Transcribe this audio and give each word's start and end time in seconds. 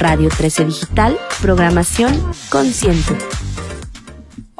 Radio 0.00 0.30
13 0.30 0.64
Digital, 0.64 1.18
programación 1.42 2.12
consciente. 2.48 3.14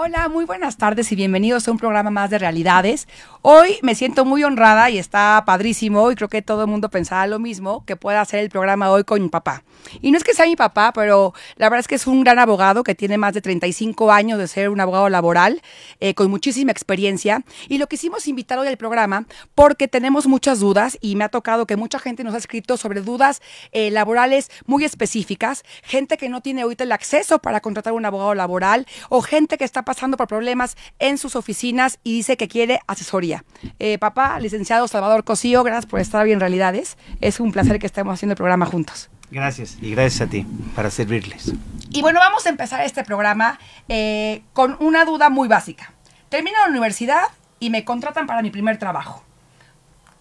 Hola, 0.02 0.30
muy 0.30 0.46
buenas 0.46 0.78
tardes 0.78 1.12
y 1.12 1.14
bienvenidos 1.14 1.68
a 1.68 1.72
un 1.72 1.76
programa 1.76 2.08
más 2.08 2.30
de 2.30 2.38
realidades. 2.38 3.06
Hoy 3.42 3.78
me 3.82 3.94
siento 3.94 4.24
muy 4.24 4.42
honrada 4.44 4.88
y 4.88 4.96
está 4.96 5.42
padrísimo 5.44 6.10
y 6.10 6.14
creo 6.14 6.30
que 6.30 6.40
todo 6.40 6.62
el 6.62 6.68
mundo 6.68 6.88
pensaba 6.88 7.26
lo 7.26 7.38
mismo, 7.38 7.84
que 7.84 7.96
pueda 7.96 8.22
hacer 8.22 8.40
el 8.40 8.48
programa 8.48 8.90
hoy 8.90 9.04
con 9.04 9.20
mi 9.20 9.28
papá. 9.28 9.62
Y 10.00 10.10
no 10.10 10.16
es 10.16 10.24
que 10.24 10.32
sea 10.32 10.46
mi 10.46 10.56
papá, 10.56 10.94
pero 10.94 11.34
la 11.56 11.66
verdad 11.66 11.80
es 11.80 11.88
que 11.88 11.96
es 11.96 12.06
un 12.06 12.24
gran 12.24 12.38
abogado 12.38 12.82
que 12.82 12.94
tiene 12.94 13.18
más 13.18 13.34
de 13.34 13.42
35 13.42 14.10
años 14.10 14.38
de 14.38 14.48
ser 14.48 14.70
un 14.70 14.80
abogado 14.80 15.10
laboral, 15.10 15.60
eh, 16.00 16.14
con 16.14 16.30
muchísima 16.30 16.72
experiencia. 16.72 17.44
Y 17.68 17.76
lo 17.76 17.86
quisimos 17.86 18.26
invitar 18.26 18.58
hoy 18.58 18.68
al 18.68 18.78
programa 18.78 19.26
porque 19.54 19.86
tenemos 19.86 20.26
muchas 20.26 20.60
dudas 20.60 20.96
y 21.02 21.14
me 21.16 21.24
ha 21.24 21.28
tocado 21.28 21.66
que 21.66 21.76
mucha 21.76 21.98
gente 21.98 22.24
nos 22.24 22.34
ha 22.34 22.38
escrito 22.38 22.78
sobre 22.78 23.02
dudas 23.02 23.42
eh, 23.72 23.90
laborales 23.90 24.50
muy 24.64 24.84
específicas, 24.84 25.62
gente 25.82 26.16
que 26.16 26.30
no 26.30 26.40
tiene 26.40 26.62
ahorita 26.62 26.84
el 26.84 26.92
acceso 26.92 27.38
para 27.40 27.60
contratar 27.60 27.92
un 27.92 28.06
abogado 28.06 28.34
laboral 28.34 28.86
o 29.10 29.20
gente 29.20 29.58
que 29.58 29.64
está 29.64 29.82
pasando 29.90 30.16
por 30.16 30.28
problemas 30.28 30.76
en 31.00 31.18
sus 31.18 31.34
oficinas 31.34 31.98
y 32.04 32.12
dice 32.12 32.36
que 32.36 32.46
quiere 32.46 32.78
asesoría. 32.86 33.42
Eh, 33.80 33.98
papá, 33.98 34.38
licenciado 34.38 34.86
Salvador 34.86 35.24
Cosío, 35.24 35.64
gracias 35.64 35.86
por 35.86 35.98
estar 35.98 36.24
bien 36.24 36.36
en 36.36 36.40
Realidades. 36.40 36.96
Es 37.20 37.40
un 37.40 37.50
placer 37.50 37.80
que 37.80 37.86
estemos 37.86 38.14
haciendo 38.14 38.34
el 38.34 38.36
programa 38.36 38.66
juntos. 38.66 39.10
Gracias 39.32 39.78
y 39.82 39.90
gracias 39.90 40.20
a 40.20 40.30
ti 40.30 40.46
para 40.76 40.90
servirles. 40.90 41.54
Y 41.90 42.02
bueno, 42.02 42.20
vamos 42.20 42.46
a 42.46 42.50
empezar 42.50 42.82
este 42.82 43.02
programa 43.02 43.58
eh, 43.88 44.42
con 44.52 44.76
una 44.78 45.04
duda 45.04 45.28
muy 45.28 45.48
básica. 45.48 45.92
Termino 46.28 46.56
la 46.62 46.70
universidad 46.70 47.24
y 47.58 47.70
me 47.70 47.84
contratan 47.84 48.28
para 48.28 48.42
mi 48.42 48.50
primer 48.50 48.78
trabajo. 48.78 49.24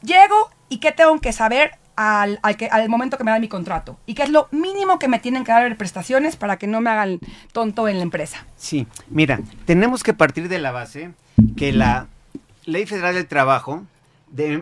Llego 0.02 0.50
y 0.68 0.80
qué 0.80 0.92
tengo 0.92 1.20
que 1.20 1.32
saber 1.32 1.74
al, 2.00 2.40
al, 2.44 2.56
que, 2.56 2.68
al, 2.68 2.88
momento 2.88 3.18
que 3.18 3.26
me 3.26 3.32
dan 3.32 3.42
mi 3.42 3.50
contrato 3.50 4.00
y 4.06 4.14
qué 4.14 4.24
es 4.24 4.30
lo 4.30 4.48
mínimo 4.52 5.00
que 5.00 5.10
me 5.10 5.20
tienen 5.20 5.44
que 5.44 5.52
dar 5.52 5.76
prestaciones 5.76 6.38
para 6.38 6.58
que 6.58 6.66
no 6.66 6.80
me 6.80 6.90
hagan 6.90 7.20
tonto 7.52 7.90
en 7.90 7.98
la 7.98 8.04
empresa. 8.04 8.46
Sí, 8.56 8.88
mira, 9.10 9.42
tenemos 9.66 10.02
que 10.02 10.14
partir 10.14 10.48
de 10.48 10.60
la 10.60 10.72
base 10.72 11.12
que 11.58 11.74
la 11.74 12.08
Ley 12.64 12.86
Federal 12.86 13.16
del 13.16 13.28
Trabajo 13.28 13.84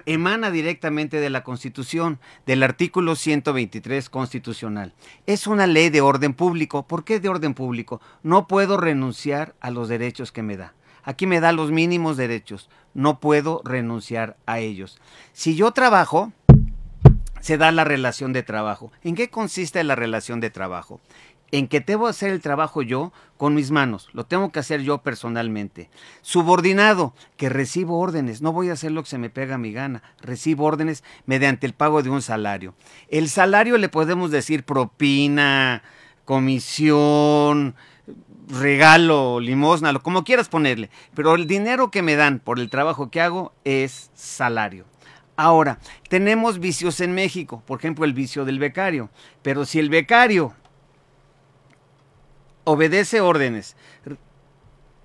emana 0.07 0.49
directamente 0.49 1.19
de 1.19 1.29
la 1.29 1.43
Constitución, 1.43 2.17
del 2.47 2.63
artículo 2.63 3.15
123 3.15 4.09
constitucional. 4.09 4.93
Es 5.27 5.45
una 5.45 5.67
ley 5.67 5.91
de 5.91 6.01
orden 6.01 6.33
público. 6.33 6.87
¿Por 6.87 7.03
qué 7.03 7.19
de 7.19 7.29
orden 7.29 7.53
público? 7.53 8.01
No 8.23 8.47
puedo 8.47 8.77
renunciar 8.77 9.53
a 9.59 9.69
los 9.69 9.89
derechos 9.89 10.31
que 10.31 10.41
me 10.41 10.57
da. 10.57 10.73
Aquí 11.03 11.27
me 11.27 11.39
da 11.39 11.51
los 11.51 11.69
mínimos 11.69 12.17
derechos. 12.17 12.67
No 12.95 13.19
puedo 13.19 13.61
renunciar 13.63 14.37
a 14.47 14.57
ellos. 14.59 14.99
Si 15.33 15.55
yo 15.55 15.71
trabajo, 15.71 16.31
se 17.47 17.57
da 17.57 17.71
la 17.71 17.85
relación 17.85 18.33
de 18.33 18.43
trabajo. 18.43 18.91
¿En 19.05 19.15
qué 19.15 19.29
consiste 19.29 19.81
la 19.85 19.95
relación 19.95 20.41
de 20.41 20.49
trabajo? 20.49 20.99
En 21.49 21.69
que 21.69 21.79
debo 21.79 22.07
hacer 22.07 22.31
el 22.31 22.41
trabajo 22.41 22.81
yo 22.81 23.13
con 23.37 23.55
mis 23.55 23.71
manos, 23.71 24.09
lo 24.11 24.25
tengo 24.25 24.51
que 24.51 24.59
hacer 24.59 24.81
yo 24.81 24.97
personalmente. 24.97 25.89
Subordinado, 26.21 27.13
que 27.37 27.47
recibo 27.47 27.99
órdenes, 27.99 28.41
no 28.41 28.51
voy 28.51 28.67
a 28.67 28.73
hacer 28.73 28.91
lo 28.91 29.01
que 29.01 29.09
se 29.09 29.17
me 29.17 29.29
pega 29.29 29.55
a 29.55 29.57
mi 29.57 29.71
gana, 29.71 30.03
recibo 30.19 30.65
órdenes 30.65 31.05
mediante 31.25 31.65
el 31.65 31.71
pago 31.71 32.03
de 32.03 32.09
un 32.09 32.21
salario. 32.21 32.73
El 33.07 33.29
salario 33.29 33.77
le 33.77 33.87
podemos 33.87 34.29
decir 34.29 34.65
propina, 34.65 35.83
comisión, 36.25 37.75
regalo, 38.49 39.39
limosna, 39.39 39.93
lo 39.93 40.03
como 40.03 40.25
quieras 40.25 40.49
ponerle, 40.49 40.89
pero 41.15 41.35
el 41.35 41.47
dinero 41.47 41.91
que 41.91 42.01
me 42.01 42.17
dan 42.17 42.39
por 42.39 42.59
el 42.59 42.69
trabajo 42.69 43.09
que 43.09 43.21
hago 43.21 43.53
es 43.63 44.11
salario. 44.15 44.83
Ahora, 45.37 45.77
tenemos 46.09 46.59
vicios 46.59 46.99
en 46.99 47.13
México, 47.13 47.61
por 47.67 47.77
ejemplo, 47.77 48.05
el 48.05 48.13
vicio 48.13 48.43
del 48.43 48.57
becario. 48.57 49.11
Pero 49.43 49.65
si 49.65 49.77
el 49.77 49.89
becario 49.89 50.53
obedece 52.63 53.21
órdenes, 53.21 53.77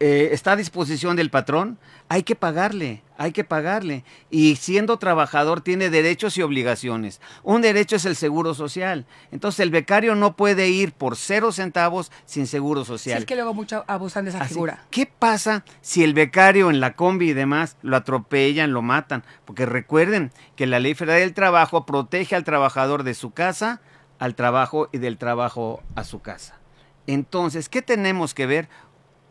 eh, 0.05 0.31
está 0.33 0.53
a 0.53 0.57
disposición 0.57 1.15
del 1.15 1.31
patrón, 1.31 1.79
hay 2.09 2.25
que 2.25 2.35
pagarle, 2.35 3.05
hay 3.17 3.31
que 3.31 3.45
pagarle. 3.45 4.05
Y 4.31 4.57
siendo 4.57 4.99
trabajador 4.99 5.61
tiene 5.61 5.91
derechos 5.91 6.37
y 6.37 6.43
obligaciones. 6.43 7.21
Un 7.45 7.63
derecho 7.63 7.95
es 7.95 8.05
el 8.05 8.17
seguro 8.17 8.53
social. 8.53 9.07
Entonces 9.31 9.61
el 9.61 9.71
becario 9.71 10.17
no 10.17 10.35
puede 10.35 10.71
ir 10.71 10.93
por 10.93 11.17
cero 11.17 11.53
centavos 11.53 12.11
sin 12.25 12.49
seguro 12.49 12.85
social. 12.85 13.19
Sí, 13.19 13.23
es 13.23 13.27
que 13.27 13.37
luego 13.37 13.55
mucho 13.55 13.85
abusan 13.87 14.25
de 14.25 14.31
esa 14.31 14.41
Así, 14.41 14.55
figura. 14.55 14.85
¿Qué 14.91 15.07
pasa 15.07 15.65
si 15.83 16.03
el 16.03 16.15
becario 16.15 16.69
en 16.69 16.81
la 16.81 16.97
combi 16.97 17.31
y 17.31 17.33
demás 17.33 17.77
lo 17.83 17.97
atropellan, 17.97 18.73
lo 18.73 18.83
matan? 18.83 19.23
Porque 19.45 19.67
recuerden 19.67 20.33
que 20.57 20.67
la 20.67 20.81
Ley 20.81 20.95
Federal 20.95 21.21
del 21.21 21.33
Trabajo 21.33 21.87
protege 21.87 22.35
al 22.35 22.43
trabajador 22.43 23.05
de 23.05 23.15
su 23.15 23.31
casa 23.31 23.81
al 24.19 24.35
trabajo 24.35 24.89
y 24.91 24.99
del 24.99 25.17
trabajo 25.17 25.81
a 25.95 26.03
su 26.03 26.23
casa. 26.23 26.59
Entonces, 27.07 27.69
¿qué 27.69 27.83
tenemos 27.83 28.35
que 28.35 28.47
ver? 28.47 28.69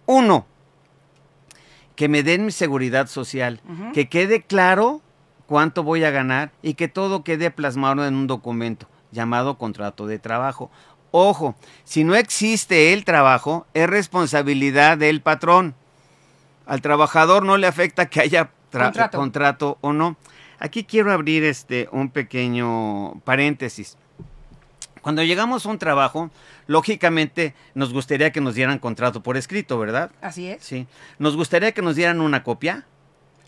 Uno, 0.05 0.45
que 1.95 2.07
me 2.07 2.23
den 2.23 2.45
mi 2.45 2.51
seguridad 2.51 3.07
social, 3.07 3.61
uh 3.67 3.71
-huh. 3.71 3.91
que 3.93 4.09
quede 4.09 4.41
claro 4.41 5.01
cuánto 5.45 5.83
voy 5.83 6.03
a 6.03 6.11
ganar 6.11 6.51
y 6.61 6.75
que 6.75 6.87
todo 6.87 7.23
quede 7.23 7.51
plasmado 7.51 8.05
en 8.05 8.15
un 8.15 8.27
documento 8.27 8.87
llamado 9.11 9.57
contrato 9.57 10.07
de 10.07 10.17
trabajo. 10.19 10.71
Ojo, 11.11 11.55
si 11.83 12.03
no 12.03 12.15
existe 12.15 12.93
el 12.93 13.03
trabajo, 13.03 13.67
es 13.73 13.89
responsabilidad 13.89 14.97
del 14.97 15.21
patrón. 15.21 15.75
Al 16.65 16.81
trabajador 16.81 17.43
no 17.43 17.57
le 17.57 17.67
afecta 17.67 18.05
que 18.05 18.21
haya 18.21 18.51
contrato. 18.71 19.17
contrato 19.17 19.77
o 19.81 19.91
no. 19.91 20.15
Aquí 20.59 20.85
quiero 20.85 21.11
abrir 21.11 21.43
este 21.43 21.89
un 21.91 22.09
pequeño 22.09 23.19
paréntesis. 23.25 23.97
Cuando 25.01 25.23
llegamos 25.23 25.65
a 25.65 25.69
un 25.69 25.79
trabajo, 25.79 26.29
lógicamente 26.67 27.55
nos 27.73 27.91
gustaría 27.91 28.31
que 28.31 28.41
nos 28.41 28.55
dieran 28.55 28.79
contrato 28.79 29.23
por 29.23 29.37
escrito, 29.37 29.79
¿verdad? 29.79 30.11
Así 30.21 30.47
es. 30.47 30.63
Sí. 30.63 30.87
Nos 31.19 31.35
gustaría 31.35 31.71
que 31.71 31.81
nos 31.81 31.95
dieran 31.95 32.21
una 32.21 32.43
copia. 32.43 32.85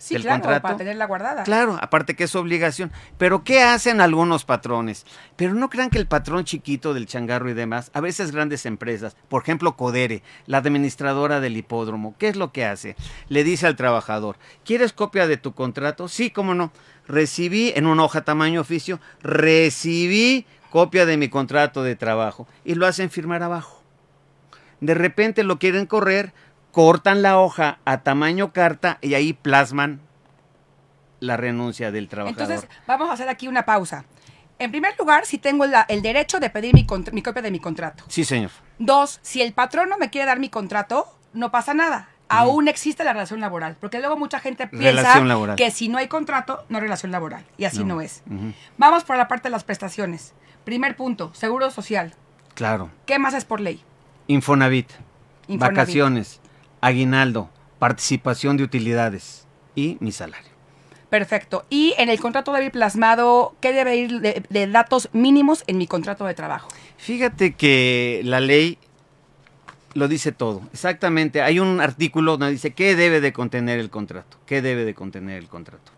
Sí, 0.03 0.15
del 0.15 0.23
claro, 0.23 0.41
contrato. 0.41 0.63
para 0.63 0.75
tenerla 0.75 1.05
guardada. 1.05 1.43
Claro, 1.43 1.79
aparte 1.79 2.13
que 2.13 2.25
es 2.25 2.35
obligación. 2.35 2.91
Pero 3.17 3.45
¿qué 3.45 3.61
hacen 3.61 4.01
algunos 4.01 4.43
patrones? 4.43 5.05
Pero 5.37 5.53
no 5.53 5.69
crean 5.69 5.89
que 5.89 5.97
el 5.97 6.07
patrón 6.07 6.43
chiquito 6.43 6.93
del 6.93 7.05
changarro 7.05 7.49
y 7.49 7.53
demás, 7.53 7.89
a 7.93 8.01
veces 8.01 8.33
grandes 8.33 8.65
empresas, 8.65 9.15
por 9.29 9.43
ejemplo 9.43 9.77
Codere, 9.77 10.21
la 10.45 10.57
administradora 10.57 11.39
del 11.39 11.55
hipódromo, 11.55 12.15
¿qué 12.17 12.27
es 12.27 12.35
lo 12.35 12.51
que 12.51 12.65
hace? 12.65 12.97
Le 13.29 13.45
dice 13.45 13.65
al 13.65 13.77
trabajador, 13.77 14.35
¿quieres 14.65 14.91
copia 14.91 15.25
de 15.25 15.37
tu 15.37 15.53
contrato? 15.53 16.09
Sí, 16.09 16.31
cómo 16.31 16.53
no. 16.53 16.73
Recibí 17.07 17.71
en 17.73 17.87
una 17.87 18.03
hoja 18.03 18.25
tamaño 18.25 18.59
oficio, 18.59 18.99
recibí 19.21 20.45
copia 20.73 21.05
de 21.05 21.17
mi 21.17 21.29
contrato 21.29 21.83
de 21.83 21.95
trabajo 21.95 22.47
y 22.65 22.73
lo 22.73 22.87
hacen 22.87 23.11
firmar 23.11 23.43
abajo. 23.43 23.83
De 24.81 24.95
repente 24.95 25.43
lo 25.43 25.59
quieren 25.59 25.85
correr, 25.85 26.33
cortan 26.71 27.21
la 27.21 27.37
hoja 27.37 27.77
a 27.85 28.01
tamaño 28.01 28.53
carta 28.53 28.97
y 28.99 29.13
ahí 29.13 29.33
plasman 29.33 30.01
la 31.19 31.37
renuncia 31.37 31.91
del 31.91 32.09
trabajador. 32.09 32.41
Entonces, 32.41 32.69
vamos 32.87 33.07
a 33.11 33.13
hacer 33.13 33.29
aquí 33.29 33.47
una 33.47 33.65
pausa. 33.65 34.05
En 34.57 34.71
primer 34.71 34.97
lugar, 34.97 35.27
si 35.27 35.37
tengo 35.37 35.67
la, 35.67 35.85
el 35.89 36.01
derecho 36.01 36.39
de 36.39 36.49
pedir 36.49 36.73
mi, 36.73 36.87
mi, 37.11 37.21
copia 37.21 37.43
de 37.43 37.51
mi 37.51 37.59
contrato. 37.59 38.05
Sí, 38.07 38.23
señor. 38.25 38.49
Dos, 38.79 39.19
si 39.21 39.43
el 39.43 39.53
patrón 39.53 39.89
no 39.89 39.99
me 39.99 40.09
quiere 40.09 40.25
dar 40.25 40.39
mi 40.39 40.49
contrato, 40.49 41.05
no 41.33 41.51
pasa 41.51 41.75
nada. 41.75 42.09
Aún 42.29 42.67
existe 42.67 43.03
la 43.03 43.13
relación 43.13 43.41
laboral, 43.41 43.77
porque 43.79 43.99
luego 43.99 44.17
mucha 44.17 44.39
gente 44.39 44.65
piensa 44.65 45.21
que 45.55 45.69
si 45.69 45.87
no 45.87 45.99
hay 45.99 46.07
contrato, 46.07 46.65
no 46.67 46.79
hay 46.79 46.81
relación 46.81 47.11
laboral, 47.11 47.45
y 47.57 47.65
así 47.65 47.83
no, 47.83 47.95
no 47.95 48.01
es. 48.01 48.23
Uh 48.27 48.33
-huh. 48.33 48.53
Vamos 48.79 49.03
por 49.03 49.17
la 49.17 49.27
parte 49.27 49.49
de 49.49 49.51
las 49.51 49.63
prestaciones. 49.63 50.33
Primer 50.63 50.95
punto, 50.95 51.31
seguro 51.33 51.69
social. 51.71 52.13
Claro. 52.55 52.89
¿Qué 53.05 53.19
más 53.19 53.33
es 53.33 53.45
por 53.45 53.59
ley? 53.59 53.81
Infonavit, 54.27 54.89
Infonavit, 55.47 55.77
vacaciones, 55.77 56.39
aguinaldo, 56.81 57.49
participación 57.79 58.57
de 58.57 58.63
utilidades 58.63 59.45
y 59.75 59.97
mi 59.99 60.11
salario. 60.11 60.51
Perfecto. 61.09 61.65
Y 61.69 61.93
en 61.97 62.09
el 62.09 62.19
contrato 62.19 62.53
debe 62.53 62.67
ir 62.67 62.71
plasmado, 62.71 63.55
¿qué 63.61 63.73
debe 63.73 63.95
ir 63.97 64.19
de, 64.21 64.43
de 64.49 64.67
datos 64.67 65.09
mínimos 65.13 65.63
en 65.67 65.77
mi 65.77 65.85
contrato 65.85 66.25
de 66.25 66.33
trabajo? 66.33 66.69
Fíjate 66.97 67.53
que 67.53 68.21
la 68.23 68.39
ley 68.39 68.79
lo 69.93 70.07
dice 70.07 70.31
todo. 70.31 70.61
Exactamente. 70.73 71.41
Hay 71.41 71.59
un 71.59 71.81
artículo 71.81 72.37
donde 72.37 72.53
dice 72.53 72.71
qué 72.71 72.95
debe 72.95 73.21
de 73.21 73.33
contener 73.33 73.79
el 73.79 73.89
contrato. 73.89 74.37
¿Qué 74.45 74.61
debe 74.61 74.85
de 74.85 74.93
contener 74.93 75.37
el 75.37 75.47
contrato? 75.47 75.91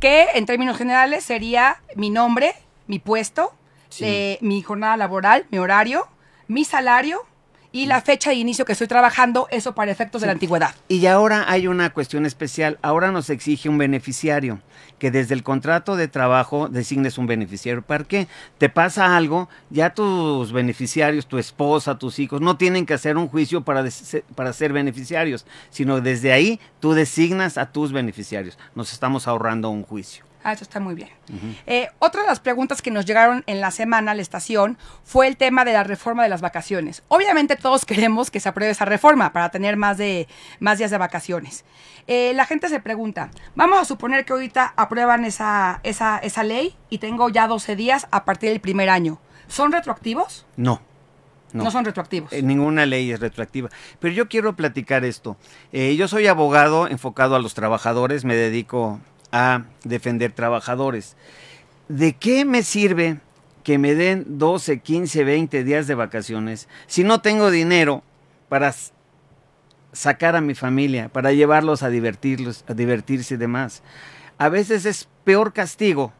Que 0.00 0.28
en 0.34 0.46
términos 0.46 0.76
generales 0.76 1.24
sería 1.24 1.80
mi 1.94 2.10
nombre, 2.10 2.54
mi 2.86 2.98
puesto, 2.98 3.54
sí. 3.88 4.04
eh, 4.04 4.38
mi 4.40 4.62
jornada 4.62 4.96
laboral, 4.96 5.46
mi 5.50 5.58
horario, 5.58 6.06
mi 6.48 6.64
salario 6.64 7.22
y 7.74 7.86
la 7.86 8.00
fecha 8.00 8.30
de 8.30 8.36
inicio 8.36 8.64
que 8.64 8.70
estoy 8.70 8.86
trabajando, 8.86 9.48
eso 9.50 9.74
para 9.74 9.90
efectos 9.90 10.20
sí. 10.20 10.22
de 10.22 10.26
la 10.28 10.32
antigüedad. 10.34 10.76
Y 10.86 11.06
ahora 11.06 11.44
hay 11.48 11.66
una 11.66 11.90
cuestión 11.90 12.24
especial. 12.24 12.78
Ahora 12.82 13.10
nos 13.10 13.30
exige 13.30 13.68
un 13.68 13.78
beneficiario, 13.78 14.60
que 15.00 15.10
desde 15.10 15.34
el 15.34 15.42
contrato 15.42 15.96
de 15.96 16.06
trabajo 16.06 16.68
designes 16.68 17.18
un 17.18 17.26
beneficiario. 17.26 17.82
¿Para 17.82 18.04
qué? 18.04 18.28
Te 18.58 18.68
pasa 18.68 19.16
algo, 19.16 19.48
ya 19.70 19.92
tus 19.92 20.52
beneficiarios, 20.52 21.26
tu 21.26 21.36
esposa, 21.36 21.98
tus 21.98 22.20
hijos, 22.20 22.40
no 22.40 22.56
tienen 22.56 22.86
que 22.86 22.94
hacer 22.94 23.16
un 23.16 23.26
juicio 23.26 23.64
para, 23.64 23.84
para 24.36 24.52
ser 24.52 24.72
beneficiarios, 24.72 25.44
sino 25.70 26.00
desde 26.00 26.32
ahí 26.32 26.60
tú 26.78 26.92
designas 26.92 27.58
a 27.58 27.72
tus 27.72 27.90
beneficiarios. 27.90 28.56
Nos 28.76 28.92
estamos 28.92 29.26
ahorrando 29.26 29.70
un 29.70 29.82
juicio. 29.82 30.24
Ah, 30.44 30.52
eso 30.52 30.62
está 30.62 30.78
muy 30.78 30.94
bien. 30.94 31.08
Eh, 31.66 31.88
otra 32.00 32.20
de 32.20 32.28
las 32.28 32.38
preguntas 32.38 32.82
que 32.82 32.90
nos 32.90 33.06
llegaron 33.06 33.44
en 33.46 33.62
la 33.62 33.70
semana 33.70 34.10
a 34.10 34.14
la 34.14 34.20
estación 34.20 34.76
fue 35.02 35.26
el 35.26 35.38
tema 35.38 35.64
de 35.64 35.72
la 35.72 35.84
reforma 35.84 36.22
de 36.22 36.28
las 36.28 36.42
vacaciones. 36.42 37.02
Obviamente 37.08 37.56
todos 37.56 37.84
queremos 37.86 38.30
que 38.30 38.40
se 38.40 38.50
apruebe 38.50 38.70
esa 38.70 38.84
reforma 38.84 39.32
para 39.32 39.48
tener 39.48 39.78
más, 39.78 39.96
de, 39.96 40.28
más 40.60 40.76
días 40.76 40.90
de 40.90 40.98
vacaciones. 40.98 41.64
Eh, 42.06 42.32
la 42.34 42.44
gente 42.44 42.68
se 42.68 42.78
pregunta, 42.78 43.30
vamos 43.54 43.80
a 43.80 43.86
suponer 43.86 44.26
que 44.26 44.34
ahorita 44.34 44.74
aprueban 44.76 45.24
esa, 45.24 45.80
esa, 45.82 46.18
esa 46.18 46.44
ley 46.44 46.76
y 46.90 46.98
tengo 46.98 47.30
ya 47.30 47.48
12 47.48 47.74
días 47.74 48.06
a 48.10 48.26
partir 48.26 48.50
del 48.50 48.60
primer 48.60 48.90
año. 48.90 49.18
¿Son 49.48 49.72
retroactivos? 49.72 50.44
No. 50.56 50.82
No, 51.54 51.70
son 51.70 51.84
retroactivos. 51.84 52.32
Eh, 52.32 52.42
ninguna 52.42 52.84
ley 52.84 53.12
es 53.12 53.20
retroactiva. 53.20 53.70
Pero 54.00 54.12
yo 54.12 54.28
quiero 54.28 54.56
platicar 54.56 55.04
esto. 55.04 55.36
Eh, 55.72 55.94
yo 55.96 56.08
soy 56.08 56.26
abogado 56.26 56.88
enfocado 56.88 57.36
a 57.36 57.38
los 57.38 57.54
trabajadores, 57.54 58.24
me 58.24 58.34
dedico 58.34 59.00
a 59.34 59.64
defender 59.82 60.30
trabajadores. 60.30 61.16
¿De 61.88 62.12
qué 62.12 62.44
me 62.44 62.62
sirve 62.62 63.18
que 63.64 63.78
me 63.78 63.96
den 63.96 64.38
12, 64.38 64.78
15, 64.78 65.24
20 65.24 65.64
días 65.64 65.88
de 65.88 65.96
vacaciones 65.96 66.68
si 66.86 67.02
no 67.02 67.20
tengo 67.20 67.50
dinero 67.50 68.04
para 68.48 68.72
sacar 69.92 70.36
a 70.36 70.40
mi 70.40 70.54
familia, 70.54 71.08
para 71.08 71.32
llevarlos 71.32 71.82
a 71.82 71.88
divertirlos, 71.88 72.64
a 72.68 72.74
divertirse 72.74 73.34
y 73.34 73.36
demás? 73.36 73.82
A 74.38 74.48
veces 74.48 74.86
es 74.86 75.08
peor 75.24 75.52
castigo 75.52 76.12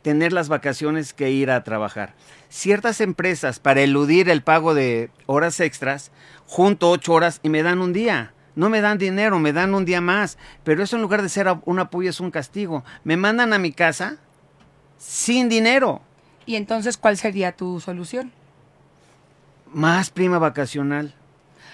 tener 0.00 0.32
las 0.32 0.48
vacaciones 0.48 1.12
que 1.12 1.30
ir 1.30 1.50
a 1.50 1.62
trabajar. 1.64 2.14
Ciertas 2.48 3.02
empresas, 3.02 3.60
para 3.60 3.82
eludir 3.82 4.30
el 4.30 4.42
pago 4.42 4.72
de 4.72 5.10
horas 5.26 5.60
extras, 5.60 6.12
junto 6.46 6.88
ocho 6.88 7.12
horas 7.12 7.40
y 7.42 7.50
me 7.50 7.62
dan 7.62 7.82
un 7.82 7.92
día. 7.92 8.32
No 8.54 8.68
me 8.68 8.80
dan 8.80 8.98
dinero, 8.98 9.38
me 9.38 9.52
dan 9.52 9.74
un 9.74 9.84
día 9.84 10.00
más. 10.00 10.38
Pero 10.64 10.82
eso 10.82 10.96
en 10.96 11.02
lugar 11.02 11.22
de 11.22 11.28
ser 11.28 11.52
un 11.64 11.78
apoyo 11.78 12.10
es 12.10 12.20
un 12.20 12.30
castigo. 12.30 12.84
Me 13.04 13.16
mandan 13.16 13.52
a 13.52 13.58
mi 13.58 13.72
casa 13.72 14.16
sin 14.98 15.48
dinero. 15.48 16.00
Y 16.46 16.56
entonces, 16.56 16.96
¿cuál 16.96 17.16
sería 17.16 17.52
tu 17.52 17.80
solución? 17.80 18.32
Más 19.72 20.10
prima 20.10 20.38
vacacional. 20.38 21.14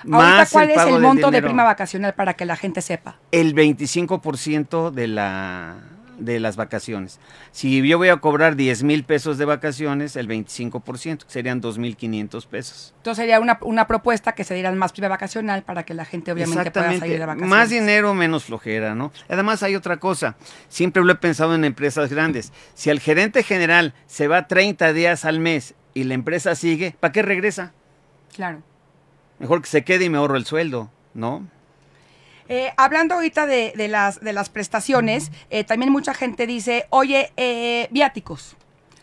Ahorita, 0.05 0.19
más 0.19 0.51
¿cuál 0.53 0.71
es 0.71 0.77
pago 0.77 0.97
el 0.97 1.03
monto 1.03 1.31
de 1.31 1.43
prima 1.43 1.65
vacacional 1.65 2.15
para 2.15 2.35
que 2.35 2.45
la 2.45 2.57
gente 2.57 2.81
sepa? 2.83 3.17
el 3.33 3.55
25% 3.55 4.91
de 4.93 5.09
la 5.09 5.77
de 6.19 6.41
las 6.41 6.57
vacaciones. 6.57 7.21
Si 7.53 7.87
yo 7.87 7.99
voy 7.99 8.09
a 8.09 8.17
cobrar 8.17 8.57
10 8.57 8.83
mil 8.83 9.05
pesos 9.05 9.39
de 9.39 9.45
vacaciones, 9.45 10.17
el 10.17 10.29
25%, 10.29 11.25
que 11.25 11.31
serían 11.31 11.63
2.500 11.63 12.47
pesos. 12.47 12.95
Entonces 12.99 13.23
sería 13.23 13.41
una, 13.41 13.59
una 13.63 13.87
propuesta 13.87 14.33
que 14.33 14.45
se 14.45 14.55
dieran 14.55 14.77
más 14.77 14.93
prima 14.93 15.09
vacacional 15.09 15.63
para 15.63 15.85
que 15.85 15.95
la 15.95 16.05
gente 16.05 16.33
obviamente 16.33 16.71
pueda 16.71 16.99
salir 16.99 17.19
de 17.19 17.27
vacaciones. 17.27 17.49
Más 17.49 17.71
dinero, 17.71 18.15
menos 18.15 18.45
flojera, 18.45 18.95
¿no? 18.95 19.13
Además 19.29 19.63
hay 19.63 19.77
otra 19.77 19.99
cosa, 19.99 20.37
siempre 20.69 21.03
lo 21.03 21.13
he 21.13 21.17
pensado 21.17 21.55
en 21.55 21.65
empresas 21.65 22.11
grandes. 22.11 22.53
Si 22.75 22.91
el 22.91 23.01
gerente 23.01 23.43
general 23.43 23.95
se 24.07 24.29
va 24.29 24.47
30 24.47 24.93
días 24.93 25.25
al 25.25 25.41
mes 25.41 25.75
y 25.95 26.05
la 26.05 26.15
empresa 26.15 26.55
sigue, 26.55 26.97
¿para 27.01 27.13
qué 27.13 27.23
regresa? 27.23 27.73
Claro. 28.35 28.63
Mejor 29.39 29.63
que 29.63 29.69
se 29.69 29.85
quede 29.85 30.07
y 30.07 30.11
me 30.11 30.19
ahorro 30.19 30.37
el 30.37 30.45
sueldo, 30.45 30.91
¿no? 31.15 31.47
Eh, 32.49 32.73
hablando 32.77 33.15
ahorita 33.15 33.47
de, 33.47 33.73
de 33.77 33.89
las, 33.89 34.21
de 34.21 34.33
las 34.33 34.49
prestaciones, 34.49 35.31
eh, 35.51 35.65
también 35.65 35.93
mucha 35.93 36.15
gente 36.15 36.47
dice, 36.47 36.87
oye, 36.91 37.33
eh, 37.37 37.89
viáticos. 37.91 38.57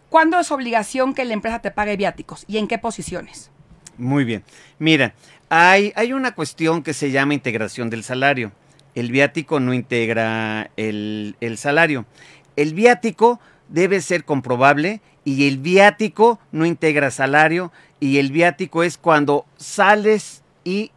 ¿Cuándo 0.10 0.40
es 0.40 0.52
obligación 0.52 1.14
que 1.14 1.26
la 1.26 1.34
empresa 1.34 1.60
te 1.60 1.72
pague 1.72 1.98
viáticos 1.98 2.46
y 2.48 2.58
en 2.58 2.68
qué 2.68 2.78
posiciones? 2.78 3.52
Muy 3.98 4.24
bien. 4.24 4.44
Mira, 4.80 5.14
hay, 5.50 5.94
hay 5.96 6.14
una 6.14 6.34
cuestión 6.34 6.84
que 6.84 6.94
se 6.94 7.12
llama 7.12 7.34
integración 7.34 7.90
del 7.90 8.04
salario. 8.04 8.52
El 8.96 9.12
viático 9.12 9.60
no 9.60 9.74
integra 9.74 10.72
el, 10.78 11.36
el 11.42 11.58
salario. 11.58 12.06
El 12.56 12.74
viático 12.74 13.40
debe 13.68 14.02
ser 14.02 14.24
comprobable 14.24 15.02
y 15.24 15.48
el 15.48 15.58
viático 15.58 16.40
no 16.52 16.66
integra 16.66 17.12
salario 17.12 17.72
y 18.00 18.18
el 18.20 18.32
viático 18.32 18.84
es 18.84 18.98
cuando 18.98 19.46
sales 19.58 20.44
y 20.64 20.92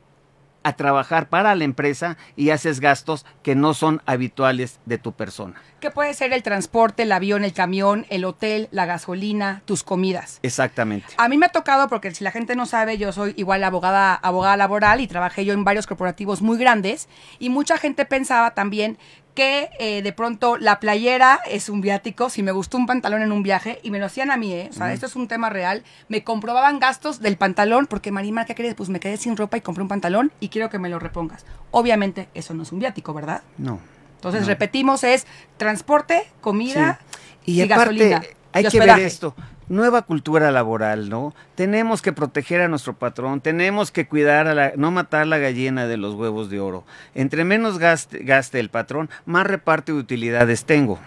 a 0.63 0.75
trabajar 0.75 1.29
para 1.29 1.55
la 1.55 1.65
empresa 1.65 2.17
y 2.37 2.51
haces 2.51 2.81
gastos 2.81 3.25
que 3.43 3.55
no 3.55 3.75
son 3.75 4.03
habituales 4.07 4.81
de 4.87 4.99
tu 4.99 5.13
persona. 5.13 5.55
Que 5.81 5.91
puede 5.91 6.13
ser 6.15 6.33
el 6.33 6.43
transporte, 6.43 7.05
el 7.05 7.13
avión, 7.13 7.45
el 7.45 7.53
camión, 7.53 8.07
el 8.11 8.25
hotel, 8.25 8.69
la 8.73 8.85
gasolina, 8.85 9.63
tus 9.65 9.85
comidas. 9.85 10.41
Exactamente. 10.43 11.07
A 11.17 11.29
mí 11.29 11.39
me 11.39 11.47
ha 11.47 11.51
tocado, 11.51 11.89
porque 11.89 12.13
si 12.13 12.25
la 12.25 12.33
gente 12.33 12.57
no 12.57 12.67
sabe, 12.67 12.99
yo 12.99 13.13
soy 13.13 13.35
igual 13.37 13.63
abogada, 13.63 14.15
abogada 14.15 14.57
laboral 14.57 15.01
y 15.01 15.07
trabajé 15.07 15.45
yo 15.45 15.55
en 15.55 15.65
varios 15.65 15.87
corporativos 15.87 16.43
muy 16.43 16.59
grandes 16.59 17.09
y 17.39 17.51
mucha 17.51 17.79
gente 17.79 18.05
pensaba 18.05 18.55
también 18.55 18.99
que 19.39 19.71
eh, 19.79 20.03
de 20.03 20.13
pronto 20.13 20.57
la 20.57 20.81
playera 20.81 21.39
es 21.49 21.69
un 21.69 21.81
viático, 21.81 22.29
si 22.29 22.43
me 22.43 22.51
gustó 22.51 22.77
un 22.77 22.87
pantalón 22.87 23.23
en 23.23 23.31
un 23.31 23.45
viaje, 23.45 23.79
y 23.85 23.93
me 23.93 24.01
lo 24.01 24.07
hacían 24.07 24.33
a 24.33 24.37
mí, 24.37 24.53
¿eh? 24.53 24.67
o 24.69 24.73
sea, 24.73 24.93
esto 24.93 25.07
es 25.07 25.15
un 25.15 25.29
tema 25.29 25.49
real, 25.49 25.85
me 26.09 26.25
comprobaban 26.25 26.81
gastos 26.81 27.21
del 27.21 27.37
pantalón, 27.37 27.87
porque 27.87 28.11
Marimar, 28.11 28.47
¿qué 28.47 28.57
crees? 28.57 28.75
Pues 28.75 28.89
me 28.89 28.99
quedé 28.99 29.17
sin 29.17 29.37
ropa 29.37 29.57
y 29.57 29.61
compré 29.61 29.83
un 29.83 29.89
pantalón 29.89 30.33
y 30.41 30.49
quiero 30.49 30.71
que 30.71 30.81
me 30.81 30.89
lo 30.89 30.99
repongas. 30.99 31.47
Obviamente 31.71 32.29
eso 32.35 32.53
no 32.53 32.65
es 32.65 32.73
un 32.73 32.81
viático, 32.81 33.15
¿verdad? 33.15 33.43
No. 33.59 33.79
Entonces, 34.17 34.41
no. 34.41 34.49
repetimos, 34.49 35.05
es 35.05 35.25
transporte, 35.57 36.27
comida 36.41 36.99
Sí. 37.45 37.53
y, 37.53 37.63
Y, 37.63 37.73
aparte, 37.73 37.95
gasolina. 38.09 38.23
hay 38.53 38.67
y 38.67 38.69
que 38.71 38.81
ver 38.81 38.99
esto. 38.99 39.37
Nueva 39.69 40.03
cultura 40.03 40.51
laboral, 40.51 41.09
¿no? 41.09 41.35
Tenemos 41.55 42.01
que 42.03 42.13
proteger 42.13 42.61
a 42.61 42.69
nuestro 42.69 42.95
patrón, 42.95 43.41
tenemos 43.41 43.91
que 43.91 44.09
cuidar 44.09 44.47
a 44.47 44.55
la, 44.55 44.73
no 44.77 44.91
matar 44.91 45.27
la 45.27 45.39
gallina 45.39 45.87
de 45.87 45.97
los 45.97 46.15
huevos 46.15 46.49
de 46.49 46.61
oro. 46.61 46.85
Entre 47.15 47.45
menos 47.45 47.79
gaste, 47.79 48.19
gaste 48.19 48.61
el 48.61 48.71
patrón, 48.71 49.11
más 49.27 49.47
reparte 49.47 49.93
de 49.93 49.99
utilidades 49.99 50.65
tengo. 50.65 50.99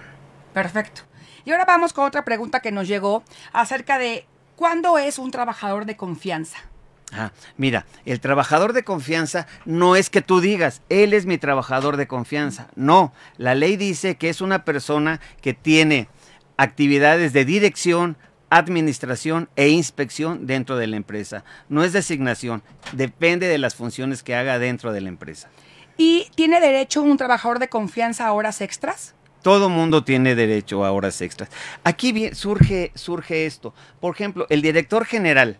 Perfecto. 0.54 1.02
Y 1.44 1.52
ahora 1.52 1.66
vamos 1.66 1.94
con 1.94 2.06
otra 2.06 2.24
pregunta 2.24 2.60
que 2.60 2.72
nos 2.72 2.88
llegó 2.88 3.24
acerca 3.52 3.98
de 3.98 4.28
cuándo 4.56 4.98
es 4.98 5.18
un 5.18 5.32
trabajador 5.32 5.86
de 5.86 5.98
confianza. 5.98 6.58
Ah, 7.14 7.32
mira, 7.58 7.86
el 8.06 8.22
trabajador 8.22 8.72
de 8.72 8.84
confianza 8.84 9.46
no 9.66 9.96
es 9.98 10.10
que 10.10 10.22
tú 10.22 10.40
digas, 10.40 10.82
él 10.88 11.14
es 11.14 11.26
mi 11.26 11.38
trabajador 11.38 11.98
de 11.98 12.08
confianza. 12.08 12.68
No, 12.76 13.12
la 13.38 13.54
ley 13.54 13.76
dice 13.76 14.16
que 14.16 14.30
es 14.30 14.40
una 14.40 14.64
persona 14.64 15.20
que 15.42 15.54
tiene 15.54 16.08
actividades 16.56 17.34
de 17.34 17.44
dirección, 17.44 18.16
administración 18.52 19.50
e 19.56 19.70
inspección 19.70 20.46
dentro 20.46 20.76
de 20.78 20.86
la 20.86 20.98
empresa. 20.98 21.44
No 21.70 21.84
es 21.84 21.94
designación, 21.94 22.62
depende 22.92 23.48
de 23.48 23.58
las 23.58 23.74
funciones 23.74 24.22
que 24.22 24.36
haga 24.36 24.60
dentro 24.60 24.92
de 24.94 25.02
la 25.02 25.10
empresa. 25.10 25.50
¿Y 25.98 26.28
tiene 26.36 26.60
derecho 26.60 27.02
un 27.02 27.18
trabajador 27.18 27.58
de 27.60 27.70
confianza 27.70 28.28
a 28.28 28.34
horas 28.34 28.62
extras? 28.62 29.16
Todo 29.42 29.70
mundo 29.70 30.04
tiene 30.04 30.36
derecho 30.36 30.86
a 30.86 30.92
horas 30.92 31.20
extras. 31.22 31.50
Aquí 31.84 32.30
surge, 32.34 32.92
surge 32.94 33.46
esto. 33.48 33.74
Por 34.00 34.14
ejemplo, 34.14 34.46
el 34.50 34.62
director 34.62 35.06
general 35.06 35.58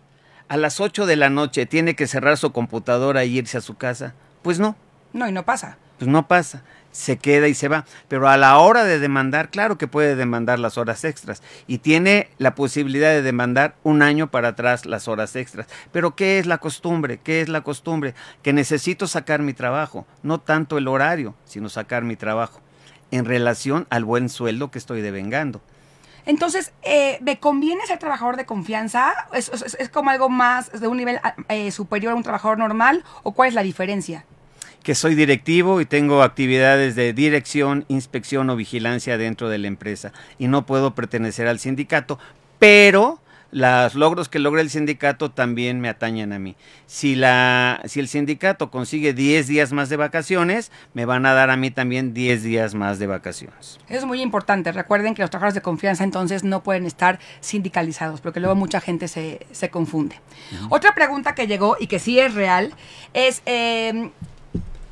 a 0.48 0.56
las 0.56 0.78
8 0.80 1.06
de 1.06 1.16
la 1.16 1.30
noche 1.30 1.66
tiene 1.66 1.96
que 1.96 2.06
cerrar 2.06 2.36
su 2.36 2.52
computadora 2.52 3.22
e 3.22 3.26
irse 3.26 3.58
a 3.58 3.62
su 3.62 3.74
casa. 3.76 4.14
Pues 4.42 4.58
no, 4.60 4.76
No, 5.12 5.26
y 5.28 5.32
no 5.32 5.44
pasa. 5.44 5.78
pues 5.98 6.08
no 6.10 6.28
pasa. 6.28 6.62
Se 6.92 7.16
queda 7.16 7.48
y 7.48 7.54
se 7.54 7.68
va. 7.68 7.84
Pero 8.08 8.28
a 8.28 8.36
la 8.36 8.58
hora 8.58 8.84
de 8.84 8.98
demandar, 8.98 9.48
claro 9.50 9.78
que 9.78 9.88
puede 9.88 10.14
demandar 10.14 10.58
las 10.58 10.78
horas 10.78 11.04
extras. 11.04 11.42
Y 11.66 11.78
tiene 11.78 12.28
la 12.38 12.54
posibilidad 12.54 13.10
de 13.10 13.22
demandar 13.22 13.74
un 13.82 14.02
año 14.02 14.30
para 14.30 14.48
atrás 14.48 14.84
las 14.86 15.08
horas 15.08 15.34
extras. 15.34 15.66
Pero 15.90 16.14
¿qué 16.14 16.38
es 16.38 16.46
la 16.46 16.58
costumbre? 16.58 17.18
¿Qué 17.18 17.40
es 17.40 17.48
la 17.48 17.62
costumbre? 17.62 18.14
Que 18.42 18.52
necesito 18.52 19.06
sacar 19.06 19.40
mi 19.40 19.54
trabajo. 19.54 20.06
No 20.22 20.38
tanto 20.38 20.78
el 20.78 20.86
horario, 20.86 21.34
sino 21.46 21.68
sacar 21.68 22.04
mi 22.04 22.14
trabajo. 22.16 22.60
En 23.10 23.24
relación 23.24 23.86
al 23.90 24.04
buen 24.04 24.28
sueldo 24.28 24.70
que 24.70 24.78
estoy 24.78 25.00
devengando. 25.00 25.60
Entonces, 26.24 26.72
eh, 26.82 27.18
¿me 27.20 27.40
conviene 27.40 27.84
ser 27.86 27.98
trabajador 27.98 28.36
de 28.36 28.46
confianza? 28.46 29.12
¿Es, 29.32 29.50
es- 29.50 29.88
como 29.88 30.10
algo 30.10 30.28
más 30.28 30.70
de 30.78 30.86
un 30.86 30.96
nivel 30.96 31.20
eh, 31.48 31.70
superior 31.72 32.12
a 32.12 32.16
un 32.16 32.22
trabajador 32.22 32.58
normal? 32.58 33.02
¿O 33.22 33.32
cuál 33.32 33.48
es 33.48 33.54
la 33.54 33.62
diferencia? 33.62 34.24
Que 34.82 34.94
soy 34.94 35.14
directivo 35.14 35.80
y 35.80 35.86
tengo 35.86 36.22
actividades 36.22 36.94
de 36.94 37.12
dirección, 37.12 37.84
inspección 37.88 38.50
o 38.50 38.56
vigilancia 38.56 39.18
dentro 39.18 39.48
de 39.48 39.58
la 39.58 39.68
empresa 39.68 40.12
y 40.38 40.48
no 40.48 40.66
puedo 40.66 40.94
pertenecer 40.94 41.46
al 41.46 41.58
sindicato, 41.58 42.18
pero 42.58 43.20
los 43.52 43.94
logros 43.94 44.30
que 44.30 44.38
logra 44.38 44.62
el 44.62 44.70
sindicato 44.70 45.30
también 45.30 45.78
me 45.78 45.90
atañen 45.90 46.32
a 46.32 46.38
mí. 46.38 46.56
Si, 46.86 47.14
la, 47.14 47.82
si 47.84 48.00
el 48.00 48.08
sindicato 48.08 48.70
consigue 48.70 49.12
10 49.12 49.46
días 49.46 49.72
más 49.72 49.90
de 49.90 49.96
vacaciones, 49.96 50.72
me 50.94 51.04
van 51.04 51.26
a 51.26 51.34
dar 51.34 51.50
a 51.50 51.56
mí 51.56 51.70
también 51.70 52.14
10 52.14 52.42
días 52.42 52.74
más 52.74 52.98
de 52.98 53.06
vacaciones. 53.06 53.78
Eso 53.88 53.98
es 53.98 54.04
muy 54.06 54.22
importante. 54.22 54.72
Recuerden 54.72 55.14
que 55.14 55.20
los 55.20 55.30
trabajadores 55.30 55.54
de 55.54 55.60
confianza 55.60 56.02
entonces 56.02 56.44
no 56.44 56.62
pueden 56.62 56.86
estar 56.86 57.18
sindicalizados, 57.40 58.22
porque 58.22 58.40
luego 58.40 58.56
mucha 58.56 58.80
gente 58.80 59.06
se, 59.06 59.46
se 59.52 59.68
confunde. 59.68 60.18
Otra 60.70 60.94
pregunta 60.94 61.34
que 61.34 61.46
llegó 61.46 61.76
y 61.78 61.88
que 61.88 61.98
sí 61.98 62.18
es 62.18 62.32
real 62.32 62.72
es, 63.12 63.42
eh, 63.44 64.10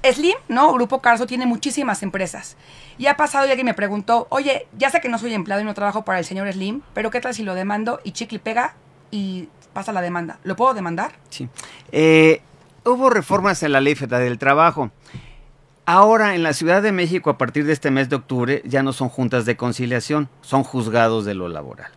Slim, 0.02 0.36
¿no? 0.48 0.72
Grupo 0.72 1.00
Carso 1.00 1.26
tiene 1.26 1.46
muchísimas 1.46 2.02
empresas. 2.02 2.56
Y 2.98 3.06
ha 3.06 3.16
pasado 3.16 3.46
y 3.46 3.50
alguien 3.50 3.66
me 3.66 3.74
preguntó, 3.74 4.26
oye, 4.30 4.66
ya 4.78 4.90
sé 4.90 5.00
que 5.00 5.08
no 5.08 5.18
soy 5.18 5.34
empleado 5.34 5.62
y 5.62 5.64
no 5.64 5.74
trabajo 5.74 6.04
para 6.04 6.18
el 6.18 6.24
señor 6.24 6.50
Slim, 6.52 6.82
pero 6.94 7.10
¿qué 7.10 7.20
tal 7.20 7.34
si 7.34 7.42
lo 7.42 7.54
demando 7.54 8.00
y 8.04 8.12
chicle 8.12 8.38
pega 8.38 8.74
y 9.10 9.48
pasa 9.72 9.92
la 9.92 10.00
demanda? 10.00 10.38
¿Lo 10.44 10.56
puedo 10.56 10.74
demandar? 10.74 11.12
Sí. 11.28 11.48
Eh, 11.92 12.42
hubo 12.84 13.10
reformas 13.10 13.62
en 13.62 13.72
la 13.72 13.80
Ley 13.80 13.94
Federal 13.94 14.24
del 14.24 14.38
Trabajo. 14.38 14.90
Ahora 15.86 16.34
en 16.34 16.42
la 16.42 16.52
Ciudad 16.52 16.82
de 16.82 16.92
México, 16.92 17.30
a 17.30 17.38
partir 17.38 17.64
de 17.66 17.72
este 17.72 17.90
mes 17.90 18.08
de 18.08 18.16
octubre, 18.16 18.62
ya 18.64 18.82
no 18.82 18.92
son 18.92 19.08
juntas 19.08 19.44
de 19.44 19.56
conciliación, 19.56 20.28
son 20.40 20.62
juzgados 20.62 21.24
de 21.24 21.34
lo 21.34 21.48
laboral. 21.48 21.90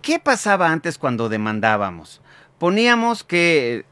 ¿Qué 0.00 0.18
pasaba 0.18 0.70
antes 0.70 0.98
cuando 0.98 1.28
demandábamos? 1.28 2.20
Poníamos 2.58 3.24
que 3.24 3.84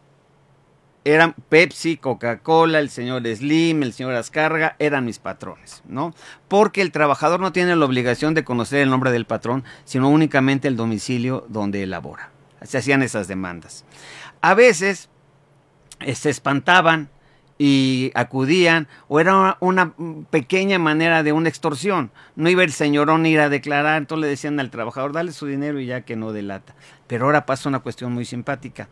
eran 1.05 1.35
Pepsi, 1.49 1.97
Coca-Cola, 1.97 2.79
el 2.79 2.91
señor 2.91 3.23
Slim, 3.27 3.83
el 3.83 3.93
señor 3.93 4.15
Ascarga, 4.15 4.77
eran 4.79 5.05
mis 5.05 5.19
patrones, 5.19 5.83
¿no? 5.89 6.15
Porque 6.49 6.83
el 6.83 6.93
trabajador 6.93 7.41
no 7.41 7.53
tiene 7.53 7.75
la 7.77 7.85
obligación 7.85 8.35
de 8.35 8.45
conocer 8.45 8.81
el 8.81 8.91
nombre 8.91 9.11
del 9.11 9.25
patrón, 9.25 9.65
sino 9.85 10.11
únicamente 10.11 10.69
el 10.69 10.77
domicilio 10.77 11.47
donde 11.49 11.83
elabora. 11.83 12.31
Se 12.63 12.79
hacían 12.79 13.03
esas 13.03 13.29
demandas. 13.29 13.85
A 14.43 14.55
veces 14.55 15.09
eh, 16.01 16.15
se 16.15 16.29
espantaban 16.29 17.09
y 17.63 18.11
acudían, 18.15 18.89
o 19.09 19.21
era 19.21 19.59
una, 19.61 19.93
pequeña 20.31 20.79
manera 20.79 21.23
de 21.23 21.33
una 21.33 21.51
extorsión. 21.51 22.11
No 22.35 22.49
iba 22.49 22.63
el 22.63 22.73
señorón 22.73 23.25
a 23.25 23.29
ir 23.29 23.41
a 23.41 23.51
declarar, 23.51 23.99
entonces 23.99 24.23
le 24.23 24.29
decían 24.29 24.59
al 24.61 24.71
trabajador, 24.71 25.13
dale 25.13 25.33
su 25.33 25.47
dinero 25.47 25.79
y 25.79 25.85
ya 25.85 26.01
que 26.03 26.17
no 26.17 26.33
delata. 26.33 26.75
Pero 27.07 27.27
ahora 27.27 27.45
pasa 27.45 27.69
una 27.69 27.81
cuestión 27.81 28.13
muy 28.13 28.25
simpática 28.25 28.89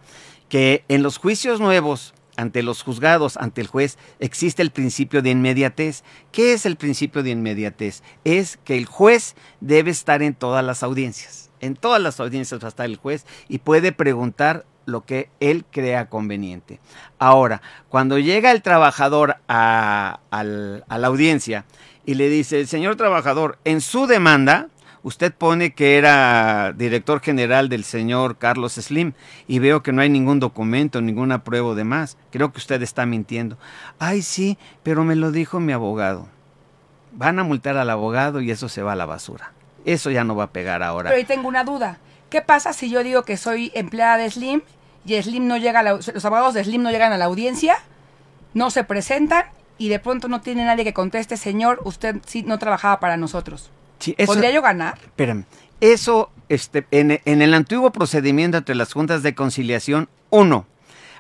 que 0.49 0.85
en 0.88 1.02
los 1.02 1.19
juicios 1.19 1.61
nuevos 1.61 2.14
ante 2.38 2.62
los 2.62 2.85
juzgados, 2.85 3.37
ante 3.37 3.61
el 3.61 3.67
juez, 3.67 3.99
existe 4.21 4.62
el 4.62 4.71
principio 4.71 5.23
de 5.23 5.31
inmediatez. 5.31 6.05
¿Qué 6.31 6.52
es 6.52 6.67
el 6.67 6.76
principio 6.76 7.25
de 7.25 7.31
inmediatez? 7.31 8.05
Es 8.23 8.59
que 8.59 8.78
el 8.78 8.87
juez 8.87 9.35
debe 9.61 9.90
estar 9.90 10.23
en 10.23 10.35
todas 10.35 10.64
las 10.64 10.85
audiencias. 10.85 11.50
En 11.61 11.75
todas 11.75 12.00
las 12.00 12.21
audiencias 12.21 12.62
va 12.62 12.67
a 12.67 12.69
estar 12.69 12.87
el 12.87 12.97
juez 12.97 13.26
y 13.49 13.59
puede 13.59 13.90
preguntar 13.90 14.64
lo 14.87 15.05
que 15.05 15.31
él 15.40 15.64
crea 15.71 16.09
conveniente. 16.09 16.78
Ahora, 17.19 17.61
cuando 17.88 18.21
llega 18.21 18.52
el 18.52 18.62
trabajador 18.62 19.38
a, 19.49 20.21
la 20.31 21.07
audiencia 21.09 21.64
y 22.07 22.14
le 22.14 22.28
dice, 22.28 22.61
el 22.61 22.69
señor 22.69 22.95
trabajador, 22.95 23.59
en 23.64 23.81
su 23.81 24.07
demanda, 24.07 24.69
Usted 25.02 25.33
pone 25.33 25.73
que 25.75 25.97
era 25.97 26.73
director 26.76 27.21
general 27.21 27.69
del 27.69 27.85
señor 27.85 28.38
Carlos 28.38 28.75
Slim 28.75 29.12
y 29.47 29.59
veo 29.59 29.83
que 29.83 29.93
no 29.93 30.02
hay 30.02 30.09
ningún 30.09 30.40
documento, 30.40 31.00
ninguna 31.00 31.45
prueba 31.45 31.75
de 31.75 31.85
más. 31.85 32.17
Creo 32.31 32.52
que 32.52 32.59
usted 32.59 32.83
está 32.83 33.07
mintiendo. 33.07 33.59
Ay, 33.99 34.23
sí, 34.23 34.59
pero 34.83 35.05
me 35.05 35.14
lo 35.17 35.31
dijo 35.31 35.61
mi 35.61 35.73
abogado. 35.73 36.28
Van 37.12 37.38
a 37.38 37.45
multar 37.45 37.76
al 37.76 37.90
abogado 37.90 38.40
y 38.40 38.50
eso 38.50 38.69
se 38.69 38.83
va 38.83 38.93
a 38.93 38.97
la 38.97 39.07
basura. 39.07 39.52
Eso 39.85 40.11
ya 40.11 40.25
no 40.25 40.37
va 40.37 40.45
a 40.45 40.50
pegar 40.50 40.83
ahora. 40.83 41.11
Pero 41.11 41.19
ahí 41.19 41.25
tengo 41.25 41.49
una 41.49 41.64
duda. 41.64 41.99
¿Qué 42.31 42.43
pasa 42.43 42.73
si 42.73 42.90
yo 42.90 43.02
digo 43.02 43.23
que 43.23 43.37
soy 43.37 43.71
empleada 43.75 44.19
de 44.19 44.31
Slim 44.31 44.62
y 45.05 45.23
Slim 45.23 45.47
no 45.47 45.57
llega 45.57 45.83
los 45.83 46.25
abogados 46.25 46.55
de 46.55 46.64
Slim 46.64 46.83
no 46.83 46.90
llegan 46.90 47.12
a 47.12 47.19
la 47.19 47.25
audiencia, 47.25 47.76
no 48.52 48.71
se 48.71 48.85
presentan 48.85 49.47
y 49.78 49.88
de 49.88 49.99
pronto 49.99 50.28
no 50.28 50.40
tiene 50.43 50.64
nadie 50.64 50.85
que 50.85 50.93
conteste, 50.93 51.37
señor, 51.37 51.81
usted 51.85 52.17
sí 52.26 52.43
no 52.43 52.59
trabajaba 52.59 53.00
para 53.00 53.17
nosotros? 53.17 53.71
¿Podría 54.26 54.50
yo 54.50 54.62
ganar? 54.62 54.99
Espérame. 55.02 55.45
Eso, 55.81 56.31
este, 56.49 56.87
en, 56.90 57.21
el 57.25 57.55
antiguo 57.55 57.93
procedimiento 57.93 58.57
entre 58.59 58.75
las 58.75 58.93
juntas 58.93 59.23
de 59.23 59.35
conciliación, 59.35 60.09
uno, 60.31 60.67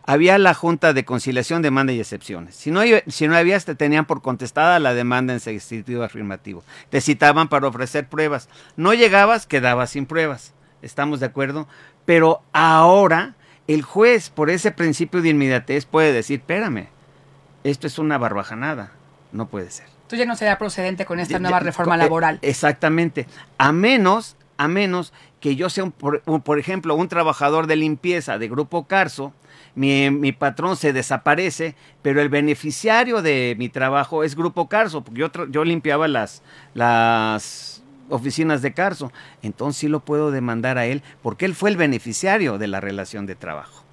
había 0.04 0.38
la 0.38 0.54
junta 0.54 0.92
de 0.92 1.04
conciliación, 1.04 1.62
demanda 1.62 1.92
y 1.92 2.00
excepciones. 2.00 2.56
Si 2.56 2.70
no, 2.70 2.80
si 3.06 3.28
no 3.28 3.36
había, 3.36 3.60
te 3.60 3.74
tenían 3.74 4.06
por 4.06 4.22
contestada 4.22 4.78
la 4.78 4.94
demanda 4.94 5.34
en 5.34 5.40
sentido 5.40 6.02
afirmativo. 6.02 6.64
Te 6.90 7.00
citaban 7.00 7.48
para 7.48 7.68
ofrecer 7.68 8.08
pruebas. 8.08 8.48
No 8.76 8.94
llegabas, 8.94 9.46
quedabas 9.46 9.90
sin 9.90 10.06
pruebas. 10.06 10.54
¿Estamos 10.80 11.20
de 11.20 11.26
acuerdo? 11.26 11.68
Pero 12.06 12.42
ahora 12.52 13.34
el 13.66 13.82
juez, 13.82 14.30
por 14.30 14.48
ese 14.48 14.72
principio 14.72 15.20
de 15.20 15.28
inmediatez, 15.28 15.84
puede 15.84 16.12
decir, 16.12 16.40
espérame, 16.40 16.88
esto 17.64 17.86
es 17.86 17.98
una 17.98 18.16
barbajanada. 18.16 18.92
No 19.30 19.46
puede 19.46 19.70
ser. 19.70 19.97
Entonces 20.08 20.24
ya 20.24 20.26
no 20.26 20.36
será 20.36 20.56
procedente 20.56 21.04
con 21.04 21.20
esta 21.20 21.38
nueva 21.38 21.60
reforma 21.60 21.96
eh, 21.96 21.98
laboral. 21.98 22.38
Exactamente. 22.40 23.26
A 23.58 23.72
menos, 23.72 24.38
a 24.56 24.66
menos 24.66 25.12
que 25.38 25.54
yo 25.54 25.68
sea, 25.68 25.84
un, 25.84 25.92
por, 25.92 26.58
ejemplo, 26.58 26.94
un 26.94 27.08
trabajador 27.08 27.66
de 27.66 27.76
limpieza 27.76 28.38
de 28.38 28.48
Grupo 28.48 28.86
Carso, 28.86 29.34
mi, 29.74 30.32
patrón 30.32 30.78
se 30.78 30.94
desaparece, 30.94 31.74
pero 32.00 32.22
el 32.22 32.30
beneficiario 32.30 33.20
de 33.20 33.54
mi 33.58 33.68
trabajo 33.68 34.24
es 34.24 34.34
Grupo 34.34 34.66
Carso, 34.66 35.04
porque 35.04 35.20
yo, 35.20 35.30
yo 35.50 35.62
limpiaba 35.62 36.08
las, 36.08 36.42
las 36.72 37.82
oficinas 38.08 38.62
de 38.62 38.72
Carso. 38.72 39.12
Entonces 39.42 39.78
sí 39.78 39.88
lo 39.88 40.00
puedo 40.00 40.30
demandar 40.30 40.78
a 40.78 40.86
él, 40.86 41.02
porque 41.22 41.44
él 41.44 41.54
fue 41.54 41.68
el 41.68 41.76
beneficiario 41.76 42.56
de 42.56 42.66
la 42.66 42.80
relación 42.80 43.26
de 43.26 43.34
trabajo. 43.34 43.84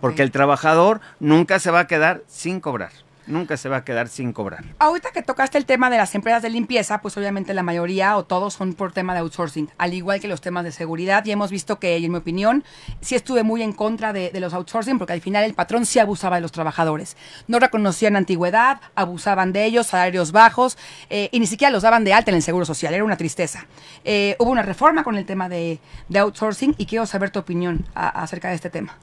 Porque 0.00 0.22
el 0.22 0.30
trabajador 0.30 1.02
nunca 1.18 1.58
se 1.58 1.70
va 1.70 1.80
a 1.80 1.86
quedar 1.86 2.22
sin 2.28 2.60
cobrar 2.60 2.92
nunca 3.26 3.56
se 3.56 3.68
va 3.68 3.78
a 3.78 3.84
quedar 3.84 4.08
sin 4.08 4.32
cobrar. 4.32 4.64
Ahorita 4.78 5.10
que 5.12 5.22
tocaste 5.22 5.58
el 5.58 5.66
tema 5.66 5.90
de 5.90 5.96
las 5.96 6.14
empresas 6.14 6.42
de 6.42 6.50
limpieza, 6.50 7.00
pues 7.00 7.16
obviamente 7.16 7.54
la 7.54 7.62
mayoría 7.62 8.16
o 8.16 8.24
todos 8.24 8.54
son 8.54 8.74
por 8.74 8.92
tema 8.92 9.14
de 9.14 9.20
outsourcing, 9.20 9.70
al 9.78 9.94
igual 9.94 10.20
que 10.20 10.28
los 10.28 10.40
temas 10.40 10.64
de 10.64 10.72
seguridad. 10.72 11.24
Y 11.24 11.32
hemos 11.32 11.50
visto 11.50 11.78
que, 11.78 11.96
en 11.96 12.10
mi 12.10 12.18
opinión, 12.18 12.64
sí 13.00 13.14
estuve 13.14 13.42
muy 13.42 13.62
en 13.62 13.72
contra 13.72 14.12
de, 14.12 14.30
los 14.40 14.54
outsourcing 14.54 14.98
porque 14.98 15.12
al 15.12 15.20
final 15.20 15.44
el 15.44 15.54
patrón 15.54 15.86
sí 15.86 15.98
abusaba 15.98 16.36
de 16.36 16.42
los 16.42 16.52
trabajadores. 16.52 17.16
No 17.46 17.58
reconocían 17.58 18.16
antigüedad, 18.16 18.80
abusaban 18.94 19.52
de 19.52 19.64
ellos, 19.64 19.86
salarios 19.86 20.32
bajos 20.32 20.78
eh, 21.10 21.28
y 21.32 21.40
ni 21.40 21.46
siquiera 21.46 21.70
los 21.70 21.82
daban 21.82 22.04
de 22.04 22.12
alta 22.12 22.30
en 22.30 22.36
el 22.36 22.42
seguro 22.42 22.64
social. 22.64 22.94
Era 22.94 23.04
una 23.04 23.16
tristeza. 23.16 23.66
Eh, 24.04 24.36
hubo 24.38 24.50
una 24.50 24.62
reforma 24.62 25.04
con 25.04 25.16
el 25.16 25.26
tema 25.26 25.48
de, 25.48 25.80
outsourcing 26.14 26.74
y 26.78 26.86
quiero 26.86 27.06
saber 27.06 27.30
tu 27.30 27.38
opinión 27.38 27.86
acerca 27.94 28.48
de 28.48 28.54
este 28.54 28.70
tema. 28.70 28.96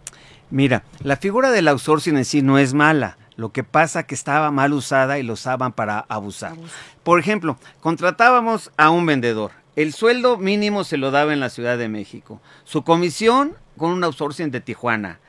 Mira, 0.50 0.84
la 1.04 1.18
figura 1.18 1.52
del 1.52 1.68
outsourcing 1.68 2.18
en 2.18 2.26
sí 2.26 2.42
no 2.42 2.58
es 2.58 2.74
mala 2.74 3.18
lo 3.38 3.54
que 3.54 3.64
pasa 3.64 4.04
que 4.04 4.16
estaba 4.16 4.52
mal 4.52 4.74
usada 4.74 5.18
y 5.20 5.24
lo 5.24 5.34
usaban 5.34 5.72
para 5.72 6.00
abusar. 6.10 6.54
Por 7.04 7.20
ejemplo, 7.20 7.58
contratábamos 7.80 8.72
a 8.76 8.90
un 8.90 9.06
vendedor. 9.06 9.52
El 9.78 9.94
sueldo 9.94 10.38
mínimo 10.38 10.84
se 10.84 10.98
lo 10.98 11.12
daba 11.12 11.34
en 11.34 11.40
la 11.40 11.50
Ciudad 11.50 11.78
de 11.78 11.88
México. 11.88 12.42
Su 12.64 12.84
comisión 12.84 13.54
con 13.78 13.92
un 13.92 14.04
outsourcing 14.04 14.50
de 14.50 14.60
Tijuana 14.60 15.20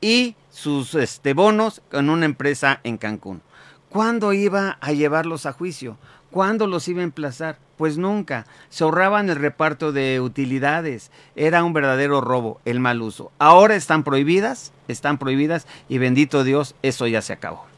y 0.00 0.34
sus 0.50 0.96
este, 0.96 1.32
bonos 1.34 1.80
con 1.90 2.10
una 2.10 2.26
empresa 2.26 2.80
en 2.82 2.98
Cancún. 2.98 3.42
¿Cuándo 3.88 4.32
iba 4.32 4.78
a 4.80 4.92
llevarlos 4.92 5.46
a 5.46 5.52
juicio? 5.52 5.96
¿Cuándo 6.32 6.66
los 6.66 6.88
iba 6.88 7.02
a 7.02 7.04
emplazar? 7.04 7.58
Pues 7.76 7.98
nunca. 7.98 8.46
Se 8.70 8.84
ahorraban 8.84 9.28
el 9.28 9.36
reparto 9.36 9.92
de 9.92 10.20
utilidades. 10.20 11.10
Era 11.36 11.62
un 11.62 11.74
verdadero 11.74 12.22
robo, 12.22 12.60
el 12.64 12.80
mal 12.80 13.02
uso. 13.02 13.30
Ahora 13.38 13.76
están 13.76 14.02
prohibidas, 14.02 14.72
están 14.92 15.18
prohibidas 15.18 15.66
y 15.88 15.98
bendito 15.98 16.44
Dios, 16.44 16.74
eso 16.82 17.06
ya 17.06 17.22
se 17.22 17.32
acabó. 17.32 17.72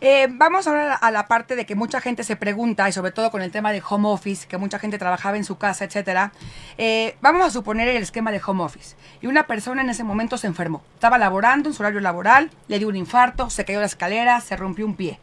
Eh, 0.00 0.28
vamos 0.30 0.68
ahora 0.68 0.94
a 0.94 1.10
la 1.10 1.26
parte 1.26 1.56
de 1.56 1.66
que 1.66 1.74
mucha 1.74 2.00
gente 2.00 2.22
se 2.22 2.36
pregunta, 2.36 2.88
y 2.88 2.92
sobre 2.92 3.10
todo 3.10 3.32
con 3.32 3.42
el 3.42 3.50
tema 3.50 3.72
de 3.72 3.82
home 3.86 4.08
office, 4.08 4.46
que 4.46 4.56
mucha 4.56 4.78
gente 4.78 4.96
trabajaba 4.96 5.36
en 5.36 5.44
su 5.44 5.58
casa, 5.58 5.84
etcétera. 5.84 6.32
Eh, 6.76 7.16
vamos 7.20 7.44
a 7.44 7.50
suponer 7.50 7.88
el 7.88 8.02
esquema 8.02 8.30
de 8.30 8.40
home 8.44 8.62
office. 8.62 8.94
Y 9.20 9.26
una 9.26 9.48
persona 9.48 9.82
en 9.82 9.90
ese 9.90 10.04
momento 10.04 10.38
se 10.38 10.46
enfermó. 10.46 10.82
Estaba 10.94 11.18
laborando 11.18 11.68
en 11.68 11.74
su 11.74 11.82
horario 11.82 12.00
laboral, 12.00 12.50
le 12.68 12.78
dio 12.78 12.88
un 12.88 12.96
infarto, 12.96 13.50
se 13.50 13.64
cayó 13.64 13.80
la 13.80 13.86
escalera, 13.86 14.40
se 14.40 14.56
rompió 14.56 14.86
un 14.86 14.94
pie. 14.94 15.18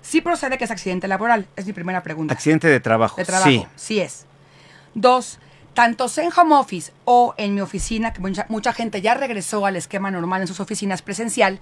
Sí 0.00 0.20
procede 0.20 0.58
que 0.58 0.64
es 0.64 0.70
accidente 0.72 1.06
laboral, 1.06 1.46
es 1.54 1.64
mi 1.64 1.72
primera 1.72 2.02
pregunta. 2.02 2.34
Accidente 2.34 2.66
de 2.66 2.80
trabajo. 2.80 3.16
De 3.16 3.24
trabajo, 3.24 3.48
sí, 3.48 3.64
sí 3.76 4.00
es. 4.00 4.26
Dos, 4.94 5.38
tanto 5.74 6.06
en 6.16 6.30
home 6.34 6.54
office 6.54 6.92
o 7.04 7.34
en 7.36 7.54
mi 7.54 7.60
oficina, 7.60 8.12
que 8.12 8.20
mucha, 8.20 8.46
mucha, 8.48 8.72
gente 8.72 9.00
ya 9.00 9.14
regresó 9.14 9.66
al 9.66 9.76
esquema 9.76 10.10
normal 10.10 10.42
en 10.42 10.48
sus 10.48 10.60
oficinas 10.60 11.02
presencial, 11.02 11.60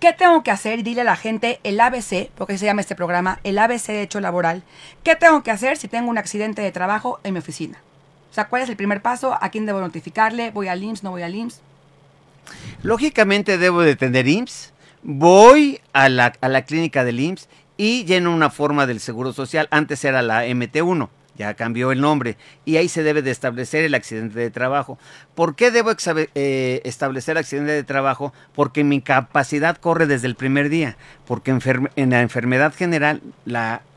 ¿qué 0.00 0.12
tengo 0.12 0.42
que 0.42 0.50
hacer? 0.50 0.82
Dile 0.82 1.02
a 1.02 1.04
la 1.04 1.16
gente 1.16 1.60
el 1.64 1.80
ABC, 1.80 2.30
porque 2.36 2.58
se 2.58 2.66
llama 2.66 2.80
este 2.80 2.94
programa, 2.94 3.40
el 3.44 3.58
ABC 3.58 3.88
de 3.88 4.02
hecho 4.02 4.20
laboral. 4.20 4.62
¿Qué 5.02 5.16
tengo 5.16 5.42
que 5.42 5.50
hacer 5.50 5.76
si 5.76 5.88
tengo 5.88 6.10
un 6.10 6.18
accidente 6.18 6.62
de 6.62 6.72
trabajo 6.72 7.20
en 7.24 7.34
mi 7.34 7.40
oficina? 7.40 7.78
O 8.30 8.34
sea, 8.34 8.48
¿cuál 8.48 8.62
es 8.62 8.68
el 8.68 8.76
primer 8.76 9.02
paso? 9.02 9.36
¿A 9.40 9.48
quién 9.50 9.66
debo 9.66 9.80
notificarle? 9.80 10.50
¿Voy 10.50 10.68
al 10.68 10.82
IMSS? 10.82 11.02
¿No 11.02 11.10
voy 11.10 11.22
al 11.22 11.34
IMSS? 11.34 11.60
Lógicamente 12.82 13.58
debo 13.58 13.82
de 13.82 13.96
tener 13.96 14.28
IMSS 14.28 14.72
voy 15.02 15.80
a 15.92 16.08
la, 16.08 16.32
a 16.40 16.48
la 16.48 16.62
clínica 16.62 17.04
del 17.04 17.20
IMSS 17.20 17.48
y 17.76 18.04
lleno 18.04 18.34
una 18.34 18.50
forma 18.50 18.86
del 18.86 19.00
Seguro 19.00 19.32
Social. 19.32 19.68
Antes 19.70 20.04
era 20.04 20.22
la 20.22 20.46
MT1, 20.46 21.08
ya 21.38 21.54
cambió 21.54 21.92
el 21.92 22.00
nombre 22.00 22.36
y 22.64 22.76
ahí 22.76 22.88
se 22.88 23.02
debe 23.02 23.22
de 23.22 23.30
establecer 23.30 23.84
el 23.84 23.94
accidente 23.94 24.38
de 24.38 24.50
trabajo. 24.50 24.98
¿Por 25.34 25.54
qué 25.54 25.70
debo 25.70 25.92
eh, 26.34 26.80
establecer 26.84 27.38
accidente 27.38 27.72
de 27.72 27.84
trabajo? 27.84 28.34
Porque 28.54 28.84
mi 28.84 29.00
capacidad 29.00 29.76
corre 29.76 30.06
desde 30.06 30.26
el 30.26 30.34
primer 30.34 30.68
día, 30.68 30.96
porque 31.26 31.56
en 31.96 32.10
la 32.10 32.20
enfermedad 32.20 32.74
general 32.74 33.22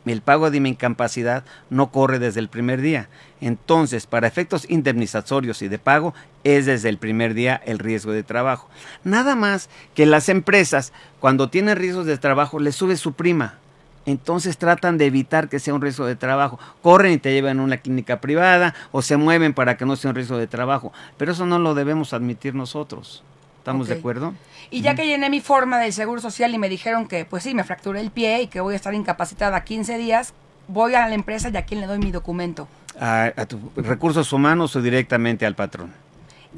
el 0.06 0.22
pago 0.22 0.52
de 0.52 0.60
mi 0.60 0.70
incapacidad 0.70 1.44
no 1.70 1.92
corre 1.92 2.20
desde 2.20 2.40
el 2.40 2.48
primer 2.48 2.80
día. 2.80 3.10
Entonces, 3.42 4.06
para 4.06 4.28
efectos 4.28 4.70
indemnizatorios 4.70 5.64
y 5.64 5.68
de 5.68 5.80
pago, 5.80 6.14
es 6.44 6.68
desde 6.68 6.90
el 6.90 7.00
primer 7.00 7.34
día 7.34 7.60
el 7.66 7.80
riesgo 7.80 8.12
de 8.12 8.24
trabajo. 8.24 8.70
Nada 9.04 9.36
más 9.36 9.70
que 9.96 10.06
las 10.06 10.30
empresas, 10.30 10.94
cuando 11.20 11.50
tienen 11.50 11.76
riesgos 11.76 12.06
de 12.06 12.18
trabajo, 12.20 12.60
les 12.60 12.76
sube 12.76 12.96
su 12.98 13.14
prima 13.14 13.58
entonces 14.05 14.58
tratan 14.58 14.98
de 14.98 15.05
evitar 15.05 15.50
que 15.50 15.60
sea 15.60 15.74
un 15.74 15.81
riesgo 15.81 16.05
de 16.05 16.15
trabajo. 16.15 16.60
Corren 16.81 17.13
y 17.13 17.17
te 17.17 17.31
llevan 17.34 17.60
a 17.60 17.63
una 17.63 17.77
clínica 17.77 18.20
privada 18.22 18.74
o 18.91 19.01
se 19.01 19.17
mueven 19.17 19.53
para 19.53 19.77
que 19.77 19.86
no 19.86 19.96
sea 19.96 20.10
un 20.10 20.15
riesgo 20.15 20.38
de 20.38 20.48
trabajo. 20.48 20.91
Pero 21.17 21.31
eso 21.31 21.46
no 21.46 21.60
lo 21.60 21.75
debemos 21.75 22.13
admitir 22.13 22.55
nosotros. 22.55 23.24
¿Estamos 23.60 23.88
de 23.88 23.96
acuerdo? 23.96 24.34
Y 24.72 24.81
ya 24.81 24.96
que 24.96 25.05
llené 25.05 25.29
mi 25.29 25.39
forma 25.39 25.77
del 25.77 25.93
Seguro 25.93 26.20
Social 26.20 26.51
y 26.53 26.58
me 26.58 26.67
dijeron 26.67 27.08
que, 27.08 27.25
pues 27.25 27.43
sí, 27.43 27.53
me 27.53 27.63
fracturé 27.63 28.01
el 28.01 28.10
pie 28.10 28.41
y 28.41 28.48
que 28.48 28.60
voy 28.60 28.74
a 28.74 28.75
estar 28.75 28.93
incapacitada 28.96 29.63
15 29.63 30.00
días, 30.00 30.34
voy 30.67 30.96
a 30.96 31.08
la 31.08 31.13
empresa 31.13 31.50
y 31.50 31.58
a 31.58 31.63
quién 31.63 31.79
le 31.79 31.86
doy 31.86 32.00
mi 32.00 32.12
documento. 32.12 32.67
A, 33.00 33.31
a 33.36 33.46
tus 33.46 33.60
recursos 33.75 34.34
humanos 34.34 34.75
o 34.75 34.81
directamente 34.81 35.46
al 35.46 35.53
patrón. 35.55 35.93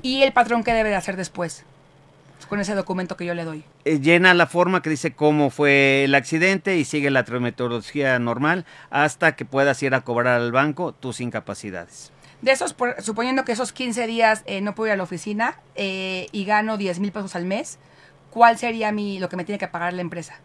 ¿Y 0.01 0.23
el 0.23 0.31
patrón 0.31 0.63
qué 0.63 0.73
debe 0.73 0.89
de 0.89 0.95
hacer 0.95 1.17
después? 1.17 1.65
Con 2.49 2.59
ese 2.59 2.75
documento 2.75 3.17
que 3.17 3.25
yo 3.25 3.33
le 3.33 3.45
doy. 3.45 3.63
Eh, 3.83 3.99
llena 3.99 4.33
la 4.35 4.45
forma 4.45 4.81
que 4.83 4.89
dice 4.91 5.13
cómo 5.13 5.49
fue 5.49 6.03
el 6.03 6.13
accidente 6.13 6.77
y 6.77 6.85
sigue 6.85 7.09
la 7.09 7.23
metodología 7.23 8.19
normal 8.19 8.65
hasta 8.91 9.35
que 9.35 9.43
puedas 9.45 9.81
ir 9.81 9.95
a 9.95 10.01
cobrar 10.01 10.39
al 10.39 10.51
banco 10.51 10.91
tus 10.91 11.19
incapacidades. 11.19 12.11
De 12.43 12.51
esos, 12.51 12.73
por- 12.73 13.01
suponiendo 13.01 13.43
que 13.45 13.53
esos 13.53 13.71
15 13.71 14.05
días 14.05 14.43
eh, 14.45 14.61
no 14.61 14.75
puedo 14.75 14.87
ir 14.89 14.93
a 14.93 14.97
la 14.97 15.03
oficina 15.03 15.57
eh, 15.75 16.27
y 16.31 16.45
gano 16.45 16.77
10 16.77 16.99
mil 16.99 17.11
pesos 17.11 17.35
al 17.35 17.45
mes, 17.45 17.79
¿cuál 18.29 18.57
sería 18.59 18.91
mi, 18.91 19.17
lo 19.19 19.29
que 19.29 19.37
me 19.37 19.45
tiene 19.45 19.57
que 19.57 19.67
pagar 19.69 19.93
la 19.93 20.01
empresa? 20.01 20.35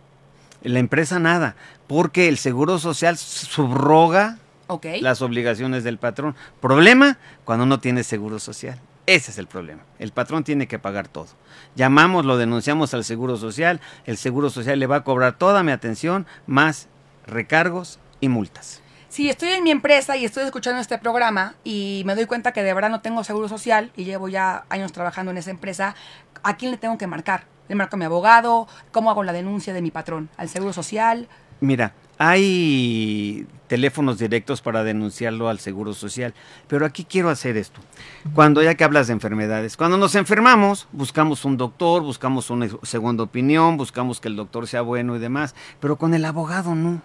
La 0.62 0.78
empresa 0.78 1.18
nada, 1.18 1.56
porque 1.88 2.28
el 2.28 2.38
Seguro 2.38 2.78
Social 2.78 3.18
subroga 3.18 4.38
¿Ok? 4.68 4.86
las 5.00 5.20
obligaciones 5.22 5.84
del 5.84 5.98
patrón. 5.98 6.36
Problema 6.60 7.18
cuando 7.44 7.66
no 7.66 7.80
tiene 7.80 8.02
Seguro 8.04 8.38
Social. 8.38 8.78
Ese 9.08 9.30
es 9.30 9.38
el 9.38 9.46
problema. 9.46 9.84
El 9.98 10.12
patrón 10.12 10.44
tiene 10.44 10.68
que 10.68 10.78
pagar 10.78 11.08
todo. 11.08 11.28
Llamamos, 11.74 12.26
lo 12.26 12.36
denunciamos 12.36 12.92
al 12.92 13.04
Seguro 13.04 13.38
Social, 13.38 13.80
el 14.04 14.18
Seguro 14.18 14.50
Social 14.50 14.78
le 14.78 14.86
va 14.86 14.96
a 14.96 15.02
cobrar 15.02 15.38
toda 15.38 15.62
mi 15.62 15.72
atención, 15.72 16.26
más 16.46 16.88
recargos 17.26 18.00
y 18.20 18.28
multas. 18.28 18.82
Si 19.08 19.30
estoy 19.30 19.48
en 19.48 19.64
mi 19.64 19.70
empresa 19.70 20.18
y 20.18 20.26
estoy 20.26 20.44
escuchando 20.44 20.78
este 20.78 20.98
programa 20.98 21.54
y 21.64 22.02
me 22.04 22.14
doy 22.16 22.26
cuenta 22.26 22.52
que 22.52 22.62
de 22.62 22.74
verdad 22.74 22.90
no 22.90 23.00
tengo 23.00 23.24
seguro 23.24 23.48
social 23.48 23.92
y 23.96 24.04
llevo 24.04 24.28
ya 24.28 24.66
años 24.68 24.92
trabajando 24.92 25.30
en 25.30 25.38
esa 25.38 25.52
empresa, 25.52 25.94
¿a 26.42 26.58
quién 26.58 26.70
le 26.70 26.76
tengo 26.76 26.98
que 26.98 27.06
marcar? 27.06 27.46
¿Le 27.68 27.76
marco 27.76 27.96
a 27.96 27.98
mi 27.98 28.04
abogado? 28.04 28.68
¿Cómo 28.92 29.10
hago 29.10 29.24
la 29.24 29.32
denuncia 29.32 29.72
de 29.72 29.80
mi 29.80 29.90
patrón? 29.90 30.28
¿Al 30.36 30.50
seguro 30.50 30.74
social? 30.74 31.28
Mira, 31.60 31.94
hay 32.18 33.46
teléfonos 33.68 34.18
directos 34.18 34.60
para 34.62 34.82
denunciarlo 34.82 35.48
al 35.48 35.58
Seguro 35.58 35.92
Social, 35.94 36.34
pero 36.68 36.86
aquí 36.86 37.04
quiero 37.04 37.28
hacer 37.30 37.56
esto. 37.56 37.80
Cuando 38.34 38.62
ya 38.62 38.74
que 38.74 38.84
hablas 38.84 39.06
de 39.08 39.12
enfermedades, 39.12 39.76
cuando 39.76 39.98
nos 39.98 40.14
enfermamos, 40.14 40.88
buscamos 40.92 41.44
un 41.44 41.56
doctor, 41.56 42.02
buscamos 42.02 42.50
una 42.50 42.68
segunda 42.82 43.22
opinión, 43.24 43.76
buscamos 43.76 44.20
que 44.20 44.28
el 44.28 44.36
doctor 44.36 44.66
sea 44.66 44.82
bueno 44.82 45.16
y 45.16 45.18
demás, 45.18 45.54
pero 45.80 45.96
con 45.96 46.14
el 46.14 46.24
abogado 46.24 46.74
no. 46.74 47.02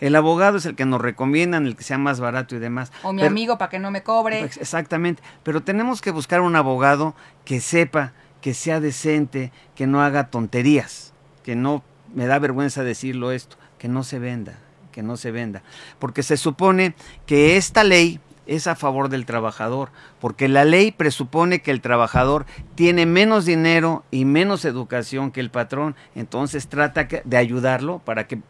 El 0.00 0.16
abogado 0.16 0.56
es 0.56 0.64
el 0.64 0.76
que 0.76 0.86
nos 0.86 1.00
recomiendan, 1.00 1.66
el 1.66 1.76
que 1.76 1.84
sea 1.84 1.98
más 1.98 2.20
barato 2.20 2.56
y 2.56 2.58
demás. 2.58 2.90
¿O 3.02 3.12
mi 3.12 3.18
Pero- 3.18 3.30
amigo 3.30 3.58
para 3.58 3.68
que 3.68 3.78
no 3.78 3.90
me 3.90 4.02
cobre? 4.02 4.42
Ex- 4.42 4.56
Exactamente, 4.56 5.22
pero 5.42 5.62
tenemos 5.62 6.00
que 6.00 6.10
buscar 6.10 6.40
un 6.40 6.56
abogado 6.56 7.14
que 7.44 7.60
sepa, 7.60 8.12
que 8.40 8.54
sea 8.54 8.80
decente, 8.80 9.52
que 9.74 9.86
no 9.86 10.02
haga 10.02 10.28
tonterías, 10.28 11.12
que 11.44 11.54
no, 11.54 11.82
me 12.14 12.26
da 12.26 12.38
vergüenza 12.38 12.82
decirlo 12.82 13.30
esto, 13.30 13.56
que 13.80 13.88
no 13.88 14.04
se 14.04 14.18
venda, 14.18 14.58
que 14.92 15.02
no 15.02 15.16
se 15.16 15.30
venda, 15.30 15.62
porque 15.98 16.22
se 16.22 16.36
supone 16.36 16.94
que 17.24 17.56
esta 17.56 17.82
ley 17.82 18.20
es 18.46 18.66
a 18.66 18.76
favor 18.76 19.08
del 19.08 19.24
trabajador, 19.24 19.90
porque 20.20 20.48
la 20.48 20.66
ley 20.66 20.92
presupone 20.92 21.62
que 21.62 21.70
el 21.70 21.80
trabajador 21.80 22.44
tiene 22.74 23.06
menos 23.06 23.46
dinero 23.46 24.04
y 24.10 24.26
menos 24.26 24.66
educación 24.66 25.30
que 25.30 25.40
el 25.40 25.50
patrón, 25.50 25.96
entonces 26.14 26.68
trata 26.68 27.08
de 27.24 27.36
ayudarlo 27.38 28.00
para 28.00 28.26
que 28.26 28.42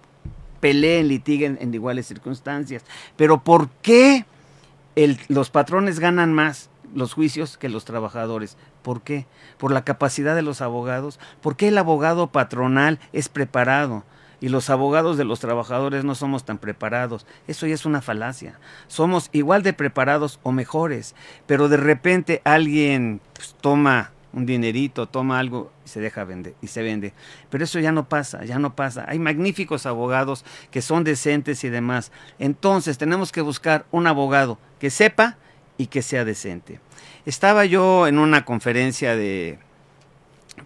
peleen, 0.59 1.07
litiguen 1.07 1.59
en 1.61 1.73
iguales 1.73 2.07
circunstancias. 2.07 2.83
Pero 3.15 3.45
¿por 3.45 3.69
qué 3.83 4.25
los 5.29 5.51
patrones 5.51 6.01
ganan 6.01 6.33
más 6.33 6.71
los 6.93 7.15
juicios 7.15 7.57
que 7.57 7.69
los 7.69 7.85
trabajadores? 7.85 8.57
¿Por 8.83 9.03
qué? 9.03 9.27
Por 9.59 9.71
la 9.71 9.85
capacidad 9.85 10.35
de 10.35 10.43
los 10.43 10.61
abogados. 10.61 11.21
¿Por 11.41 11.57
qué 11.57 11.69
el 11.69 11.79
abogado 11.79 12.27
patronal 12.27 12.99
es 13.13 13.29
preparado? 13.29 14.03
Y 14.41 14.49
los 14.49 14.71
abogados 14.71 15.17
de 15.17 15.25
los 15.25 15.41
trabajadores 15.41 16.05
no 16.05 16.15
somos 16.15 16.45
tan 16.45 16.59
preparados. 16.59 17.27
Eso 17.47 17.67
ya 17.67 17.75
es 17.75 17.85
una 17.85 18.01
falacia. 18.01 18.59
Somos 18.89 19.29
igual 19.33 19.63
de 19.63 19.73
preparados 19.73 20.41
o 20.43 20.53
mejores. 20.53 21.15
Pero 21.47 21.69
de 21.69 21.77
repente 21.77 22.41
alguien 22.45 23.21
pues, 23.35 23.55
toma 23.61 24.13
un 24.33 24.47
dinerito, 24.47 25.07
toma 25.07 25.39
algo 25.39 25.73
y 25.85 25.89
se 25.89 26.01
deja 26.01 26.25
vender 26.25 26.55
y 26.63 26.69
se 26.69 26.83
vende. 26.83 27.13
Pero 27.51 27.65
eso 27.65 27.81
ya 27.81 27.93
no 27.93 28.09
pasa, 28.09 28.45
ya 28.45 28.59
no 28.59 28.75
pasa. 28.75 29.05
Hay 29.09 29.19
magníficos 29.19 29.87
abogados 29.87 30.45
que 30.71 30.83
son 30.83 31.05
decentes 31.05 31.65
y 31.65 31.69
demás. 31.69 32.13
Entonces 32.39 32.99
tenemos 32.99 33.33
que 33.33 33.41
buscar 33.41 33.87
un 33.91 34.07
abogado 34.07 34.59
que 34.79 34.91
sepa 34.91 35.37
y 35.77 35.87
que 35.87 36.03
sea 36.03 36.25
decente. 36.25 36.81
Estaba 37.27 37.65
yo 37.65 38.07
en 38.07 38.19
una 38.19 38.45
conferencia 38.45 39.17
de 39.17 39.59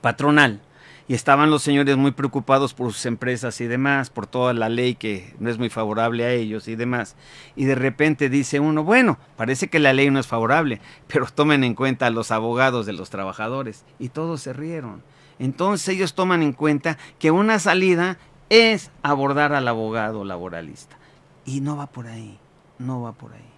patronal 0.00 0.60
y 1.06 1.14
estaban 1.14 1.50
los 1.50 1.62
señores 1.62 1.96
muy 1.96 2.12
preocupados 2.12 2.72
por 2.72 2.92
sus 2.92 3.04
empresas 3.06 3.60
y 3.60 3.66
demás, 3.66 4.08
por 4.08 4.26
toda 4.26 4.54
la 4.54 4.68
ley 4.68 4.94
que 4.94 5.34
no 5.38 5.50
es 5.50 5.58
muy 5.58 5.68
favorable 5.68 6.24
a 6.24 6.32
ellos 6.32 6.66
y 6.68 6.76
demás. 6.76 7.14
Y 7.56 7.66
de 7.66 7.74
repente 7.74 8.30
dice 8.30 8.58
uno, 8.60 8.84
bueno, 8.84 9.18
parece 9.36 9.68
que 9.68 9.78
la 9.78 9.92
ley 9.92 10.10
no 10.10 10.18
es 10.18 10.26
favorable, 10.26 10.80
pero 11.06 11.26
tomen 11.26 11.62
en 11.62 11.74
cuenta 11.74 12.06
a 12.06 12.10
los 12.10 12.30
abogados 12.30 12.86
de 12.86 12.94
los 12.94 13.10
trabajadores. 13.10 13.84
Y 13.98 14.08
todos 14.08 14.40
se 14.40 14.52
rieron. 14.52 15.02
Entonces 15.38 15.88
ellos 15.88 16.14
toman 16.14 16.42
en 16.42 16.52
cuenta 16.52 16.96
que 17.18 17.30
una 17.30 17.58
salida 17.58 18.18
es 18.48 18.90
abordar 19.02 19.52
al 19.52 19.68
abogado 19.68 20.24
laboralista. 20.24 20.96
Y 21.44 21.60
no 21.60 21.76
va 21.76 21.86
por 21.86 22.06
ahí, 22.06 22.38
no 22.78 23.02
va 23.02 23.12
por 23.12 23.34
ahí. 23.34 23.53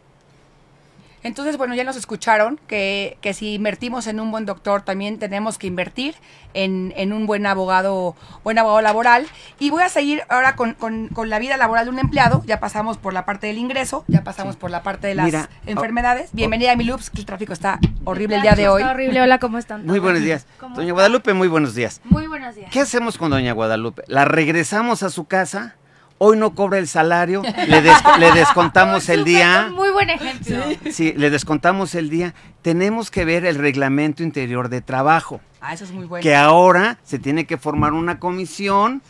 Entonces, 1.22 1.57
bueno, 1.57 1.74
ya 1.74 1.83
nos 1.83 1.96
escucharon 1.96 2.61
que, 2.68 3.18
que 3.20 3.35
si 3.35 3.55
invertimos 3.55 4.07
en 4.07 4.20
un 4.20 4.31
buen 4.31 4.46
doctor, 4.46 4.83
también 4.83 5.18
tenemos 5.18 5.59
que 5.59 5.66
invertir 5.66 6.14
en, 6.55 6.92
en 6.96 7.12
un 7.12 7.26
buen 7.26 7.46
abogado, 7.46 8.14
buen 8.44 8.59
abogado 8.59 8.81
laboral. 8.81 9.26
Y 9.59 9.70
voy 9.70 9.83
a 9.83 9.88
seguir 9.88 10.22
ahora 10.29 10.55
con, 10.55 10.74
con- 10.74 11.09
con 11.09 11.29
la 11.29 11.38
vida 11.40 11.57
laboral 11.57 11.87
de 11.87 11.90
un 11.90 11.98
empleado. 11.98 12.42
Ya 12.46 12.61
pasamos 12.61 12.96
por 12.98 13.12
la 13.12 13.24
parte 13.24 13.48
del 13.48 13.59
ingreso, 13.59 14.05
ya 14.07 14.22
pasamos 14.22 14.57
por 14.57 14.70
la 14.70 14.83
parte 14.83 15.09
de 15.09 15.14
las 15.16 15.26
Mira, 15.26 15.50
enfermedades. 15.66 16.31
Bienvenida 16.33 16.72
a 16.72 16.76
mi 16.76 16.85
Loops, 16.85 17.11
que 17.11 17.18
el 17.18 17.26
tráfico 17.26 17.52
está 17.52 17.81
horrible 18.05 18.37
el 18.37 18.42
día 18.42 18.55
de 18.55 18.68
hoy. 18.68 18.83
Está 18.83 18.92
horrible. 18.94 19.20
Hola, 19.20 19.38
¿cómo 19.38 19.59
están? 19.59 19.85
Muy 19.85 19.98
buenos 19.98 20.22
días. 20.22 20.46
¿Cómo 20.61 20.76
Doña? 20.76 20.92
Guadalupe, 20.92 21.35
muy 21.35 21.48
buenos 21.48 21.74
días. 21.74 22.00
Muy 22.05 22.29
buenos 22.29 22.55
días. 22.55 22.70
¿Qué 22.70 22.81
hacemos 22.81 23.18
con 23.18 23.31
Doña 23.31 23.52
Guadalupe? 23.52 24.02
¿La 24.07 24.24
regresamos 24.24 25.02
a 25.02 25.11
su 25.11 25.24
casa? 25.26 25.74
Hoy 26.18 26.38
no 26.38 26.55
cobra 26.55 26.79
el 26.79 26.88
salario, 26.88 27.42
le, 27.68 27.83
des- 27.83 28.02
le 28.18 28.33
descontamos 28.33 29.09
el 29.11 29.24
día. 29.24 29.68
Muy 29.74 29.90
buen 29.90 30.09
ejemplo. 30.09 30.57
Sí, 30.90 31.12
le 31.16 31.29
descontamos 31.31 31.94
el 31.94 32.09
día. 32.09 32.35
Tenemos 32.62 33.11
que 33.11 33.24
ver 33.26 33.44
el 33.44 33.57
reglamento 33.57 34.22
interior 34.22 34.68
de 34.70 34.81
trabajo, 34.81 35.40
Ah, 35.61 35.74
eso 35.74 35.85
es 35.85 35.92
muy 35.92 36.07
bueno. 36.07 36.22
que 36.22 36.35
ahora 36.35 36.98
se 37.02 37.18
tiene 37.18 37.44
que 37.44 37.59
formar 37.59 37.92
una 37.92 38.18
comisión 38.18 39.02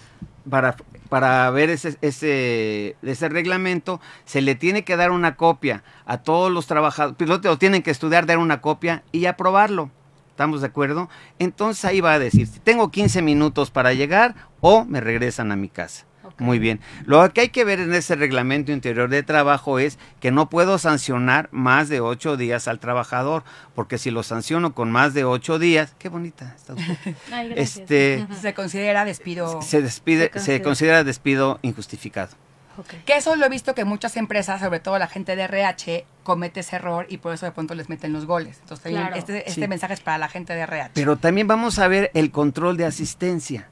para, 0.50 0.74
para 1.08 1.48
ver 1.50 1.70
ese, 1.70 1.96
ese, 2.02 2.96
ese 3.02 3.28
reglamento. 3.28 4.00
Se 4.24 4.40
le 4.40 4.54
tiene 4.56 4.82
que 4.84 4.96
dar 4.96 5.10
una 5.12 5.36
copia 5.36 5.84
a 6.06 6.18
todos 6.18 6.50
los 6.50 6.66
trabajadores, 6.66 7.16
pues 7.18 7.28
lo, 7.44 7.58
tienen 7.58 7.82
que 7.82 7.90
estudiar, 7.92 8.26
dar 8.26 8.38
una 8.38 8.60
copia 8.60 9.02
y 9.12 9.26
aprobarlo. 9.26 9.90
¿Estamos 10.30 10.60
de 10.60 10.66
acuerdo? 10.66 11.08
Entonces 11.38 11.84
ahí 11.84 12.00
va 12.00 12.14
a 12.14 12.18
decir, 12.18 12.46
si 12.46 12.58
tengo 12.58 12.90
15 12.90 13.22
minutos 13.22 13.70
para 13.70 13.92
llegar 13.94 14.34
o 14.60 14.84
me 14.84 15.00
regresan 15.00 15.52
a 15.52 15.56
mi 15.56 15.68
casa. 15.68 16.04
Muy 16.38 16.58
bien. 16.58 16.80
Lo 17.06 17.26
que 17.32 17.40
hay 17.40 17.48
que 17.48 17.64
ver 17.64 17.80
en 17.80 17.94
ese 17.94 18.14
reglamento 18.14 18.70
interior 18.70 19.08
de 19.08 19.22
trabajo 19.22 19.78
es 19.78 19.98
que 20.20 20.30
no 20.30 20.50
puedo 20.50 20.76
sancionar 20.78 21.48
más 21.50 21.88
de 21.88 22.00
ocho 22.00 22.36
días 22.36 22.68
al 22.68 22.78
trabajador, 22.78 23.42
porque 23.74 23.96
si 23.96 24.10
lo 24.10 24.22
sanciono 24.22 24.74
con 24.74 24.90
más 24.92 25.14
de 25.14 25.24
ocho 25.24 25.58
días, 25.58 25.94
qué 25.98 26.10
bonita 26.10 26.52
está 26.56 26.74
usted. 26.74 27.14
Ay. 27.32 27.54
Este 27.56 28.26
Se 28.40 28.52
considera 28.52 29.04
despido. 29.06 29.62
se 29.62 29.80
despide, 29.80 30.24
Se 30.24 30.30
se 30.30 30.36
considera. 30.40 30.64
considera 30.64 31.04
despido 31.04 31.58
injustificado. 31.62 32.30
Ok. 32.78 32.88
Que 33.06 33.16
eso 33.16 33.34
lo 33.36 33.46
he 33.46 33.48
visto 33.48 33.74
que 33.74 33.86
muchas 33.86 34.18
empresas, 34.18 34.60
sobre 34.60 34.80
todo 34.80 34.98
la 34.98 35.06
gente 35.08 35.34
de 35.36 35.42
RH, 35.44 36.04
comete 36.22 36.60
ese 36.60 36.76
error 36.76 37.06
y 37.08 37.16
por 37.16 37.32
eso 37.32 37.46
de 37.46 37.52
pronto 37.52 37.74
les 37.74 37.88
meten 37.88 38.12
los 38.12 38.26
goles. 38.26 38.58
Entonces, 38.60 38.92
Claro. 38.92 39.16
este, 39.16 39.48
este 39.48 39.62
Sí. 39.62 39.68
mensaje 39.68 39.94
es 39.94 40.00
para 40.00 40.18
la 40.18 40.28
gente 40.28 40.52
de 40.52 40.60
RH. 40.60 40.90
Pero 40.92 41.16
también 41.16 41.46
vamos 41.48 41.78
a 41.78 41.88
ver 41.88 42.10
el 42.12 42.30
control 42.30 42.76
de 42.76 42.84
asistencia. 42.84 43.70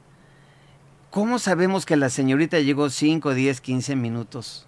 ¿Cómo 1.14 1.38
sabemos 1.38 1.86
que 1.86 1.94
la 1.94 2.10
señorita 2.10 2.58
llegó 2.58 2.90
5, 2.90 3.34
10, 3.34 3.60
15 3.60 3.94
minutos? 3.94 4.66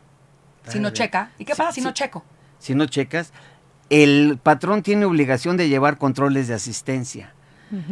si 0.68 0.78
no 0.78 0.90
checa. 0.90 1.32
¿Y 1.40 1.44
qué 1.44 1.56
pasa 1.56 1.72
si 1.72 1.80
no 1.80 1.90
checo? 1.90 2.24
Si 2.61 2.76
no 2.76 2.87
checas, 2.87 3.32
el 3.90 4.38
patrón 4.40 4.82
tiene 4.82 5.06
obligación 5.06 5.56
de 5.56 5.68
llevar 5.68 5.98
controles 5.98 6.46
de 6.46 6.54
asistencia. 6.54 7.35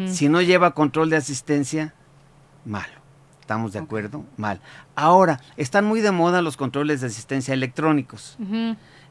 Si 0.07 0.29
no 0.29 0.41
lleva 0.41 0.73
control 0.73 1.11
de 1.11 1.17
asistencia, 1.17 1.95
malo. 2.65 2.95
¿Estamos 3.41 3.73
de 3.73 3.81
acuerdo? 3.81 4.25
Mal. 4.37 4.61
Ahora, 4.95 5.41
están 5.57 5.85
muy 5.85 6.01
de 6.01 6.13
moda 6.13 6.41
los 6.41 6.57
controles 6.57 7.01
de 7.01 7.09
asistencia 7.09 7.55
electrónicos. 7.55 8.39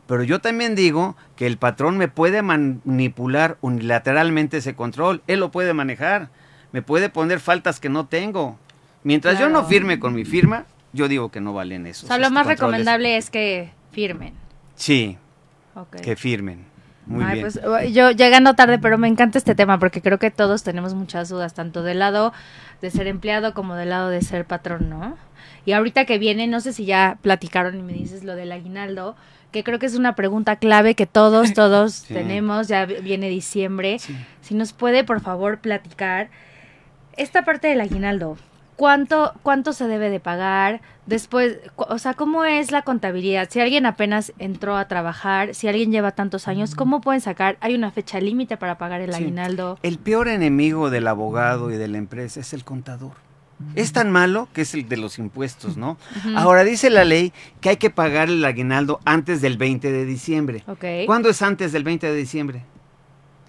Pero 0.08 0.24
yo 0.24 0.40
también 0.40 0.74
digo 0.74 1.18
que 1.36 1.48
el 1.48 1.58
patrón 1.58 1.98
me 1.98 2.08
puede 2.08 2.42
manipular 2.44 3.58
unilateralmente 3.60 4.60
ese 4.60 4.74
control. 4.74 5.22
Él 5.28 5.42
lo 5.42 5.52
puede 5.52 5.74
manejar. 5.74 6.30
Me 6.72 6.82
puede 6.82 7.10
poner 7.10 7.42
faltas 7.42 7.82
que 7.82 7.90
no 7.90 8.06
tengo. 8.06 8.58
Mientras 9.04 9.40
yo 9.40 9.50
no 9.50 9.66
firme 9.66 10.00
con 10.00 10.14
mi 10.14 10.26
firma, 10.26 10.66
yo 10.94 11.08
digo 11.08 11.30
que 11.30 11.42
no 11.42 11.54
valen 11.54 11.86
eso. 11.88 12.06
O 12.06 12.08
sea, 12.08 12.18
lo 12.18 12.30
más 12.32 12.46
recomendable 12.48 13.18
es 13.18 13.30
que 13.30 13.72
firmen. 13.92 14.34
Sí, 14.76 15.18
que 16.02 16.16
firmen. 16.16 16.66
Muy 17.06 17.24
Ay, 17.26 17.34
bien. 17.34 17.42
pues 17.44 17.60
uh, 17.66 17.86
yo 17.92 18.12
llegando 18.12 18.54
tarde, 18.54 18.80
pero 18.80 18.98
me 18.98 19.10
encanta 19.10 19.38
este 19.38 19.56
tema 19.56 19.78
porque 19.78 20.02
creo 20.02 20.20
que 20.20 20.32
todos 20.32 20.64
tenemos 20.64 20.94
muchas 20.94 21.28
dudas, 21.28 21.54
tanto 21.54 21.84
del 21.84 22.00
lado 22.00 22.32
de 22.82 22.92
ser 22.92 23.08
empleado 23.08 23.54
como 23.54 23.76
del 23.76 23.90
lado 23.90 24.10
de 24.10 24.22
ser 24.22 24.46
patrón, 24.46 24.90
¿no? 24.90 25.18
Y 25.66 25.74
ahorita 25.74 26.06
que 26.06 26.18
viene, 26.18 26.48
no 26.48 26.62
sé 26.62 26.72
si 26.72 26.86
ya 26.86 27.18
platicaron 27.22 27.78
y 27.78 27.82
me 27.84 27.92
dices 27.92 28.24
lo 28.24 28.36
del 28.36 28.54
aguinaldo, 28.54 29.18
que 29.52 29.66
creo 29.66 29.80
que 29.80 29.86
es 29.86 29.96
una 29.96 30.16
pregunta 30.16 30.56
clave 30.56 30.96
que 30.96 31.06
todos, 31.06 31.54
todos 31.54 31.94
Sí. 31.94 32.14
tenemos, 32.14 32.70
ya 32.70 32.86
vi- 32.86 33.02
viene 33.02 33.28
diciembre. 33.28 34.00
Sí. 34.00 34.16
Si 34.42 34.56
nos 34.56 34.72
puede, 34.72 35.04
por 35.04 35.20
favor, 35.20 35.60
platicar 35.60 36.30
esta 37.18 37.44
parte 37.44 37.68
del 37.68 37.82
aguinaldo. 37.82 38.38
¿Cuánto, 38.76 39.34
¿Cuánto 39.44 39.72
se 39.74 39.88
debe 39.88 40.10
de 40.10 40.20
pagar? 40.20 40.82
Después, 41.06 41.58
o 41.76 41.98
sea, 42.00 42.14
¿cómo 42.14 42.44
es 42.46 42.72
la 42.72 42.82
contabilidad? 42.82 43.48
Si 43.52 43.60
alguien 43.60 43.86
apenas 43.86 44.34
entró 44.40 44.78
a 44.78 44.88
trabajar, 44.88 45.54
si 45.54 45.68
alguien 45.68 45.92
lleva 45.92 46.12
tantos 46.12 46.48
años, 46.48 46.74
¿cómo 46.76 47.02
pueden 47.02 47.22
sacar? 47.22 47.58
¿Hay 47.62 47.76
una 47.76 47.92
fecha 47.92 48.20
límite 48.20 48.58
para 48.58 48.78
pagar 48.78 49.02
el 49.02 49.12
Sí. 49.14 49.22
aguinaldo? 49.24 49.78
El 49.84 50.00
peor 50.00 50.28
enemigo 50.28 50.90
del 50.90 51.08
abogado 51.08 51.72
y 51.72 51.76
de 51.78 51.88
la 51.88 51.98
empresa 51.98 52.40
es 52.40 52.54
el 52.54 52.64
contador. 52.64 53.12
Es 53.76 53.94
tan 53.94 54.12
malo 54.12 54.50
que 54.52 54.62
es 54.62 54.74
el 54.74 54.90
de 54.90 54.98
los 54.98 55.20
impuestos, 55.20 55.78
¿no? 55.78 55.98
Ahora 56.36 56.64
dice 56.64 56.90
la 56.90 57.06
ley 57.06 57.32
que 57.62 57.70
hay 57.70 57.78
que 57.78 57.90
pagar 57.90 58.28
el 58.30 58.44
aguinaldo 58.44 59.00
antes 59.06 59.42
del 59.42 59.58
20 59.58 59.92
de 59.92 60.06
diciembre. 60.06 60.64
¿Cuándo 61.06 61.30
es 61.30 61.42
antes 61.42 61.72
del 61.72 61.84
20 61.84 62.08
de 62.08 62.16
diciembre? 62.16 62.64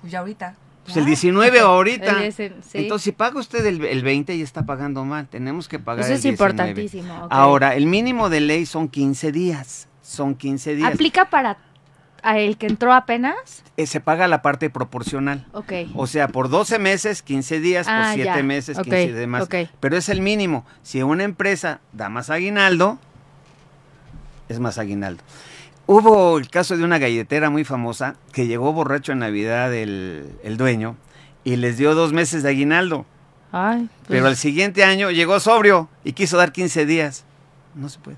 Pues 0.00 0.12
ya 0.12 0.20
ahorita. 0.20 0.54
Pues 0.84 0.96
el 0.98 1.06
19 1.06 1.62
o 1.62 1.66
ahorita. 1.68 2.18
El 2.20 2.24
ese- 2.24 2.52
sí. 2.62 2.78
Entonces, 2.78 3.04
si 3.04 3.12
paga 3.12 3.38
usted 3.40 3.64
el, 3.64 3.84
el 3.84 4.02
20 4.02 4.34
y 4.34 4.42
está 4.42 4.66
pagando 4.66 5.04
mal, 5.04 5.26
tenemos 5.28 5.66
que 5.68 5.78
pagar 5.78 6.00
Eso 6.04 6.10
el 6.12 6.16
es 6.16 6.22
19. 6.22 6.52
importantísimo. 6.52 7.24
ok. 7.24 7.28
Ahora, 7.32 7.74
el 7.74 7.86
mínimo 7.86 8.28
de 8.28 8.40
ley 8.40 8.66
son 8.66 8.88
15 8.88 9.32
días. 9.32 9.88
Son 10.02 10.34
15 10.34 10.74
días. 10.76 10.92
¿Aplica 10.92 11.30
para 11.30 11.56
a 12.22 12.38
el 12.38 12.56
que 12.58 12.66
entró 12.66 12.92
apenas? 12.92 13.62
Eh, 13.76 13.86
se 13.86 14.00
paga 14.00 14.28
la 14.28 14.40
parte 14.42 14.68
proporcional. 14.70 15.46
Ok. 15.52 15.72
O 15.94 16.06
sea, 16.06 16.28
por 16.28 16.48
12 16.50 16.78
meses, 16.78 17.22
15 17.22 17.60
días, 17.60 17.86
Ah, 17.88 18.02
por 18.08 18.14
7 18.14 18.30
ya. 18.36 18.42
meses, 18.42 18.78
Ok, 18.78 18.84
15 18.84 19.12
demás. 19.12 19.42
ok. 19.44 19.54
Pero 19.80 19.96
es 19.96 20.08
el 20.10 20.20
mínimo. 20.20 20.64
Si 20.82 21.02
una 21.02 21.24
empresa 21.24 21.80
da 21.92 22.08
más 22.10 22.28
aguinaldo, 22.30 22.98
es 24.48 24.60
más 24.60 24.78
aguinaldo. 24.78 25.22
Hubo 25.86 26.38
el 26.38 26.48
caso 26.48 26.76
de 26.76 26.84
una 26.84 26.98
galletera 26.98 27.50
muy 27.50 27.64
famosa 27.64 28.16
que 28.32 28.46
llegó 28.46 28.72
borracho 28.72 29.12
en 29.12 29.18
Navidad 29.18 29.72
el, 29.74 30.32
el 30.42 30.56
dueño 30.56 30.96
y 31.44 31.56
les 31.56 31.76
dio 31.76 31.94
dos 31.94 32.12
meses 32.12 32.42
de 32.42 32.48
aguinaldo. 32.50 33.04
Ay, 33.52 33.88
pues, 33.98 34.08
Pero 34.08 34.26
al 34.26 34.36
siguiente 34.36 34.82
año 34.82 35.10
llegó 35.10 35.38
sobrio 35.40 35.88
y 36.02 36.12
quiso 36.12 36.36
dar 36.36 36.52
15 36.52 36.86
días. 36.86 37.24
No 37.74 37.88
se 37.88 37.98
puede. 37.98 38.16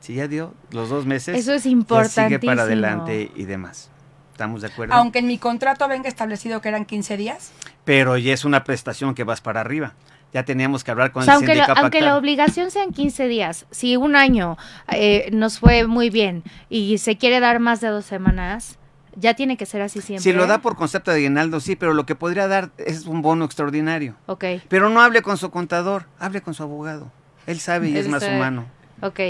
Si 0.00 0.14
ya 0.14 0.28
dio 0.28 0.52
los 0.70 0.90
dos 0.90 1.06
meses, 1.06 1.38
eso 1.38 1.54
es 1.54 1.64
ya 1.64 1.70
importantísimo. 1.70 2.28
sigue 2.28 2.38
para 2.40 2.62
adelante 2.62 3.32
y 3.34 3.44
demás. 3.44 3.90
¿Estamos 4.32 4.60
de 4.60 4.66
acuerdo? 4.66 4.92
Aunque 4.94 5.20
en 5.20 5.26
mi 5.26 5.38
contrato 5.38 5.88
venga 5.88 6.08
establecido 6.08 6.60
que 6.60 6.68
eran 6.68 6.84
15 6.84 7.16
días. 7.16 7.52
Pero 7.84 8.18
ya 8.18 8.34
es 8.34 8.44
una 8.44 8.64
prestación 8.64 9.14
que 9.14 9.24
vas 9.24 9.40
para 9.40 9.60
arriba. 9.60 9.94
Ya 10.34 10.44
teníamos 10.44 10.82
que 10.84 10.90
hablar 10.90 11.12
con 11.12 11.22
O 11.22 11.24
sea, 11.24 11.34
el 11.34 11.38
aunque, 11.38 11.54
lo- 11.54 11.78
aunque 11.78 12.00
la 12.02 12.16
obligación 12.16 12.70
sean 12.72 12.90
15 12.92 13.28
días, 13.28 13.66
si 13.70 13.96
un 13.96 14.16
año 14.16 14.58
eh, 14.92 15.28
nos 15.32 15.60
fue 15.60 15.86
muy 15.86 16.10
bien 16.10 16.42
y 16.68 16.98
se 16.98 17.16
quiere 17.16 17.38
dar 17.40 17.60
más 17.60 17.80
de 17.80 17.88
dos 17.88 18.04
semanas, 18.04 18.76
ya 19.16 19.34
tiene 19.34 19.56
que 19.56 19.64
ser 19.64 19.80
así 19.80 20.00
siempre. 20.00 20.24
Si 20.24 20.32
lo 20.32 20.48
da 20.48 20.58
por 20.58 20.74
concepto 20.74 21.12
de 21.12 21.18
aguinaldo, 21.18 21.60
sí, 21.60 21.76
pero 21.76 21.94
lo 21.94 22.04
que 22.04 22.16
podría 22.16 22.48
dar 22.48 22.70
es 22.78 23.06
un 23.06 23.22
bono 23.22 23.44
extraordinario. 23.44 24.16
Ok, 24.26 24.44
Pero 24.68 24.90
no 24.90 25.00
hable 25.00 25.22
con 25.22 25.38
su 25.38 25.50
contador, 25.52 26.06
hable 26.18 26.40
con 26.42 26.52
su 26.52 26.64
abogado. 26.64 27.12
Él 27.46 27.60
sabe 27.60 27.90
y 27.90 27.96
es 27.96 28.06
Él 28.06 28.10
más 28.10 28.24
sabe. 28.24 28.34
humano. 28.34 28.66
ok, 29.02 29.20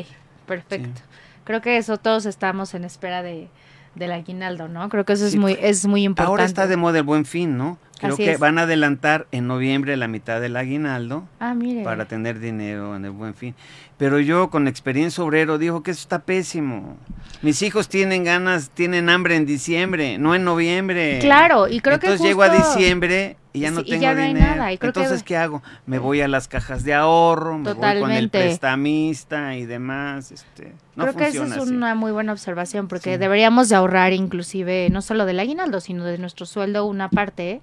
perfecto. 0.47 1.03
Creo 1.45 1.61
que 1.61 1.77
eso 1.77 1.99
todos 1.99 2.25
estamos 2.25 2.73
en 2.73 2.85
espera 2.85 3.23
de 3.23 3.49
del 3.95 4.11
aguinaldo, 4.11 4.67
¿no? 4.67 4.89
Creo 4.89 5.05
que 5.05 5.13
eso 5.13 5.25
es 5.27 5.33
Sí, 5.33 5.39
muy 5.39 5.57
es 5.61 5.87
muy 5.87 6.03
importante. 6.03 6.29
Ahora 6.31 6.45
está 6.47 6.67
de 6.67 6.77
moda 6.77 6.99
el 6.99 7.05
buen 7.05 7.25
fin, 7.25 7.57
¿no? 7.57 7.79
Creo 8.05 8.15
Así 8.15 8.25
que 8.25 8.33
es. 8.33 8.39
van 8.39 8.59
a 8.59 8.63
adelantar 8.63 9.27
en 9.33 9.47
noviembre 9.47 9.97
la 9.97 10.09
mitad 10.09 10.41
del 10.41 10.57
aguinaldo 10.57 11.27
Ah, 11.41 11.55
para 11.85 12.05
tener 12.07 12.39
dinero 12.39 12.95
en 12.97 13.05
el 13.05 13.11
buen 13.11 13.35
fin. 13.35 13.55
Pero 13.97 14.19
yo 14.19 14.51
con 14.51 14.67
experiencia 14.69 15.23
obrero 15.23 15.57
digo 15.59 15.83
que 15.83 15.91
eso 15.93 16.01
está 16.01 16.21
pésimo. 16.21 16.97
Mis 17.43 17.63
hijos 17.63 17.89
tienen 17.89 18.25
ganas, 18.25 18.71
tienen 18.71 19.09
hambre 19.09 19.37
en 19.37 19.47
diciembre, 19.47 20.19
no 20.19 20.35
en 20.35 20.45
noviembre. 20.45 21.19
Claro, 21.21 21.69
y 21.69 21.81
creo 21.81 21.95
Entonces 21.95 22.21
que 22.21 22.27
llego 22.27 22.43
a 22.43 22.49
diciembre 22.49 23.37
y 23.53 23.61
ya 23.61 23.71
no 23.71 23.81
Sí, 23.81 23.91
tengo 23.91 24.03
ya 24.03 24.15
no 24.15 24.23
hay 24.23 24.35
dinero. 24.35 24.57
nada, 24.57 24.77
que- 24.77 24.87
Entonces, 24.87 25.23
¿qué 25.23 25.37
hago? 25.37 25.63
Me 25.87 26.01
voy 26.01 26.21
a 26.23 26.27
las 26.29 26.49
cajas 26.49 26.83
de 26.83 26.93
ahorro, 26.93 27.57
me 27.59 27.73
voy 27.73 27.75
con 27.75 27.85
el 27.85 27.99
Totalmente. 28.01 28.39
prestamista 28.41 29.55
y 29.57 29.65
demás. 29.65 30.33
Este, 30.33 30.73
no 30.97 31.05
Creo 31.05 31.17
que 31.17 31.29
esa 31.29 31.45
es 31.45 31.53
así. 31.53 31.61
una 31.61 31.95
muy 31.95 32.11
buena 32.11 32.33
observación 32.33 32.89
porque 32.89 33.13
Sí. 33.15 33.19
deberíamos 33.19 33.69
de 33.69 33.77
ahorrar 33.77 34.13
inclusive 34.13 34.89
no 34.91 35.03
solo 35.03 35.25
del 35.25 35.39
aguinaldo, 35.39 35.81
sino 35.81 36.05
de 36.05 36.19
nuestro 36.19 36.47
sueldo 36.47 36.85
una 36.87 37.09
parte 37.11 37.61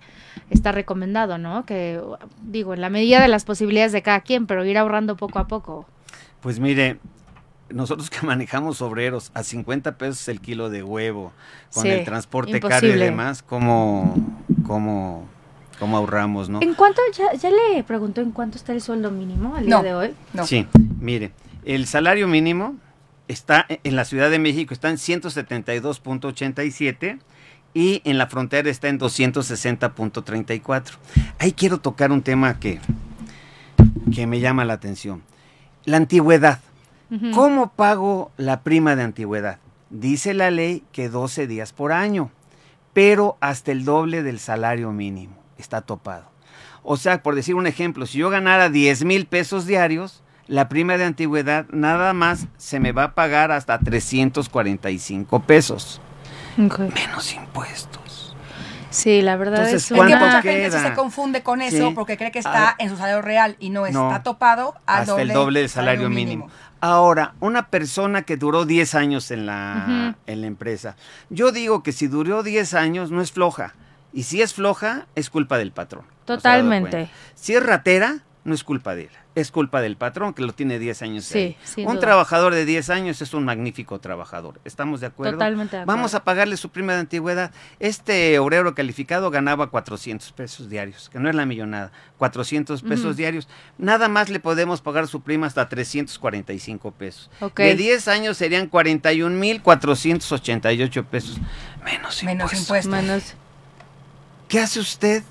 está 0.50 0.72
recomendado, 0.72 1.38
¿no? 1.38 1.66
Que 1.66 2.02
digo, 2.44 2.74
en 2.74 2.82
la 2.82 2.90
medida 2.90 3.22
de 3.22 3.28
las 3.28 3.46
posibilidades 3.46 3.92
de 3.92 4.02
cada 4.02 4.22
quien, 4.22 4.48
pero 4.48 4.66
ir 4.66 4.78
ahorrando 4.78 5.16
poco 5.16 5.40
a 5.40 5.48
poco. 5.48 5.86
Pues 6.42 6.60
mire, 6.60 6.98
nosotros 7.70 8.10
que 8.10 8.26
manejamos 8.26 8.82
obreros 8.82 9.32
a 9.34 9.44
50 9.44 9.98
pesos 9.98 10.28
el 10.28 10.42
kilo 10.42 10.70
de 10.70 10.84
huevo, 10.84 11.32
con 11.74 11.84
Sí, 11.84 11.90
el 11.90 12.04
transporte 12.04 12.60
caro 12.60 12.88
y 12.88 12.94
demás, 12.94 13.44
¿cómo, 13.44 14.16
cómo, 14.66 15.28
cómo 15.80 15.98
ahorramos, 15.98 16.50
no? 16.50 16.60
¿En 16.62 16.74
cuánto 16.74 17.02
ya, 17.14 17.34
ya 17.34 17.50
le 17.50 17.84
preguntó 17.84 18.22
en 18.22 18.32
cuánto 18.32 18.58
está 18.58 18.74
el 18.74 18.82
sueldo 18.82 19.12
mínimo 19.12 19.56
al 19.56 19.66
día 19.66 19.82
de 19.82 19.94
hoy? 19.94 20.14
No. 20.34 20.46
Sí, 20.46 20.68
mire, 21.00 21.32
el 21.66 21.88
salario 21.88 22.28
mínimo 22.28 22.76
está 23.28 23.66
en 23.70 23.96
la 23.96 24.06
Ciudad 24.06 24.30
de 24.30 24.40
México, 24.40 24.74
está 24.74 24.90
en 24.90 24.98
172.87 24.98 27.20
y 27.74 28.02
en 28.06 28.18
la 28.18 28.28
frontera 28.28 28.70
está 28.70 28.90
en 28.90 29.00
260.34. 29.00 30.92
Ahí 31.40 31.54
quiero 31.54 31.80
tocar 31.80 32.12
un 32.12 32.22
tema 32.22 32.60
que, 32.60 32.80
que 34.14 34.28
me 34.28 34.40
llama 34.40 34.66
la 34.66 34.74
atención. 34.74 35.24
La 35.86 35.98
antigüedad. 35.98 36.60
¿Cómo 37.34 37.74
pago 37.74 38.32
la 38.38 38.62
prima 38.62 38.96
de 38.96 39.04
antigüedad? 39.04 39.60
Dice 39.90 40.34
la 40.34 40.50
ley 40.50 40.86
que 40.94 41.10
12 41.10 41.46
días 41.46 41.74
por 41.74 41.92
año, 41.92 42.32
pero 42.94 43.38
hasta 43.42 43.74
el 43.74 43.84
doble 43.84 44.24
del 44.24 44.40
salario 44.40 44.94
mínimo. 44.94 45.36
Está 45.58 45.82
topado. 45.82 46.32
O 46.84 46.96
sea, 46.96 47.22
por 47.22 47.36
decir 47.36 47.56
un 47.56 47.68
ejemplo, 47.68 48.06
si 48.06 48.20
yo 48.20 48.30
ganara 48.30 48.70
10 48.70 49.04
mil 49.04 49.26
pesos 49.26 49.66
diarios, 49.66 50.24
la 50.48 50.70
prima 50.70 50.98
de 50.98 51.06
antigüedad 51.06 51.66
nada 51.72 52.14
más 52.14 52.48
se 52.58 52.80
me 52.80 52.92
va 52.92 53.04
a 53.04 53.14
pagar 53.14 53.52
hasta 53.52 53.80
345 53.80 55.42
pesos, 55.44 56.02
Menos 56.58 57.34
impuestos. 57.34 58.36
Sí, 58.90 59.22
la 59.22 59.38
verdad 59.38 59.60
Entonces, 59.60 59.84
es 59.84 59.84
Es 59.84 59.90
que 59.92 59.96
¿Cuánto 59.96 60.18
mucha 60.26 60.42
queda? 60.42 60.52
gente 60.54 60.72
sí 60.78 60.84
se 60.86 60.94
confunde 60.94 61.44
con 61.44 61.62
eso 61.62 61.88
Sí. 61.90 61.94
porque 61.96 62.18
cree 62.18 62.32
que 62.32 62.40
está 62.40 62.70
Ah. 62.72 62.76
en 62.78 62.90
su 62.90 62.98
salario 62.98 63.22
real 63.22 63.56
y 63.60 63.70
no, 63.70 63.88
No. 63.90 64.10
está 64.12 64.22
topado 64.24 64.76
al 64.86 65.02
hasta 65.04 65.22
el 65.22 65.30
doble 65.32 65.62
del 65.62 65.70
salario 65.70 66.10
mínimo. 66.10 66.50
Ahora, 66.82 67.36
una 67.40 67.68
persona 67.68 68.24
que 68.24 68.36
duró 68.38 68.66
10 68.66 68.96
años 68.96 69.32
en 69.32 69.46
la, 69.46 70.16
en 70.26 70.42
la 70.42 70.48
empresa, 70.48 70.98
yo 71.30 71.52
digo 71.52 71.84
que 71.84 71.92
si 71.94 72.08
duró 72.08 72.44
10 72.44 72.74
años 72.74 73.12
no 73.12 73.22
es 73.22 73.32
floja. 73.32 73.74
Y 74.14 74.24
si 74.24 74.42
es 74.42 74.54
floja, 74.54 75.06
es 75.16 75.30
culpa 75.30 75.58
del 75.58 75.72
patrón. 75.72 76.04
¿No 76.28 76.40
se 76.40 76.48
ha 76.48 76.52
dado 76.52 76.64
Totalmente. 76.64 77.10
Si 77.36 77.54
es 77.54 77.64
ratera, 77.66 78.18
no 78.44 78.56
es 78.56 78.64
culpa 78.64 78.96
de 78.96 79.04
él. 79.04 79.10
Es 79.36 79.52
culpa 79.52 79.82
del 79.82 79.96
patrón 79.98 80.34
que 80.34 80.42
lo 80.42 80.52
tiene 80.52 80.80
10 80.80 81.02
años. 81.04 81.26
Sí, 81.26 81.56
ahí. 81.78 81.86
Un 81.86 81.94
duda. 81.94 82.00
trabajador 82.00 82.54
de 82.54 82.66
10 82.66 82.90
años 82.90 83.22
es 83.22 83.34
un 83.34 83.46
magnífico 83.46 84.00
trabajador. 84.00 84.60
¿Estamos 84.66 85.00
de 85.00 85.08
acuerdo? 85.08 85.34
Totalmente 85.34 85.78
de 85.78 85.84
acuerdo. 85.84 85.98
Vamos 85.98 86.16
a 86.16 86.24
pagarle 86.24 86.58
su 86.58 86.70
prima 86.70 86.94
de 86.94 87.00
antigüedad. 87.00 87.52
Este 87.80 88.40
obrero 88.40 88.74
calificado 88.76 89.30
ganaba 89.32 89.68
400 89.70 90.32
pesos 90.34 90.70
diarios, 90.70 91.10
que 91.10 91.20
no 91.20 91.30
es 91.30 91.36
la 91.36 91.46
millonada. 91.46 91.92
400 92.18 92.82
pesos 92.82 93.16
diarios. 93.16 93.48
Nada 93.78 94.10
más 94.10 94.30
le 94.30 94.40
podemos 94.40 94.82
pagar 94.82 95.08
su 95.08 95.22
prima 95.22 95.48
hasta 95.48 95.70
345 95.70 96.92
pesos. 96.92 97.30
De 97.56 97.76
10 97.76 98.08
años 98.10 98.38
serían 98.38 98.68
41,488 98.68 101.06
pesos. 101.06 101.38
Menos, 101.86 102.24
Menos 102.24 102.54
impuestos. 102.54 102.60
impuestos. 102.60 102.92
Menos- 102.92 103.34
¿Qué 104.48 104.60
hace 104.60 104.80
usted? 104.80 105.24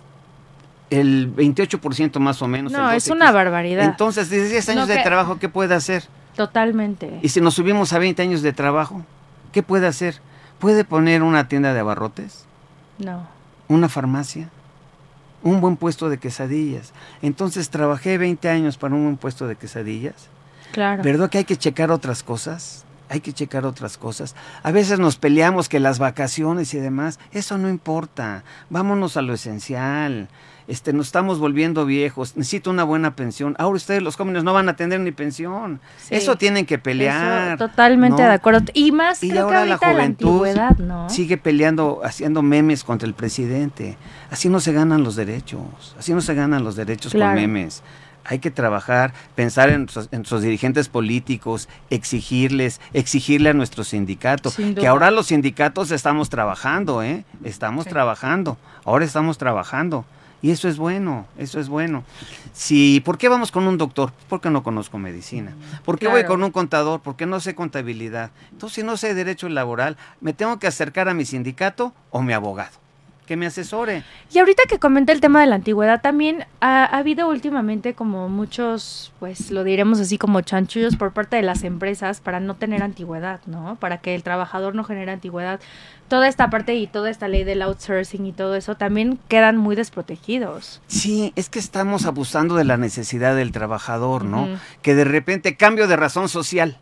El 0.90 1.34
28% 1.34 2.18
más 2.18 2.42
o 2.42 2.48
menos. 2.48 2.72
No, 2.72 2.90
es 2.90 3.04
12, 3.04 3.12
una 3.12 3.30
barbaridad. 3.30 3.84
Entonces, 3.84 4.28
de 4.28 4.48
10 4.48 4.68
años 4.70 4.82
No, 4.82 4.86
de 4.88 4.96
que- 4.98 5.04
trabajo, 5.04 5.38
¿qué 5.38 5.48
puede 5.48 5.74
hacer? 5.74 6.04
Totalmente. 6.34 7.18
Y 7.22 7.28
si 7.28 7.40
nos 7.40 7.54
subimos 7.54 7.92
a 7.92 7.98
20 7.98 8.22
años 8.22 8.42
de 8.42 8.52
trabajo, 8.52 9.04
¿qué 9.52 9.62
puede 9.62 9.86
hacer? 9.86 10.20
¿Puede 10.58 10.84
poner 10.84 11.22
una 11.22 11.48
tienda 11.48 11.72
de 11.74 11.80
abarrotes? 11.80 12.44
No. 12.98 13.26
¿Una 13.68 13.88
farmacia? 13.88 14.48
¿Un 15.42 15.60
buen 15.60 15.76
puesto 15.76 16.08
de 16.10 16.18
quesadillas? 16.18 16.92
Entonces 17.22 17.70
trabajé 17.70 18.18
20 18.18 18.48
años 18.48 18.76
para 18.76 18.94
un 18.94 19.04
buen 19.04 19.16
puesto 19.16 19.46
de 19.46 19.56
quesadillas. 19.56 20.28
Claro. 20.72 21.02
¿Verdad 21.02 21.30
que 21.30 21.38
hay 21.38 21.44
que 21.44 21.56
checar 21.56 21.90
otras 21.90 22.22
cosas? 22.22 22.84
hay 23.12 23.20
que 23.20 23.32
checar 23.32 23.66
otras 23.66 23.98
cosas. 23.98 24.36
A 24.62 24.70
veces 24.70 25.00
nos 25.00 25.16
peleamos 25.16 25.68
que 25.68 25.80
las 25.80 25.98
vacaciones 25.98 26.72
y 26.74 26.78
demás, 26.78 27.18
eso 27.32 27.58
no 27.58 27.68
importa. 27.68 28.44
Vámonos 28.68 29.16
a 29.16 29.22
lo 29.22 29.34
esencial. 29.34 30.28
Este, 30.70 30.92
nos 30.92 31.06
estamos 31.06 31.40
volviendo 31.40 31.84
viejos, 31.84 32.36
necesito 32.36 32.70
una 32.70 32.84
buena 32.84 33.16
pensión. 33.16 33.56
Ahora 33.58 33.74
ustedes 33.74 34.02
los 34.04 34.14
jóvenes 34.14 34.44
no 34.44 34.52
van 34.52 34.68
a 34.68 34.76
tener 34.76 35.00
ni 35.00 35.10
pensión. 35.10 35.80
Sí. 35.98 36.14
Eso 36.14 36.36
tienen 36.36 36.64
que 36.64 36.78
pelear. 36.78 37.56
Eso, 37.56 37.68
totalmente 37.68 38.22
¿no? 38.22 38.28
de 38.28 38.34
acuerdo. 38.34 38.60
Y 38.72 38.92
más 38.92 39.20
Y 39.24 39.30
creo 39.30 39.46
ahora 39.46 39.62
que 39.64 39.68
la 39.68 39.74
ahorita 39.74 39.86
la, 39.88 40.68
juventud 40.68 41.08
sigue 41.08 41.38
peleando, 41.38 42.02
haciendo 42.04 42.42
memes 42.42 42.84
contra 42.84 43.08
el 43.08 43.14
presidente. 43.14 43.98
Así 44.30 44.48
no 44.48 44.60
se 44.60 44.72
ganan 44.72 45.02
los 45.02 45.16
derechos. 45.16 45.96
Así 45.98 46.14
no 46.14 46.20
se 46.20 46.34
ganan 46.34 46.62
los 46.62 46.76
derechos 46.76 47.10
Claro. 47.12 47.32
con 47.32 47.40
memes. 47.40 47.82
Hay 48.24 48.38
que 48.38 48.52
trabajar, 48.52 49.12
pensar 49.34 49.70
en 49.70 49.80
nuestros, 49.80 50.08
en 50.12 50.18
nuestros 50.18 50.42
dirigentes 50.42 50.88
políticos, 50.88 51.68
exigirles, 51.88 52.80
exigirle 52.92 53.50
a 53.50 53.54
nuestro 53.54 53.82
sindicato. 53.82 54.50
Sin 54.50 54.76
Que 54.76 54.86
ahora 54.86 55.10
los 55.10 55.26
sindicatos 55.26 55.90
estamos 55.90 56.28
trabajando, 56.30 57.02
¿eh? 57.02 57.24
Estamos 57.42 57.86
Sí. 57.86 57.90
trabajando. 57.90 58.56
Ahora 58.84 59.04
estamos 59.04 59.36
trabajando. 59.36 60.04
Y 60.42 60.50
eso 60.50 60.68
es 60.68 60.78
bueno, 60.78 61.26
eso 61.38 61.60
es 61.60 61.68
bueno. 61.68 62.04
Si, 62.52 63.00
¿Por 63.04 63.18
qué 63.18 63.28
vamos 63.28 63.52
con 63.52 63.66
un 63.66 63.76
doctor? 63.76 64.12
Porque 64.28 64.50
no 64.50 64.62
conozco 64.62 64.98
medicina. 64.98 65.54
¿Por 65.84 65.98
qué 65.98 66.08
voy 66.08 66.24
con 66.24 66.42
un 66.42 66.50
contador? 66.50 67.00
Porque 67.00 67.26
no 67.26 67.40
sé 67.40 67.54
contabilidad. 67.54 68.30
Entonces, 68.50 68.76
si 68.76 68.82
no 68.82 68.96
sé 68.96 69.14
derecho 69.14 69.48
laboral, 69.48 69.96
me 70.20 70.32
tengo 70.32 70.58
que 70.58 70.66
acercar 70.66 71.08
a 71.08 71.14
mi 71.14 71.24
sindicato 71.24 71.92
o 72.10 72.22
mi 72.22 72.32
abogado, 72.32 72.72
que 73.30 73.36
me 73.36 73.46
asesore. 73.46 74.02
Y 74.32 74.40
ahorita 74.40 74.64
que 74.68 74.80
comenta 74.80 75.12
el 75.12 75.20
tema 75.20 75.40
de 75.40 75.46
la 75.46 75.54
antigüedad, 75.54 76.00
también 76.00 76.46
ha, 76.60 76.84
ha 76.84 76.98
habido 76.98 77.28
últimamente 77.28 77.94
como 77.94 78.28
muchos, 78.28 79.12
pues 79.20 79.52
lo 79.52 79.62
diremos 79.62 80.00
así 80.00 80.18
como 80.18 80.40
chanchullos 80.40 80.96
por 80.96 81.12
parte 81.12 81.36
de 81.36 81.42
las 81.42 81.62
empresas 81.62 82.20
para 82.20 82.40
no 82.40 82.56
tener 82.56 82.82
antigüedad, 82.82 83.38
¿no? 83.46 83.76
Para 83.76 83.98
que 83.98 84.16
el 84.16 84.24
trabajador 84.24 84.74
no 84.74 84.82
genere 84.82 85.12
antigüedad. 85.12 85.60
Toda 86.08 86.26
esta 86.26 86.50
parte 86.50 86.74
y 86.74 86.88
toda 86.88 87.08
esta 87.08 87.28
ley 87.28 87.44
del 87.44 87.62
outsourcing 87.62 88.26
y 88.26 88.32
todo 88.32 88.56
eso 88.56 88.74
también 88.74 89.20
quedan 89.28 89.56
muy 89.56 89.76
desprotegidos. 89.76 90.82
Sí, 90.88 91.32
es 91.36 91.48
que 91.48 91.60
estamos 91.60 92.06
abusando 92.06 92.56
de 92.56 92.64
la 92.64 92.78
necesidad 92.78 93.36
del 93.36 93.52
trabajador, 93.52 94.24
¿no? 94.24 94.48
Que 94.82 94.96
de 94.96 95.04
repente 95.04 95.56
cambio 95.56 95.86
de 95.86 95.94
razón 95.94 96.28
social 96.28 96.78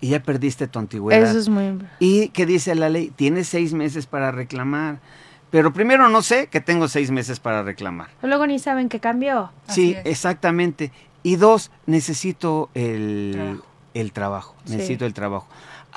y 0.00 0.08
ya 0.08 0.20
perdiste 0.20 0.66
tu 0.66 0.80
antigüedad. 0.80 1.22
Eso 1.22 1.38
es 1.38 1.48
muy... 1.48 1.78
¿Y 2.00 2.30
qué 2.30 2.44
dice 2.44 2.74
la 2.74 2.88
ley? 2.88 3.12
Tienes 3.14 3.46
seis 3.46 3.72
meses 3.72 4.06
para 4.06 4.32
reclamar. 4.32 4.98
Pero 5.50 5.72
primero 5.72 6.08
no 6.08 6.22
sé 6.22 6.48
que 6.48 6.60
tengo 6.60 6.88
seis 6.88 7.10
meses 7.10 7.40
para 7.40 7.62
reclamar. 7.62 8.08
Luego 8.22 8.46
ni 8.46 8.58
saben 8.58 8.88
qué 8.88 9.00
cambió. 9.00 9.50
Sí, 9.68 9.96
exactamente. 10.04 10.92
Y 11.22 11.36
dos, 11.36 11.70
necesito 11.86 12.70
el 12.74 13.32
Trabajo. 13.34 13.64
el 13.94 14.12
trabajo. 14.12 14.54
Sí. 14.64 14.72
Necesito 14.72 15.06
el 15.06 15.14
trabajo. 15.14 15.48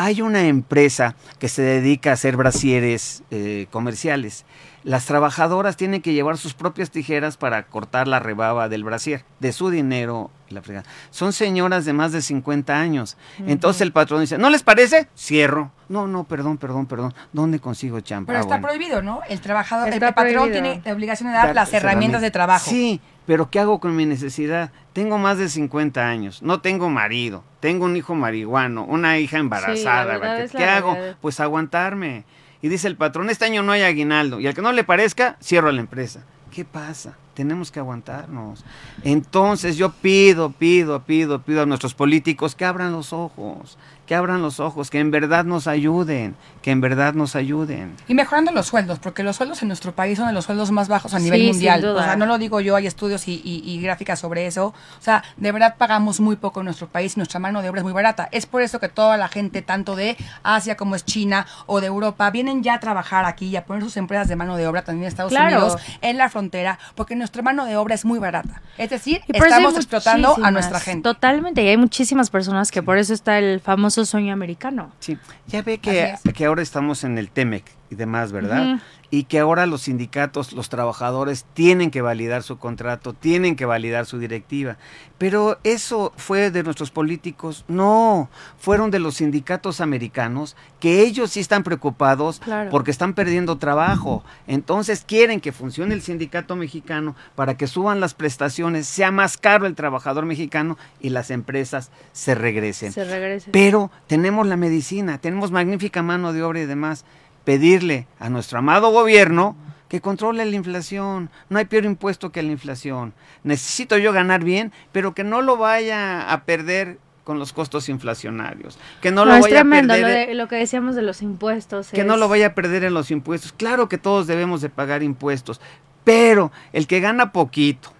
Hay 0.03 0.21
una 0.23 0.47
empresa 0.47 1.15
que 1.37 1.47
se 1.47 1.61
dedica 1.61 2.09
a 2.09 2.13
hacer 2.13 2.35
brasieres 2.35 3.21
eh, 3.29 3.67
comerciales. 3.69 4.45
Las 4.83 5.05
trabajadoras 5.05 5.77
tienen 5.77 6.01
que 6.01 6.13
llevar 6.13 6.39
sus 6.39 6.55
propias 6.55 6.89
tijeras 6.89 7.37
para 7.37 7.67
cortar 7.67 8.07
la 8.07 8.17
rebaba 8.19 8.67
del 8.67 8.83
brasier, 8.83 9.23
de 9.39 9.51
su 9.53 9.69
dinero. 9.69 10.31
La 10.49 10.61
fregada. 10.63 10.85
Son 11.11 11.31
señoras 11.33 11.85
de 11.85 11.93
más 11.93 12.11
de 12.11 12.21
50 12.21 12.77
años. 12.77 13.15
Entonces 13.45 13.81
el 13.83 13.91
patrón 13.93 14.21
dice, 14.21 14.37
¿no 14.39 14.49
les 14.49 14.63
parece? 14.63 15.07
Cierro. 15.15 15.71
No, 15.87 16.07
no, 16.07 16.23
perdón, 16.25 16.57
perdón, 16.57 16.87
perdón. 16.87 17.13
¿Dónde 17.31 17.59
consigo 17.59 17.99
champa? 18.01 18.27
Pero 18.33 18.39
Ah, 18.39 18.41
está 18.41 18.55
bueno. 18.57 18.67
prohibido, 18.67 19.01
¿no? 19.03 19.21
El 19.29 19.39
trabajador, 19.39 19.87
el 19.93 19.99
patrón 19.99 20.13
prohibido. 20.15 20.51
tiene 20.51 20.81
la 20.83 20.91
obligación 20.93 21.29
de 21.29 21.35
dar 21.35 21.45
Dar 21.47 21.55
las 21.55 21.73
herramientas 21.73 22.21
de 22.21 22.31
trabajo. 22.31 22.69
Sí, 22.69 22.99
pero 23.31 23.49
¿qué 23.49 23.61
hago 23.61 23.79
con 23.79 23.95
mi 23.95 24.05
necesidad? 24.05 24.73
Tengo 24.91 25.17
más 25.17 25.37
de 25.37 25.47
50 25.47 26.05
años, 26.05 26.41
no 26.41 26.59
tengo 26.59 26.89
marido, 26.89 27.45
tengo 27.61 27.85
un 27.85 27.95
hijo 27.95 28.13
marihuano, 28.13 28.83
una 28.83 29.19
hija 29.19 29.37
embarazada. 29.37 30.49
¿qué 30.49 30.65
hago? 30.65 30.97
Pues 31.21 31.39
aguantarme. 31.39 32.25
Y 32.61 32.67
dice 32.67 32.89
el 32.89 32.97
patrón, 32.97 33.29
este 33.29 33.45
año 33.45 33.63
no 33.63 33.71
hay 33.71 33.83
aguinaldo. 33.83 34.41
Y 34.41 34.47
al 34.47 34.53
que 34.53 34.61
no 34.61 34.73
le 34.73 34.83
parezca, 34.83 35.37
cierro 35.41 35.71
la 35.71 35.79
empresa. 35.79 36.25
¿Qué 36.53 36.65
pasa? 36.65 37.15
Tenemos 37.33 37.71
que 37.71 37.79
aguantarnos. 37.79 38.63
Entonces 39.03 39.77
yo 39.77 39.91
pido, 39.91 40.51
pido, 40.51 41.01
pido, 41.03 41.41
pido 41.41 41.61
a 41.63 41.65
nuestros 41.65 41.93
políticos 41.93 42.55
que 42.55 42.65
abran 42.65 42.91
los 42.91 43.13
ojos, 43.13 43.77
que 44.05 44.15
abran 44.15 44.41
los 44.41 44.59
ojos, 44.59 44.89
que 44.89 44.99
en 44.99 45.11
verdad 45.11 45.45
nos 45.45 45.67
ayuden, 45.67 46.35
que 46.61 46.71
en 46.71 46.81
verdad 46.81 47.13
nos 47.13 47.35
ayuden. 47.37 47.95
Y 48.09 48.13
mejorando 48.13 48.51
los 48.51 48.67
sueldos, 48.67 48.99
porque 48.99 49.23
los 49.23 49.37
sueldos 49.37 49.61
en 49.61 49.69
nuestro 49.69 49.93
país 49.93 50.17
son 50.17 50.27
de 50.27 50.33
los 50.33 50.43
sueldos 50.45 50.69
más 50.71 50.89
bajos 50.89 51.13
a 51.13 51.19
nivel 51.19 51.39
Sí, 51.41 51.47
mundial. 51.47 51.81
duda. 51.81 52.01
O 52.01 52.03
sea, 52.03 52.15
no 52.17 52.25
lo 52.25 52.37
digo 52.37 52.59
yo, 52.59 52.75
hay 52.75 52.87
estudios 52.87 53.25
y, 53.29 53.41
y- 53.43 53.61
y 53.65 53.81
gráficas 53.81 54.19
sobre 54.19 54.45
eso. 54.47 54.67
O 54.67 54.73
sea, 55.01 55.23
de 55.37 55.51
verdad 55.53 55.75
pagamos 55.77 56.19
muy 56.19 56.35
poco 56.35 56.59
en 56.59 56.65
nuestro 56.65 56.87
país 56.87 57.15
y 57.15 57.19
nuestra 57.19 57.39
mano 57.39 57.61
de 57.61 57.69
obra 57.69 57.79
es 57.79 57.83
muy 57.85 57.93
barata. 57.93 58.27
Es 58.33 58.45
por 58.45 58.61
eso 58.61 58.79
que 58.81 58.89
toda 58.89 59.15
la 59.15 59.29
gente, 59.29 59.61
tanto 59.61 59.95
de 59.95 60.17
Asia 60.43 60.75
como 60.75 60.95
es 60.95 61.05
China 61.05 61.47
o 61.65 61.79
de 61.79 61.87
Europa, 61.87 62.29
vienen 62.31 62.63
ya 62.63 62.73
a 62.73 62.79
trabajar 62.81 63.23
aquí 63.23 63.47
y 63.47 63.55
a 63.55 63.65
poner 63.65 63.83
sus 63.83 63.95
empresas 63.95 64.27
de 64.27 64.35
mano 64.35 64.57
de 64.57 64.67
obra 64.67 64.83
también 64.83 65.03
en 65.03 65.07
Estados 65.07 65.31
Claro. 65.31 65.55
Unidos, 65.57 65.81
en 66.01 66.17
la 66.17 66.27
frontera, 66.29 66.77
porque 66.95 67.15
nuestra 67.21 67.41
mano 67.43 67.65
de 67.65 67.77
obra 67.77 67.95
es 67.95 68.03
muy 68.03 68.19
barata. 68.19 68.61
Es 68.77 68.89
decir, 68.89 69.21
estamos 69.27 69.75
explotando 69.75 70.35
a 70.43 70.51
nuestra 70.51 70.79
gente. 70.79 71.03
Totalmente, 71.03 71.63
y 71.63 71.67
hay 71.67 71.77
muchísimas 71.77 72.29
personas 72.29 72.71
que 72.71 72.81
por 72.81 72.97
eso 72.97 73.13
está 73.13 73.37
el 73.37 73.59
famoso 73.59 74.05
sueño 74.05 74.33
americano. 74.33 74.91
Sí, 74.99 75.17
ya 75.47 75.61
ve 75.61 75.77
que, 75.77 76.15
que 76.33 76.45
ahora 76.45 76.61
estamos 76.61 77.03
en 77.03 77.17
el 77.17 77.29
TEMEC 77.29 77.80
y 77.91 77.95
demás, 77.95 78.31
¿verdad? 78.31 78.79
Y 79.09 79.25
que 79.25 79.39
ahora 79.39 79.65
los 79.65 79.81
sindicatos, 79.81 80.53
los 80.53 80.69
trabajadores 80.69 81.45
tienen 81.53 81.91
que 81.91 82.01
validar 82.01 82.41
su 82.41 82.57
contrato, 82.57 83.11
tienen 83.11 83.57
que 83.57 83.65
validar 83.65 84.05
su 84.05 84.17
directiva. 84.17 84.77
Pero 85.17 85.59
eso 85.65 86.13
fue 86.15 86.49
de 86.49 86.63
nuestros 86.63 86.89
políticos, 86.89 87.65
no, 87.67 88.29
fueron 88.57 88.89
de 88.89 88.99
los 88.99 89.15
sindicatos 89.15 89.81
americanos, 89.81 90.55
que 90.79 91.01
ellos 91.01 91.31
sí 91.31 91.41
están 91.41 91.63
preocupados 91.63 92.39
Claro. 92.39 92.71
porque 92.71 92.89
están 92.91 93.13
perdiendo 93.13 93.57
trabajo. 93.57 94.23
Entonces 94.47 95.03
quieren 95.05 95.41
que 95.41 95.51
funcione 95.51 95.93
el 95.93 96.01
sindicato 96.01 96.55
mexicano 96.55 97.17
para 97.35 97.57
que 97.57 97.67
suban 97.67 97.99
las 97.99 98.13
prestaciones, 98.13 98.87
sea 98.87 99.11
más 99.11 99.37
caro 99.37 99.67
el 99.67 99.75
trabajador 99.75 100.25
mexicano 100.25 100.77
y 101.01 101.09
las 101.09 101.29
empresas 101.31 101.91
se 102.13 102.33
regresen. 102.33 102.93
Se 102.93 103.03
regrese. 103.03 103.51
Pero 103.51 103.91
tenemos 104.07 104.47
la 104.47 104.55
medicina, 104.55 105.17
tenemos 105.17 105.51
magnífica 105.51 106.01
mano 106.01 106.31
de 106.31 106.43
obra 106.43 106.61
y 106.61 106.65
demás. 106.65 107.03
Pedirle 107.43 108.07
a 108.19 108.29
nuestro 108.29 108.59
amado 108.59 108.91
gobierno 108.91 109.55
que 109.89 109.99
controle 110.01 110.45
la 110.45 110.55
inflación. 110.55 111.29
No 111.49 111.57
hay 111.59 111.65
peor 111.65 111.85
impuesto 111.85 112.31
que 112.31 112.43
la 112.43 112.51
inflación. 112.51 113.13
Necesito 113.43 113.97
yo 113.97 114.13
ganar 114.13 114.43
bien, 114.43 114.71
pero 114.91 115.13
que 115.13 115.23
no 115.23 115.41
lo 115.41 115.57
vaya 115.57 116.31
a 116.31 116.43
perder 116.45 116.97
con 117.23 117.39
los 117.39 117.51
costos 117.53 117.89
inflacionarios. 117.89 118.77
Que 119.01 119.11
no, 119.11 119.25
No, 119.25 119.31
lo 119.31 119.35
es 119.35 119.41
vaya 119.41 119.55
tremendo 119.57 119.93
a 119.93 119.97
perder. 119.97 120.21
lo, 120.23 120.27
de- 120.29 120.35
lo 120.35 120.47
que 120.47 120.55
decíamos 120.55 120.95
de 120.95 121.01
los 121.01 121.21
impuestos. 121.21 121.89
que 121.89 122.01
es- 122.01 122.07
no 122.07 122.17
lo 122.17 122.27
vaya 122.29 122.47
a 122.47 122.55
perder 122.55 122.83
en 122.83 122.93
los 122.93 123.11
impuestos. 123.11 123.51
Claro 123.53 123.89
que 123.89 123.97
todos 123.97 124.27
debemos 124.27 124.61
de 124.61 124.69
pagar 124.69 125.03
impuestos, 125.03 125.59
pero 126.03 126.51
el 126.73 126.87
que 126.87 126.99
gana 126.99 127.31
poquito, 127.31 127.91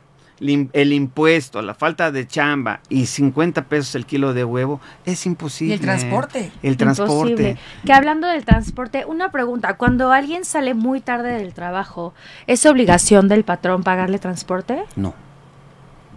el 0.41 0.93
impuesto, 0.93 1.61
la 1.61 1.75
falta 1.75 2.11
de 2.11 2.27
chamba 2.27 2.81
y 2.89 3.05
50 3.05 3.65
pesos 3.65 3.95
el 3.95 4.05
kilo 4.05 4.33
de 4.33 4.43
huevo, 4.43 4.81
es 5.05 5.25
imposible. 5.25 5.75
Y 5.75 5.77
el 5.77 5.81
transporte. 5.81 6.51
El 6.63 6.77
transporte. 6.77 7.31
Imposible. 7.31 7.57
Que 7.85 7.93
hablando 7.93 8.27
del 8.27 8.43
transporte, 8.43 9.05
una 9.05 9.31
pregunta, 9.31 9.77
cuando 9.77 10.11
alguien 10.11 10.43
sale 10.43 10.73
muy 10.73 10.99
tarde 10.99 11.33
del 11.33 11.53
trabajo, 11.53 12.13
¿es 12.47 12.65
obligación 12.65 13.27
del 13.27 13.43
patrón 13.43 13.83
pagarle 13.83 14.17
transporte? 14.19 14.83
No, 14.95 15.13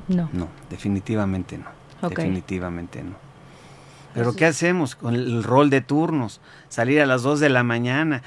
No. 0.08 0.28
no, 0.32 0.48
definitivamente 0.70 1.58
no. 1.58 2.08
Definitivamente 2.08 3.02
no. 3.02 3.14
Pero 4.14 4.34
¿qué 4.36 4.46
hacemos 4.46 4.94
con 4.94 5.14
el 5.14 5.42
rol 5.42 5.70
de 5.70 5.80
turnos? 5.80 6.40
Salir 6.68 7.00
a 7.00 7.06
las 7.06 7.22
2 7.22 7.40
de 7.40 7.48
la 7.48 7.62
mañana. 7.62 8.22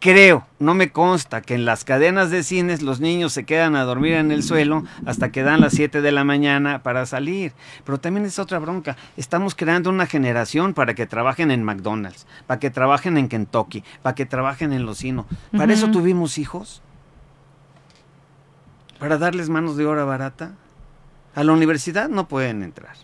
Creo, 0.00 0.46
no 0.58 0.74
me 0.74 0.90
consta 0.90 1.42
que 1.42 1.54
en 1.54 1.66
las 1.66 1.84
cadenas 1.84 2.30
de 2.30 2.42
cines 2.42 2.80
los 2.80 3.00
niños 3.00 3.34
se 3.34 3.44
quedan 3.44 3.76
a 3.76 3.84
dormir 3.84 4.14
en 4.14 4.30
el 4.32 4.42
suelo 4.42 4.84
hasta 5.04 5.30
que 5.30 5.42
dan 5.42 5.60
las 5.60 5.74
7 5.74 6.00
de 6.00 6.12
la 6.12 6.24
mañana 6.24 6.82
para 6.82 7.04
salir. 7.04 7.52
Pero 7.84 7.98
también 7.98 8.24
es 8.24 8.38
otra 8.38 8.58
bronca. 8.58 8.96
Estamos 9.18 9.54
creando 9.54 9.90
una 9.90 10.06
generación 10.06 10.72
para 10.72 10.94
que 10.94 11.06
trabajen 11.06 11.50
en 11.50 11.62
McDonald's, 11.64 12.26
para 12.46 12.58
que 12.60 12.70
trabajen 12.70 13.18
en 13.18 13.28
Kentucky, 13.28 13.84
para 14.02 14.14
que 14.14 14.24
trabajen 14.24 14.72
en 14.72 14.86
Locino. 14.86 15.26
¿Para 15.54 15.74
eso 15.74 15.90
tuvimos 15.90 16.38
hijos? 16.38 16.80
¿Para 18.98 19.18
darles 19.18 19.50
manos 19.50 19.76
de 19.76 19.84
obra 19.84 20.04
barata? 20.04 20.52
A 21.34 21.44
la 21.44 21.52
universidad 21.52 22.08
no 22.08 22.26
pueden 22.26 22.62
entrar. 22.62 22.96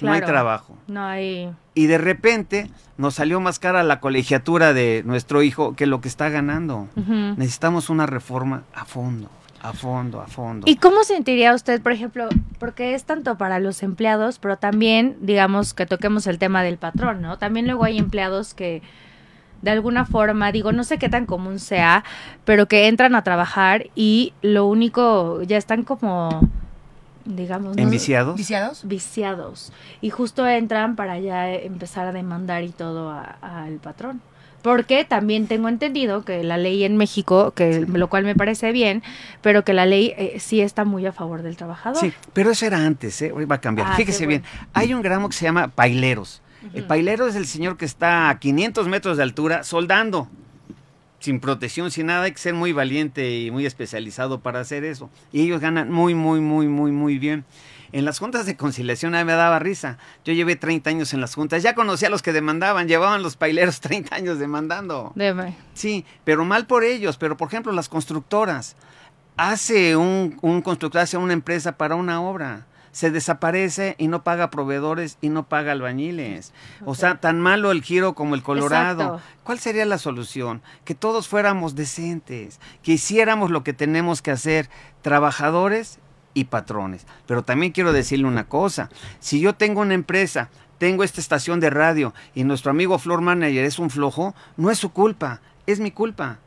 No 0.00 0.12
hay 0.12 0.20
trabajo. 0.20 0.76
No 0.86 1.04
hay... 1.04 1.50
Y 1.74 1.86
de 1.86 1.98
repente 1.98 2.70
nos 2.96 3.14
salió 3.14 3.40
más 3.40 3.58
cara 3.58 3.82
la 3.82 4.00
colegiatura 4.00 4.72
de 4.72 5.02
nuestro 5.04 5.42
hijo 5.42 5.74
que 5.74 5.86
lo 5.86 6.00
que 6.00 6.08
está 6.08 6.28
ganando. 6.28 6.88
Necesitamos 7.36 7.90
una 7.90 8.06
reforma 8.06 8.62
a 8.74 8.84
fondo, 8.84 9.28
a 9.62 9.72
fondo, 9.72 10.20
a 10.20 10.26
fondo. 10.26 10.66
¿Y 10.68 10.76
cómo 10.76 11.02
sentiría 11.04 11.54
usted, 11.54 11.82
por 11.82 11.92
ejemplo, 11.92 12.28
porque 12.58 12.94
es 12.94 13.04
tanto 13.04 13.36
para 13.36 13.58
los 13.58 13.82
empleados, 13.82 14.38
pero 14.38 14.56
también, 14.56 15.16
digamos, 15.20 15.74
que 15.74 15.86
toquemos 15.86 16.26
el 16.26 16.38
tema 16.38 16.62
del 16.62 16.78
patrón, 16.78 17.20
¿no? 17.22 17.38
También 17.38 17.66
luego 17.66 17.84
hay 17.84 17.98
empleados 17.98 18.54
que 18.54 18.82
de 19.62 19.70
alguna 19.70 20.04
forma, 20.04 20.52
digo, 20.52 20.72
no 20.72 20.84
sé 20.84 20.98
qué 20.98 21.08
tan 21.08 21.24
común 21.24 21.58
sea, 21.58 22.04
pero 22.44 22.66
que 22.68 22.86
entran 22.86 23.14
a 23.14 23.24
trabajar 23.24 23.86
y 23.94 24.34
lo 24.42 24.66
único, 24.66 25.42
ya 25.42 25.56
están 25.56 25.82
como 25.84 26.48
digamos, 27.24 27.76
no- 27.76 27.82
¿Enviciados? 27.82 28.36
¿Viciados? 28.36 28.82
viciados. 28.86 29.72
Y 30.00 30.10
justo 30.10 30.46
entran 30.46 30.96
para 30.96 31.18
ya 31.18 31.50
empezar 31.52 32.06
a 32.06 32.12
demandar 32.12 32.62
y 32.64 32.70
todo 32.70 33.10
a- 33.10 33.36
al 33.42 33.74
patrón. 33.76 34.20
Porque 34.62 35.04
también 35.04 35.46
tengo 35.46 35.68
entendido 35.68 36.24
que 36.24 36.42
la 36.42 36.56
ley 36.56 36.84
en 36.84 36.96
México, 36.96 37.50
que 37.50 37.80
lo 37.86 38.08
cual 38.08 38.24
me 38.24 38.34
parece 38.34 38.72
bien, 38.72 39.02
pero 39.42 39.62
que 39.62 39.74
la 39.74 39.84
ley 39.84 40.14
eh, 40.16 40.38
sí 40.40 40.62
está 40.62 40.86
muy 40.86 41.04
a 41.04 41.12
favor 41.12 41.42
del 41.42 41.56
trabajador. 41.58 42.00
Sí, 42.00 42.14
pero 42.32 42.50
eso 42.50 42.64
era 42.64 42.78
antes, 42.78 43.20
¿eh? 43.20 43.30
hoy 43.30 43.44
va 43.44 43.56
a 43.56 43.60
cambiar. 43.60 43.88
Ah, 43.90 43.96
Fíjese 43.96 44.26
bien, 44.26 44.42
hay 44.72 44.94
un 44.94 45.02
gramo 45.02 45.28
que 45.28 45.34
se 45.36 45.44
llama 45.44 45.68
paileros. 45.68 46.40
El 46.72 46.84
pailero 46.84 47.26
es 47.26 47.34
el 47.36 47.44
señor 47.46 47.76
que 47.76 47.84
está 47.84 48.30
a 48.30 48.38
500 48.38 48.88
metros 48.88 49.18
de 49.18 49.22
altura 49.22 49.64
soldando, 49.64 50.28
sin 51.24 51.40
protección, 51.40 51.90
sin 51.90 52.06
nada. 52.06 52.24
Hay 52.24 52.32
que 52.32 52.38
ser 52.38 52.54
muy 52.54 52.72
valiente 52.72 53.38
y 53.40 53.50
muy 53.50 53.64
especializado 53.64 54.40
para 54.40 54.60
hacer 54.60 54.84
eso. 54.84 55.10
Y 55.32 55.42
ellos 55.42 55.60
ganan 55.60 55.90
muy, 55.90 56.14
muy, 56.14 56.40
muy, 56.40 56.68
muy, 56.68 56.92
muy 56.92 57.18
bien. 57.18 57.44
En 57.92 58.04
las 58.04 58.18
juntas 58.18 58.44
de 58.44 58.56
conciliación 58.56 59.14
a 59.14 59.18
mí 59.18 59.24
me 59.24 59.32
daba 59.32 59.58
risa. 59.58 59.98
Yo 60.24 60.34
llevé 60.34 60.56
30 60.56 60.90
años 60.90 61.14
en 61.14 61.22
las 61.22 61.34
juntas. 61.34 61.62
Ya 61.62 61.74
conocía 61.74 62.08
a 62.08 62.10
los 62.10 62.20
que 62.20 62.32
demandaban. 62.32 62.88
Llevaban 62.88 63.22
los 63.22 63.36
paileros 63.36 63.80
30 63.80 64.14
años 64.14 64.38
demandando. 64.38 65.12
Deme. 65.14 65.56
Sí, 65.72 66.04
pero 66.24 66.44
mal 66.44 66.66
por 66.66 66.84
ellos. 66.84 67.16
Pero, 67.16 67.36
por 67.38 67.48
ejemplo, 67.48 67.72
las 67.72 67.88
constructoras. 67.88 68.76
Hace 69.36 69.96
un, 69.96 70.38
un 70.42 70.60
constructor, 70.60 71.00
hace 71.00 71.16
una 71.16 71.32
empresa 71.32 71.72
para 71.78 71.94
una 71.94 72.20
obra. 72.20 72.66
Se 72.94 73.10
desaparece 73.10 73.96
y 73.98 74.06
no 74.06 74.22
paga 74.22 74.50
proveedores 74.50 75.18
y 75.20 75.28
no 75.28 75.48
paga 75.48 75.72
albañiles. 75.72 76.52
O 76.84 76.94
sea, 76.94 77.18
tan 77.18 77.40
malo 77.40 77.72
el 77.72 77.82
giro 77.82 78.14
como 78.14 78.36
el 78.36 78.44
Colorado. 78.44 79.02
Exacto. 79.02 79.22
¿Cuál 79.42 79.58
sería 79.58 79.84
la 79.84 79.98
solución? 79.98 80.62
Que 80.84 80.94
todos 80.94 81.26
fuéramos 81.26 81.74
decentes, 81.74 82.60
que 82.84 82.92
hiciéramos 82.92 83.50
lo 83.50 83.64
que 83.64 83.72
tenemos 83.72 84.22
que 84.22 84.30
hacer, 84.30 84.70
trabajadores 85.02 85.98
y 86.34 86.44
patrones. 86.44 87.04
Pero 87.26 87.42
también 87.42 87.72
quiero 87.72 87.92
decirle 87.92 88.28
una 88.28 88.48
cosa. 88.48 88.90
Si 89.18 89.40
yo 89.40 89.56
tengo 89.56 89.80
una 89.80 89.94
empresa, 89.94 90.50
tengo 90.78 91.02
esta 91.02 91.20
estación 91.20 91.58
de 91.58 91.70
radio 91.70 92.14
y 92.32 92.44
nuestro 92.44 92.70
amigo 92.70 93.00
Floor 93.00 93.22
Manager 93.22 93.64
es 93.64 93.80
un 93.80 93.90
flojo, 93.90 94.36
no 94.56 94.70
es 94.70 94.78
su 94.78 94.92
culpa, 94.92 95.40
es 95.66 95.80
mi 95.80 95.90
culpa. 95.90 96.38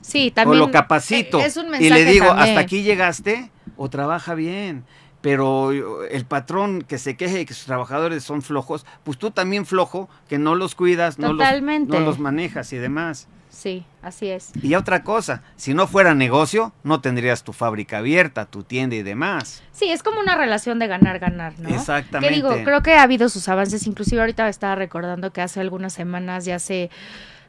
Sí, 0.00 0.32
también. 0.32 0.60
o 0.60 0.66
lo 0.66 0.72
capacito 0.72 1.38
eh, 1.38 1.46
es 1.46 1.56
un 1.56 1.66
y 1.66 1.70
mensaje 1.70 1.90
le 1.90 2.04
digo, 2.04 2.26
también. 2.26 2.48
hasta 2.48 2.60
aquí 2.60 2.82
llegaste 2.82 3.52
o 3.82 3.90
trabaja 3.90 4.34
bien. 4.34 4.84
Pero 5.22 5.72
yo- 5.72 6.04
el 6.04 6.24
patrón 6.24 6.82
que 6.82 6.98
se 6.98 7.16
queje 7.16 7.38
de 7.38 7.46
que 7.46 7.54
sus 7.54 7.66
trabajadores 7.66 8.22
son 8.24 8.42
flojos, 8.42 8.84
pues 9.04 9.18
tú 9.18 9.30
también 9.30 9.66
flojo, 9.66 10.08
que 10.28 10.38
no 10.38 10.54
los 10.54 10.74
cuidas, 10.74 11.18
no 11.18 11.28
los, 11.32 11.38
Totalmente. 11.38 11.92
no 11.98 12.04
los 12.04 12.18
manejas 12.18 12.72
y 12.72 12.76
demás. 12.78 13.28
Sí, 13.48 13.84
así 14.02 14.28
es. 14.28 14.50
Y 14.62 14.74
otra 14.76 15.04
cosa, 15.04 15.42
si 15.56 15.74
no 15.74 15.86
fuera 15.86 16.14
negocio, 16.14 16.72
no 16.84 17.00
tendrías 17.00 17.44
tu 17.44 17.52
fábrica 17.52 17.98
abierta, 17.98 18.46
tu 18.46 18.62
tienda 18.62 18.96
y 18.96 19.02
demás. 19.02 19.62
Sí, 19.72 19.90
es 19.90 20.02
como 20.02 20.20
una 20.20 20.36
relación 20.36 20.78
de 20.78 20.86
ganar-ganar, 20.86 21.52
¿no? 21.58 21.68
Exactamente. 21.68 22.28
Que 22.28 22.34
digo, 22.34 22.50
creo 22.64 22.82
que 22.82 22.94
ha 22.94 23.02
habido 23.02 23.28
sus 23.28 23.48
avances, 23.48 23.86
inclusive 23.86 24.20
ahorita 24.22 24.48
estaba 24.48 24.74
recordando 24.74 25.32
que 25.32 25.40
hace 25.42 25.60
algunas 25.60 25.92
semanas 25.92 26.44
ya 26.46 26.58
se 26.58 26.88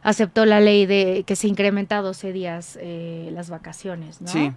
aceptó 0.03 0.45
la 0.45 0.59
ley 0.59 0.85
de 0.85 1.23
que 1.25 1.35
se 1.37 1.47
incrementa 1.47 1.99
a 1.99 2.01
12 2.01 2.33
días 2.33 2.77
eh, 2.81 3.29
las 3.33 3.49
vacaciones, 3.49 4.19
¿no? 4.21 4.27
Sí. 4.27 4.51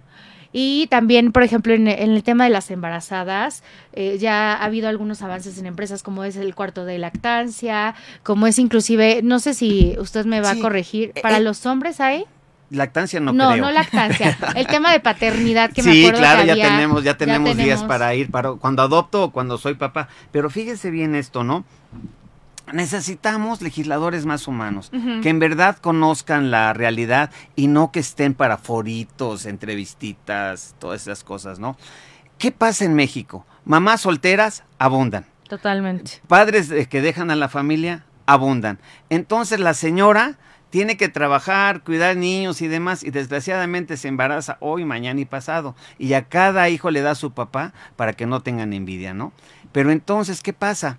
Y 0.59 0.87
también, 0.87 1.31
por 1.33 1.43
ejemplo, 1.43 1.71
en, 1.75 1.87
en 1.87 2.09
el 2.09 2.23
tema 2.23 2.45
de 2.45 2.49
las 2.49 2.71
embarazadas, 2.71 3.61
eh, 3.93 4.17
ya 4.19 4.53
ha 4.55 4.63
habido 4.65 4.89
algunos 4.89 5.21
avances 5.21 5.59
en 5.59 5.67
empresas 5.67 6.01
como 6.01 6.23
es 6.23 6.35
el 6.35 6.55
cuarto 6.55 6.83
de 6.83 6.97
lactancia, 6.97 7.93
como 8.23 8.47
es 8.47 8.57
inclusive, 8.57 9.21
no 9.21 9.37
sé 9.37 9.53
si 9.53 9.95
usted 9.99 10.25
me 10.25 10.41
va 10.41 10.53
Sí, 10.53 10.59
a 10.59 10.61
corregir, 10.63 11.11
eh, 11.13 11.21
para 11.21 11.37
eh, 11.37 11.41
los 11.41 11.63
hombres 11.67 11.99
hay... 12.01 12.25
Lactancia 12.71 13.19
no, 13.19 13.33
No, 13.33 13.51
creo. 13.51 13.65
no 13.65 13.71
lactancia. 13.71 14.35
El 14.55 14.65
tema 14.65 14.91
de 14.91 14.99
paternidad 14.99 15.71
que 15.71 15.83
me 15.83 15.91
sí, 15.93 16.01
acuerdo 16.01 16.19
claro, 16.21 16.41
que 16.41 16.47
ya 16.47 16.53
había, 16.53 16.69
tenemos, 16.69 17.03
ya 17.03 17.17
tenemos 17.17 17.55
días 17.55 17.79
tenemos. 17.81 17.83
para 17.87 18.15
ir, 18.15 18.31
para 18.31 18.53
cuando 18.53 18.81
adopto 18.81 19.25
o 19.25 19.31
cuando 19.31 19.59
soy 19.59 19.75
papá. 19.75 20.09
Pero 20.31 20.49
fíjese 20.49 20.89
bien 20.89 21.13
esto, 21.13 21.43
¿no? 21.43 21.65
Necesitamos 22.73 23.61
legisladores 23.61 24.25
más 24.25 24.47
humanos, 24.47 24.91
que 25.21 25.29
en 25.29 25.39
verdad 25.39 25.77
conozcan 25.77 26.51
la 26.51 26.73
realidad 26.73 27.31
y 27.55 27.67
no 27.67 27.91
que 27.91 27.99
estén 27.99 28.33
para 28.33 28.57
foritos, 28.57 29.45
entrevistitas, 29.45 30.75
todas 30.79 31.01
esas 31.01 31.23
cosas, 31.23 31.59
¿no? 31.59 31.77
¿Qué 32.37 32.51
pasa 32.51 32.85
en 32.85 32.93
México? 32.93 33.45
Mamás 33.65 34.01
solteras 34.01 34.63
abundan. 34.77 35.25
Totalmente. 35.47 36.21
Padres 36.27 36.69
eh, 36.71 36.87
que 36.87 37.01
dejan 37.01 37.31
a 37.31 37.35
la 37.35 37.49
familia 37.49 38.05
abundan. 38.25 38.79
Entonces 39.09 39.59
la 39.59 39.73
señora 39.73 40.37
tiene 40.69 40.97
que 40.97 41.09
trabajar, 41.09 41.81
cuidar 41.83 42.17
niños 42.17 42.61
y 42.61 42.67
demás, 42.67 43.03
y 43.03 43.09
desgraciadamente 43.09 43.97
se 43.97 44.09
embaraza 44.09 44.57
hoy, 44.59 44.85
mañana 44.85 45.19
y 45.21 45.25
pasado. 45.25 45.75
Y 45.97 46.13
a 46.13 46.25
cada 46.25 46.69
hijo 46.69 46.91
le 46.91 47.01
da 47.01 47.11
a 47.11 47.15
su 47.15 47.31
papá 47.31 47.73
para 47.95 48.13
que 48.13 48.25
no 48.25 48.41
tengan 48.41 48.73
envidia, 48.73 49.13
¿no? 49.13 49.31
Pero 49.71 49.91
entonces, 49.91 50.41
¿qué 50.41 50.53
pasa? 50.53 50.97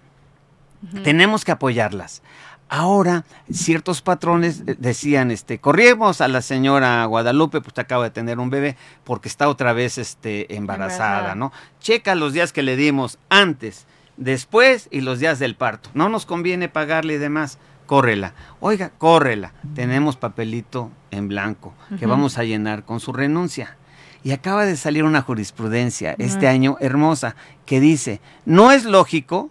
Tenemos 1.03 1.45
que 1.45 1.53
apoyarlas. 1.53 2.23
Ahora, 2.71 3.25
ciertos 3.51 4.03
patrones 4.03 4.63
eh, 4.67 4.77
decían, 4.79 5.31
este, 5.31 5.59
corrimos 5.59 6.21
a 6.21 6.29
la 6.29 6.43
señora 6.43 7.05
Guadalupe, 7.07 7.63
pues 7.63 7.79
acaba 7.79 8.05
de 8.05 8.11
tener 8.11 8.39
un 8.39 8.51
bebé, 8.51 8.77
porque 9.05 9.29
está 9.29 9.49
otra 9.49 9.73
vez 9.73 9.97
este, 9.97 10.55
embarazada, 10.55 11.19
Embarazada. 11.19 11.35
¿no? 11.35 11.53
Checa 11.81 12.15
los 12.15 12.35
días 12.35 12.53
que 12.53 12.63
le 12.63 12.77
dimos 12.77 13.19
antes, 13.31 13.87
después 14.19 14.89
y 14.91 15.01
los 15.01 15.19
días 15.19 15.39
del 15.39 15.57
parto. 15.57 15.89
No 15.95 16.11
nos 16.11 16.27
conviene 16.27 16.69
pagarle 16.69 17.15
y 17.15 17.19
demás. 17.19 17.59
Córrela. 17.87 18.35
Oiga, 18.61 18.91
córrela. 18.99 19.55
Tenemos 19.75 20.19
papelito 20.19 20.91
en 21.11 21.27
blanco 21.29 21.73
que 21.99 22.05
vamos 22.05 22.37
a 22.37 22.45
llenar 22.45 22.85
con 22.85 23.01
su 23.01 23.15
renuncia. 23.15 23.79
Y 24.23 24.33
acaba 24.33 24.67
de 24.67 24.77
salir 24.77 25.05
una 25.05 25.23
jurisprudencia 25.23 26.15
este 26.19 26.49
año 26.49 26.77
hermosa 26.81 27.35
que 27.65 27.81
dice, 27.81 28.21
no 28.45 28.73
es 28.73 28.85
lógico 28.85 29.51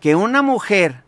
que 0.00 0.14
una 0.14 0.42
mujer 0.42 1.02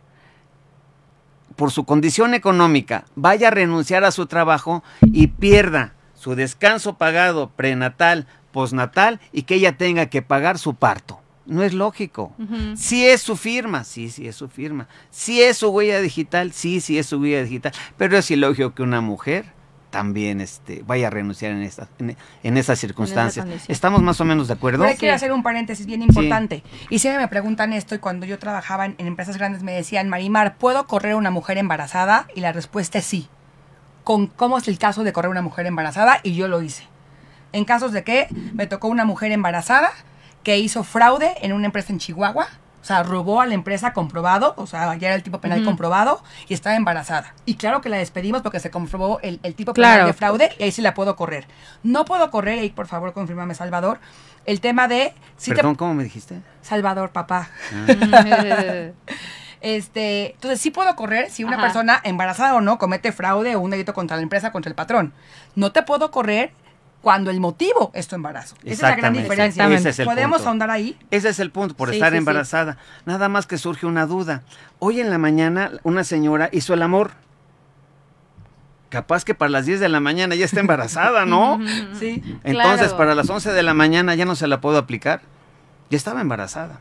por 1.55 1.71
su 1.71 1.85
condición 1.85 2.33
económica 2.33 3.05
vaya 3.15 3.49
a 3.49 3.51
renunciar 3.51 4.03
a 4.03 4.11
su 4.11 4.25
trabajo 4.25 4.83
y 5.01 5.27
pierda 5.27 5.93
su 6.15 6.35
descanso 6.35 6.97
pagado 6.97 7.49
prenatal, 7.49 8.27
postnatal 8.51 9.19
y 9.31 9.43
que 9.43 9.55
ella 9.55 9.77
tenga 9.77 10.07
que 10.07 10.21
pagar 10.21 10.57
su 10.57 10.75
parto. 10.75 11.19
No 11.45 11.63
es 11.63 11.73
lógico. 11.73 12.33
Si 12.75 13.05
es 13.05 13.21
su 13.21 13.35
firma, 13.35 13.83
sí, 13.83 14.09
sí 14.09 14.27
es 14.27 14.35
su 14.35 14.47
firma. 14.47 14.87
Si 15.09 15.41
es 15.41 15.57
su 15.57 15.69
huella 15.69 15.99
digital, 15.99 16.51
sí, 16.53 16.79
sí 16.79 16.97
es 16.97 17.07
su 17.07 17.19
huella 17.19 17.43
digital. 17.43 17.73
Pero 17.97 18.17
es 18.17 18.29
ilógico 18.31 18.73
que 18.73 18.83
una 18.83 19.01
mujer 19.01 19.45
también 19.91 20.41
este, 20.41 20.83
vaya 20.87 21.07
a 21.07 21.09
renunciar 21.11 21.51
en, 21.51 21.61
esta, 21.61 21.87
en, 21.99 22.17
en 22.41 22.57
esas 22.57 22.79
circunstancias. 22.79 23.45
¿Estamos 23.67 24.01
más 24.01 24.19
o 24.19 24.25
menos 24.25 24.47
de 24.47 24.53
acuerdo? 24.55 24.79
Pero 24.79 24.89
ahí 24.91 24.97
quiero 24.97 25.13
Sí. 25.13 25.15
hacer 25.17 25.31
un 25.31 25.43
paréntesis 25.43 25.85
bien 25.85 26.01
importante. 26.01 26.63
Y 26.89 26.97
siempre 26.99 27.21
me 27.21 27.27
preguntan 27.27 27.73
esto 27.73 27.93
y 27.93 27.99
cuando 27.99 28.25
yo 28.25 28.39
trabajaba 28.39 28.85
en, 28.85 28.95
en 28.97 29.05
empresas 29.05 29.37
grandes 29.37 29.61
me 29.61 29.73
decían, 29.73 30.09
Marimar, 30.09 30.55
¿puedo 30.57 30.87
correr 30.87 31.13
una 31.15 31.29
mujer 31.29 31.57
embarazada? 31.59 32.27
Y 32.35 32.39
la 32.41 32.51
respuesta 32.51 32.97
es 32.97 33.05
sí. 33.05 33.27
Con 34.03 34.25
cómo 34.27 34.57
es 34.57 34.67
el 34.67 34.79
caso 34.79 35.03
de 35.03 35.13
correr 35.13 35.29
una 35.29 35.43
mujer 35.43 35.67
embarazada 35.67 36.19
y 36.23 36.33
yo 36.33 36.47
lo 36.47 36.61
hice. 36.63 36.87
En 37.53 37.65
casos 37.65 37.91
de 37.91 38.03
que 38.03 38.27
me 38.53 38.65
tocó 38.65 38.87
una 38.87 39.05
mujer 39.05 39.31
embarazada 39.31 39.91
que 40.43 40.57
hizo 40.57 40.83
fraude 40.83 41.35
en 41.41 41.53
una 41.53 41.67
empresa 41.67 41.93
en 41.93 41.99
Chihuahua, 41.99 42.47
o 42.81 42.83
sea, 42.83 43.03
robó 43.03 43.41
a 43.41 43.45
la 43.45 43.53
empresa 43.53 43.93
comprobado, 43.93 44.55
o 44.57 44.65
sea, 44.65 44.95
ya 44.95 45.09
era 45.09 45.15
el 45.15 45.21
tipo 45.23 45.39
penal 45.39 45.63
comprobado 45.63 46.23
y 46.47 46.53
estaba 46.55 46.75
embarazada. 46.75 47.35
Y 47.45 47.55
claro 47.55 47.79
que 47.81 47.89
la 47.89 47.97
despedimos 47.97 48.41
porque 48.41 48.59
se 48.59 48.71
comprobó 48.71 49.19
el, 49.21 49.39
el 49.43 49.53
tipo 49.55 49.73
penal 49.73 49.91
Claro. 49.93 50.07
de 50.07 50.13
fraude 50.13 50.49
y 50.57 50.63
ahí 50.63 50.71
sí 50.71 50.81
la 50.81 50.93
puedo 50.95 51.15
correr. 51.15 51.45
No 51.83 52.05
puedo 52.05 52.31
correr, 52.31 52.63
y 52.63 52.69
por 52.69 52.87
favor 52.87 53.13
confírmame 53.13 53.53
Salvador, 53.55 53.99
el 54.45 54.59
tema 54.61 54.87
de... 54.87 55.13
si 55.37 55.51
te- 55.51 55.57
Perdón, 55.57 55.75
¿cómo 55.75 55.93
me 55.93 56.03
dijiste? 56.03 56.41
Salvador, 56.63 57.11
papá. 57.11 57.49
Ujú. 57.71 57.93
Este, 59.61 60.31
entonces 60.33 60.59
sí 60.59 60.71
puedo 60.71 60.95
correr 60.95 61.29
si 61.29 61.43
una 61.43 61.57
Ajá. 61.57 61.65
persona 61.65 62.01
embarazada 62.03 62.55
o 62.55 62.61
no 62.61 62.79
comete 62.79 63.11
fraude 63.11 63.55
o 63.55 63.59
un 63.59 63.69
delito 63.69 63.93
contra 63.93 64.17
la 64.17 64.23
empresa, 64.23 64.51
contra 64.51 64.69
el 64.69 64.75
patrón. 64.75 65.13
No 65.55 65.71
te 65.71 65.83
puedo 65.83 66.09
correr 66.09 66.51
cuando 67.01 67.31
el 67.31 67.39
motivo 67.39 67.91
es 67.95 68.07
tu 68.07 68.15
embarazo. 68.15 68.55
Esa 68.63 68.73
es 68.73 68.81
la 68.81 68.95
gran 68.95 69.13
diferencia. 69.13 69.67
Ese 69.73 69.89
es 69.89 69.99
el 69.99 70.05
Podemos 70.05 70.37
punto. 70.37 70.49
ahondar 70.49 70.69
ahí. 70.69 70.97
Ese 71.09 71.29
es 71.29 71.39
el 71.39 71.49
punto, 71.51 71.75
por 71.75 71.89
Sí, 71.89 71.95
estar 71.95 72.09
sí, 72.09 72.13
sí. 72.13 72.17
embarazada. 72.19 72.77
Nada 73.05 73.27
más 73.29 73.47
que 73.47 73.57
surge 73.57 73.85
una 73.87 74.05
duda. 74.05 74.43
Hoy 74.79 74.99
en 75.01 75.09
la 75.09 75.17
mañana 75.17 75.71
una 75.83 76.03
señora 76.03 76.49
hizo 76.51 76.73
el 76.73 76.81
amor. 76.83 77.11
Capaz 78.89 79.23
que 79.23 79.33
para 79.33 79.49
las 79.49 79.65
10 79.65 79.79
de 79.79 79.87
la 79.89 79.99
mañana 80.01 80.35
ya 80.35 80.43
está 80.45 80.59
embarazada, 80.59 81.25
¿no? 81.25 81.59
Sí. 81.99 82.21
Entonces, 82.43 82.87
Claro. 82.87 82.97
para 82.97 83.15
las 83.15 83.29
11 83.29 83.51
de 83.53 83.63
la 83.63 83.73
mañana 83.73 84.15
ya 84.15 84.25
no 84.25 84.35
se 84.35 84.47
la 84.47 84.59
puedo 84.61 84.77
aplicar. 84.77 85.21
Ya 85.89 85.97
estaba 85.97 86.21
embarazada. 86.21 86.79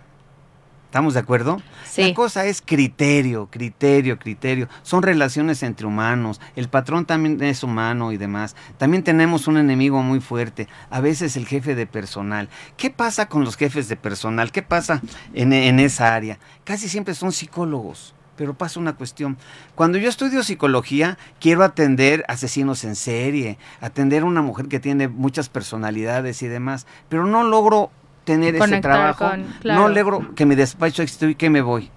¿Estamos 0.91 1.15
de 1.15 1.21
acuerdo? 1.21 1.63
Sí. 1.89 2.03
La 2.03 2.15
cosa 2.15 2.47
es 2.47 2.61
criterio, 2.61 3.47
criterio, 3.49 4.19
criterio. 4.19 4.69
Son 4.83 5.05
relaciones 5.05 5.63
entre 5.63 5.87
humanos. 5.87 6.41
El 6.57 6.69
patrón 6.69 7.07
también 7.07 7.41
es 7.45 7.63
humano 7.63 8.11
y 8.11 8.17
demás. 8.17 8.57
También 8.77 9.05
tenemos 9.05 9.47
un 9.47 9.57
enemigo 9.57 10.03
muy 10.03 10.19
fuerte. 10.19 10.67
A 10.91 11.01
veces 11.01 11.37
el 11.37 11.47
jefe 11.47 11.77
de 11.77 11.87
personal. 11.87 12.49
¿Qué 12.77 12.91
pasa 12.91 13.29
con 13.29 13.45
los 13.45 13.57
jefes 13.57 13.89
de 13.89 13.95
personal? 13.95 14.51
¿Qué 14.51 14.63
pasa 14.63 15.01
en, 15.33 15.53
en 15.53 15.79
esa 15.79 16.13
área? 16.13 16.41
Casi 16.65 16.89
siempre 16.89 17.15
son 17.15 17.31
psicólogos. 17.31 18.13
Pero 18.35 18.55
pasa 18.55 18.81
una 18.81 18.97
cuestión. 18.97 19.39
Cuando 19.77 19.97
yo 19.97 20.09
estudio 20.09 20.43
psicología, 20.43 21.19
quiero 21.39 21.63
atender 21.63 22.25
asesinos 22.27 22.83
en 22.83 22.97
serie, 22.97 23.59
atender 23.81 24.25
a 24.25 24.27
una 24.27 24.43
mujer 24.43 24.67
que 24.67 24.81
tiene 24.81 25.07
muchas 25.07 25.49
personalidades 25.49 26.43
y 26.43 26.49
demás, 26.49 26.89
pero 27.09 27.27
no 27.27 27.45
logro 27.45 27.93
tener 28.35 28.57
ese 28.57 28.81
trabajo, 28.81 29.29
con- 29.31 29.45
claro. 29.61 29.81
no 29.81 29.89
logro 29.89 30.35
que 30.35 30.47
mi 30.47 30.55
despacho 30.55 31.03
exista 31.03 31.27
y 31.27 31.35
que 31.35 31.51
me 31.51 31.61
voy 31.61 31.91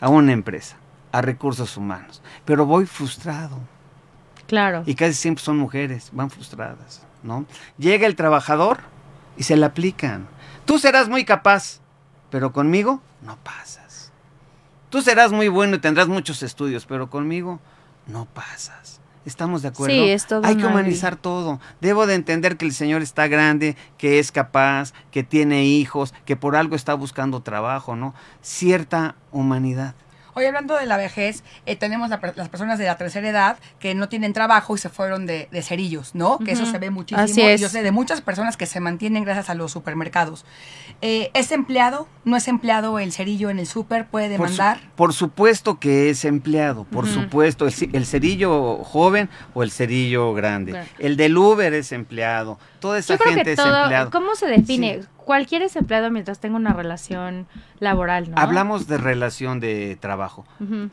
a 0.00 0.08
una 0.08 0.32
empresa, 0.32 0.76
a 1.12 1.22
recursos 1.22 1.76
humanos, 1.76 2.22
pero 2.44 2.66
voy 2.66 2.86
frustrado 2.86 3.58
Claro. 4.46 4.82
y 4.86 4.94
casi 4.94 5.14
siempre 5.14 5.42
son 5.44 5.58
mujeres, 5.58 6.10
van 6.12 6.30
frustradas, 6.30 7.02
¿no? 7.22 7.44
Llega 7.78 8.06
el 8.06 8.16
trabajador 8.16 8.78
y 9.36 9.42
se 9.42 9.56
le 9.56 9.66
aplican. 9.66 10.26
Tú 10.64 10.78
serás 10.78 11.08
muy 11.08 11.24
capaz, 11.24 11.80
pero 12.30 12.52
conmigo 12.52 13.00
no 13.22 13.36
pasas. 13.42 14.12
Tú 14.90 15.02
serás 15.02 15.32
muy 15.32 15.48
bueno 15.48 15.76
y 15.76 15.78
tendrás 15.80 16.08
muchos 16.08 16.42
estudios, 16.42 16.86
pero 16.86 17.10
conmigo 17.10 17.60
no 18.06 18.24
pasas. 18.26 19.00
¿Estamos 19.24 19.62
de 19.62 19.68
acuerdo? 19.68 19.94
Sí, 19.94 20.10
es 20.10 20.26
todo 20.26 20.42
Hay 20.44 20.56
que 20.56 20.66
humanizar 20.66 21.16
todo. 21.16 21.60
Debo 21.80 22.06
de 22.06 22.14
entender 22.14 22.56
que 22.56 22.64
el 22.64 22.72
Señor 22.72 23.02
está 23.02 23.28
grande, 23.28 23.76
que 23.98 24.18
es 24.18 24.32
capaz, 24.32 24.92
que 25.10 25.22
tiene 25.22 25.64
hijos, 25.64 26.14
que 26.24 26.36
por 26.36 26.56
algo 26.56 26.76
está 26.76 26.94
buscando 26.94 27.40
trabajo, 27.40 27.96
¿no? 27.96 28.14
Cierta 28.42 29.16
humanidad. 29.32 29.94
Hoy 30.34 30.44
hablando 30.44 30.76
de 30.76 30.86
la 30.86 30.96
vejez, 30.96 31.42
eh, 31.66 31.76
tenemos 31.76 32.10
la 32.10 32.20
las 32.36 32.48
personas 32.48 32.78
de 32.78 32.86
la 32.86 32.96
tercera 32.96 33.28
edad 33.28 33.58
que 33.80 33.94
no 33.94 34.08
tienen 34.08 34.32
trabajo 34.32 34.74
y 34.74 34.78
se 34.78 34.88
fueron 34.88 35.26
de, 35.26 35.48
de 35.50 35.62
cerillos, 35.62 36.14
¿no? 36.14 36.38
Que 36.38 36.52
eso 36.52 36.66
se 36.66 36.78
ve 36.78 36.90
muchísimo. 36.90 37.22
Así 37.24 37.42
es. 37.42 37.60
Yo 37.60 37.68
sé 37.68 37.82
de 37.82 37.92
muchas 37.92 38.20
personas 38.20 38.56
que 38.56 38.66
se 38.66 38.80
mantienen 38.80 39.24
gracias 39.24 39.50
a 39.50 39.54
los 39.54 39.72
supermercados. 39.72 40.44
Eh, 41.00 41.30
¿Es 41.34 41.52
empleado? 41.52 42.08
¿No 42.24 42.36
es 42.36 42.48
empleado 42.48 42.98
el 42.98 43.12
cerillo 43.12 43.50
en 43.50 43.58
el 43.58 43.66
súper? 43.66 44.06
¿Puede 44.06 44.36
Por 44.36 44.48
su- 44.48 44.54
demandar? 44.56 44.80
Por, 44.96 45.12
supuesto 45.14 45.78
que 45.78 46.10
es 46.10 46.24
empleado, 46.24 46.84
por 46.84 47.06
supuesto, 47.06 47.66
el, 47.66 48.06
cerillo 48.06 48.84
joven 48.84 49.28
o 49.54 49.62
el 49.62 49.70
cerillo 49.70 50.34
grande. 50.34 50.72
Claro. 50.72 50.88
El 50.98 51.16
del 51.16 51.36
Uber 51.36 51.72
es 51.74 51.92
empleado, 51.92 52.58
toda 52.80 52.98
esa 52.98 53.14
Yo 53.14 53.18
creo 53.18 53.34
gente 53.34 53.44
que 53.44 53.52
es 53.52 53.56
todo, 53.56 53.82
empleado. 53.82 54.10
¿cómo 54.10 54.34
se 54.34 54.46
define? 54.46 55.02
Sí. 55.02 55.08
Cualquier 55.28 55.60
es 55.60 55.76
empleado 55.76 56.10
mientras 56.10 56.40
tenga 56.40 56.56
una 56.56 56.72
relación 56.72 57.48
laboral, 57.80 58.30
¿no? 58.30 58.38
Hablamos 58.38 58.86
de 58.86 58.96
relación 58.96 59.60
de 59.60 59.98
trabajo. 60.00 60.46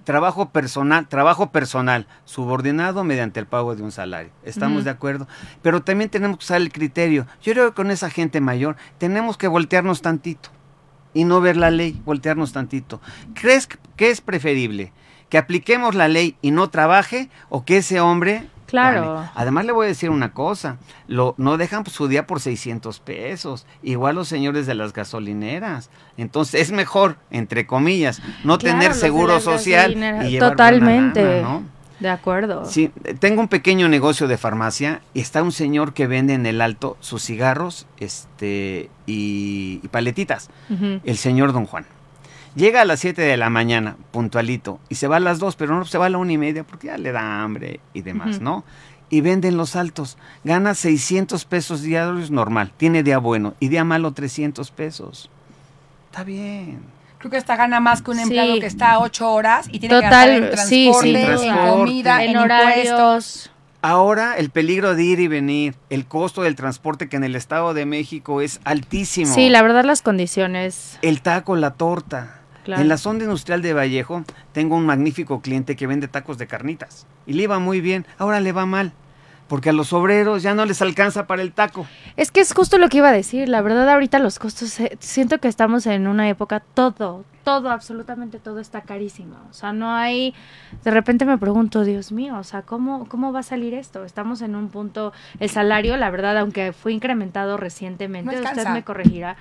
Trabajo 0.04 0.50
personal, 0.50 1.08
trabajo 1.08 1.52
personal, 1.52 2.06
subordinado 2.26 3.06
mediante 3.06 3.40
el 3.40 3.46
pago 3.46 3.78
de 3.78 3.84
un 3.84 3.94
salario. 3.94 4.34
¿Estamos 4.44 4.84
de 4.84 4.90
acuerdo? 4.90 5.26
Pero 5.62 5.84
también 5.84 6.10
tenemos 6.10 6.38
que 6.38 6.44
usar 6.44 6.60
el 6.60 6.74
criterio. 6.74 7.28
Yo 7.42 7.54
creo 7.54 7.70
que 7.70 7.76
con 7.76 7.92
esa 7.92 8.10
gente 8.10 8.42
mayor 8.42 8.76
tenemos 8.98 9.38
que 9.38 9.48
voltearnos 9.48 10.02
tantito 10.02 10.50
y 11.14 11.24
no 11.24 11.40
ver 11.40 11.56
la 11.56 11.72
ley, 11.72 12.02
voltearnos 12.04 12.52
tantito. 12.52 13.00
¿Crees 13.36 13.70
que 13.96 14.10
es 14.10 14.20
preferible? 14.20 14.92
¿Que 15.30 15.38
apliquemos 15.38 15.96
la 15.96 16.10
ley 16.10 16.36
y 16.42 16.52
no 16.52 16.70
trabaje 16.70 17.30
o 17.48 17.64
que 17.64 17.78
ese 17.78 18.02
hombre... 18.02 18.50
Claro. 18.66 19.24
Además 19.36 19.66
le 19.66 19.72
voy 19.72 19.86
a 19.86 19.90
decir 19.90 20.10
una 20.10 20.32
cosa, 20.34 20.78
lo, 21.08 21.36
no 21.38 21.58
dejan 21.58 21.86
su 21.86 22.08
día 22.08 22.26
por 22.26 22.40
600 22.40 23.00
pesos, 23.00 23.66
igual 23.84 24.16
los 24.16 24.28
señores 24.28 24.66
de 24.66 24.76
las 24.76 24.94
gasolineras. 24.94 25.90
Entonces 26.18 26.62
es 26.62 26.72
mejor, 26.72 27.18
entre 27.32 27.66
comillas, 27.68 28.22
no 28.44 28.58
Claro, 28.58 28.80
tener 28.80 28.94
seguro 28.94 29.40
social 29.40 29.92
y 30.26 30.32
llevar 30.32 30.52
Totalmente. 30.52 31.24
lana, 31.24 31.42
¿no? 31.42 31.64
De 32.00 32.10
acuerdo. 32.10 32.66
Sí, 32.66 32.92
tengo 33.20 33.40
un 33.42 33.48
pequeño 33.48 33.88
negocio 33.88 34.28
de 34.28 34.38
farmacia 34.38 35.02
y 35.14 35.22
está 35.22 35.42
un 35.42 35.54
señor 35.54 35.94
que 35.94 36.08
vende 36.08 36.34
en 36.34 36.46
el 36.46 36.60
alto 36.60 36.98
sus 37.00 37.24
cigarros 37.24 37.88
este, 38.00 38.90
y, 39.06 39.80
y 39.82 39.88
paletitas, 39.88 40.50
el 41.06 41.18
señor 41.18 41.54
Don 41.54 41.66
Juan. 41.66 41.86
Llega 42.56 42.82
a 42.82 42.86
las 42.86 43.02
7 43.02 43.22
de 43.22 43.36
la 43.38 43.50
mañana, 43.50 43.98
puntualito, 44.12 44.80
y 44.90 44.96
se 44.96 45.08
va 45.08 45.18
a 45.18 45.20
las 45.20 45.40
2, 45.40 45.56
pero 45.58 45.76
no 45.76 45.84
se 45.86 45.98
va 45.98 46.06
a 46.06 46.10
la 46.10 46.18
una 46.18 46.32
y 46.32 46.38
media 46.38 46.64
porque 46.64 46.88
ya 46.88 46.98
le 46.98 47.12
da 47.12 47.44
hambre 47.44 47.80
y 47.94 48.02
demás. 48.02 48.40
¿no? 48.40 48.64
Y 49.10 49.22
vende 49.22 49.50
en 49.50 49.58
los 49.58 49.76
altos. 49.76 50.18
Gana 50.44 50.74
600 50.74 51.44
pesos 51.46 51.82
diarios 51.82 52.32
normal. 52.32 52.72
Tiene 52.78 53.04
día 53.04 53.18
bueno 53.18 53.54
y 53.60 53.68
día 53.68 53.84
malo 53.84 54.14
300 54.14 54.72
pesos. 54.72 55.30
Está 56.10 56.24
bien. 56.24 56.80
Creo 57.18 57.32
que 57.32 57.38
esta 57.38 57.56
gana 57.56 57.80
más 57.80 58.02
que 58.02 58.12
un 58.12 58.18
Sí. 58.18 58.24
empleado 58.24 58.60
que 58.60 58.66
está 58.68 59.00
ocho 59.00 59.32
horas 59.32 59.68
y 59.72 59.80
tiene 59.80 59.96
Total, 59.96 60.30
que 60.30 60.40
gastar 60.42 60.60
en 60.60 60.68
sí, 60.70 60.84
transporte, 60.92 61.48
en 61.48 61.58
comida, 61.72 62.24
en, 62.24 62.36
en 62.38 62.42
impuestos. 62.42 63.52
Ahora 63.82 64.36
el 64.38 64.50
peligro 64.50 64.96
de 64.96 65.04
ir 65.04 65.20
y 65.20 65.28
venir, 65.28 65.76
el 65.90 66.06
costo 66.08 66.42
del 66.42 66.56
transporte 66.56 67.08
que 67.10 67.18
en 67.18 67.24
el 67.24 67.36
Estado 67.36 67.74
de 67.74 67.86
México 67.86 68.42
es 68.42 68.60
altísimo. 68.64 69.34
Sí, 69.34 69.50
la 69.50 69.62
verdad 69.62 69.84
las 69.86 70.02
condiciones. 70.02 70.98
El 71.02 71.22
taco, 71.22 71.56
la 71.56 71.72
torta. 71.74 72.40
Claro. 72.66 72.82
En 72.82 72.88
la 72.88 72.98
zona 72.98 73.24
industrial 73.24 73.62
de 73.62 73.74
Vallejo 73.74 74.24
tengo 74.52 74.76
un 74.76 74.88
magnífico 74.88 75.40
cliente 75.40 75.76
que 75.76 75.86
vende 75.86 76.08
tacos 76.08 76.40
de 76.40 76.48
carnitas. 76.48 77.06
Y 77.28 77.34
le 77.34 77.44
iba 77.44 77.60
muy 77.60 77.80
bien, 77.80 78.08
ahora 78.18 78.40
le 78.40 78.52
va 78.52 78.66
mal. 78.66 78.92
Porque 79.48 79.70
a 79.70 79.74
los 79.74 79.94
obreros 79.94 80.42
ya 80.42 80.56
no 80.56 80.66
les 80.66 80.82
alcanza 80.82 81.28
para 81.28 81.44
el 81.44 81.54
taco. 81.54 81.86
Es 82.18 82.32
que 82.32 82.40
es 82.40 82.52
justo 82.52 82.80
lo 82.80 82.90
que 82.90 82.98
iba 82.98 83.10
a 83.10 83.12
decir. 83.12 83.48
La 83.48 83.62
verdad, 83.62 83.88
ahorita 83.88 84.18
los 84.18 84.40
costos, 84.40 84.80
eh, 84.80 84.98
siento 85.00 85.38
que 85.38 85.48
estamos 85.48 85.86
en 85.86 86.08
una 86.08 86.28
época, 86.28 86.62
todo, 86.74 87.24
todo, 87.44 87.70
absolutamente 87.70 88.40
todo 88.40 88.60
está 88.60 88.82
carísimo. 88.82 89.36
O 89.52 89.54
sea, 89.54 89.72
no 89.72 89.92
hay. 89.92 90.34
De 90.84 90.90
repente 90.90 91.26
me 91.26 91.38
pregunto, 91.38 91.84
Dios 91.84 92.12
mío, 92.12 92.36
o 92.40 92.44
sea, 92.44 92.64
¿cómo, 92.64 93.08
cómo 93.08 93.32
va 93.32 93.42
a 93.42 93.44
salir 93.44 93.76
esto? 93.76 94.04
Estamos 94.04 94.42
en 94.42 94.56
un 94.56 94.70
punto. 94.70 95.14
El 95.40 95.52
salario, 95.52 95.96
la 95.98 96.10
verdad, 96.10 96.40
aunque 96.40 96.74
fue 96.74 96.94
incrementado 96.94 97.58
recientemente, 97.58 98.36
No 98.36 98.42
usted 98.42 98.68
me 98.70 98.84
corregirá. 98.84 99.36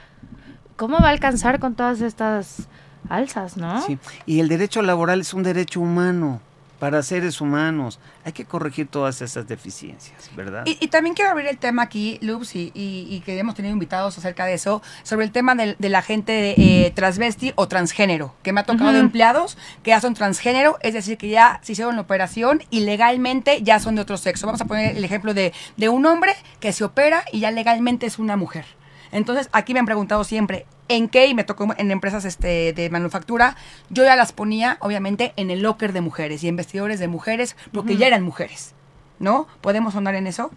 ¿Cómo 0.77 0.99
va 0.99 1.09
a 1.09 1.13
alcanzar 1.13 1.61
con 1.61 1.77
todas 1.77 2.03
estas 2.03 2.69
alzas, 3.09 3.57
no? 3.57 3.81
Sí. 3.87 3.99
Y 4.27 4.41
el 4.41 4.49
derecho 4.49 4.83
laboral 4.83 5.21
es 5.21 5.35
un 5.35 5.43
derecho 5.43 5.81
humano 5.81 6.41
para 6.81 7.03
seres 7.03 7.41
humanos. 7.41 7.99
Hay 8.27 8.33
que 8.33 8.45
corregir 8.45 8.89
todas 8.89 9.23
esas 9.23 9.47
deficiencias, 9.49 10.31
¿verdad? 10.37 10.65
Y, 10.67 10.77
y 10.81 10.89
también 10.89 11.15
quiero 11.15 11.31
abrir 11.31 11.47
el 11.47 11.57
tema 11.57 11.83
aquí, 11.83 12.19
Luz, 12.21 12.55
y, 12.57 12.73
y- 12.75 13.07
y 13.09 13.21
que 13.21 13.39
hemos 13.39 13.55
tenido 13.55 13.73
invitados 13.73 14.19
acerca 14.19 14.45
de 14.45 14.55
eso, 14.55 14.83
sobre 15.03 15.25
el 15.25 15.33
tema 15.33 15.55
del- 15.55 15.77
de, 15.79 15.89
la 15.89 16.03
gente 16.03 16.55
eh, 16.61 16.91
transvesti 16.91 17.53
o 17.55 17.69
transgénero, 17.69 18.35
que 18.43 18.53
me 18.53 18.61
ha 18.61 18.65
tocado 18.65 18.93
de 18.93 18.99
empleados 18.99 19.57
que 19.83 19.91
ya 19.91 20.01
son 20.01 20.13
transgénero, 20.15 20.77
es 20.83 20.93
decir, 20.93 21.17
que 21.17 21.29
ya 21.29 21.59
se 21.63 21.73
hicieron 21.73 21.95
la 21.95 22.03
operación 22.03 22.63
y 22.71 22.81
legalmente 22.81 23.63
ya 23.63 23.79
son 23.79 23.95
de 23.95 24.03
otro 24.03 24.17
sexo. 24.19 24.45
Vamos 24.47 24.61
a 24.61 24.67
poner 24.67 24.97
el 24.97 25.05
ejemplo 25.05 25.33
de, 25.33 25.53
de 25.79 25.89
un 25.89 26.05
hombre 26.05 26.35
que 26.61 26.73
se 26.73 26.85
opera 26.85 27.25
y 27.33 27.41
ya 27.41 27.51
legalmente 27.51 28.05
es 28.07 28.19
una 28.19 28.37
mujer. 28.37 28.67
Entonces, 29.15 29.49
aquí 29.53 29.73
me 29.73 29.81
han 29.81 29.87
preguntado 29.87 30.25
siempre, 30.25 30.67
¿en 30.89 31.09
qué? 31.09 31.27
Y 31.29 31.35
me 31.35 31.45
tocó 31.45 31.73
en 31.79 31.91
empresas 31.91 32.27
este, 32.27 32.73
de 32.75 32.91
manufactura, 32.91 33.57
yo 33.89 34.05
ya 34.05 34.17
las 34.17 34.33
ponía, 34.33 34.77
obviamente, 34.81 35.33
en 35.37 35.51
el 35.51 35.63
locker 35.63 35.93
de 35.95 36.03
mujeres 36.03 36.45
y 36.45 36.49
en 36.49 36.57
vestidores 36.57 37.01
de 37.01 37.09
mujeres, 37.09 37.57
porque 37.73 37.97
ya 37.97 38.07
eran 38.09 38.23
mujeres. 38.23 38.75
¿No? 39.21 39.47
¿Podemos 39.61 39.95
sonar 39.95 40.17
en 40.17 40.27
eso? 40.27 40.51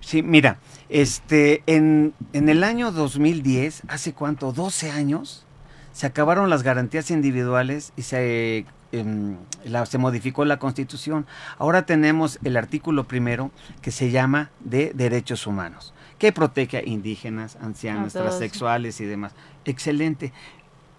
Sí, 0.00 0.22
mira, 0.22 0.58
este, 0.88 1.64
en, 1.66 2.14
en 2.32 2.48
el 2.48 2.62
año 2.62 2.92
2010, 2.92 3.82
¿hace 3.88 4.12
cuánto? 4.14 4.52
12 4.52 4.92
años, 4.92 5.44
se 5.92 6.06
acabaron 6.06 6.48
las 6.48 6.62
garantías 6.62 7.10
individuales 7.10 7.92
y 7.96 8.02
se, 8.02 8.64
em, 8.92 9.36
la- 9.64 9.84
se 9.84 9.98
modificó 9.98 10.44
la 10.44 10.60
constitución. 10.60 11.26
Ahora 11.58 11.84
tenemos 11.86 12.38
el 12.44 12.56
artículo 12.56 13.04
primero 13.08 13.50
que 13.82 13.90
se 13.90 14.12
llama 14.12 14.50
de 14.60 14.92
derechos 14.94 15.46
humanos, 15.48 15.92
que 16.18 16.32
protege 16.32 16.78
a 16.78 16.84
indígenas, 16.84 17.56
ancianos, 17.60 18.14
A 18.16 18.22
transexuales 18.22 19.00
y 19.00 19.04
demás. 19.04 19.34
Excelente. 19.64 20.32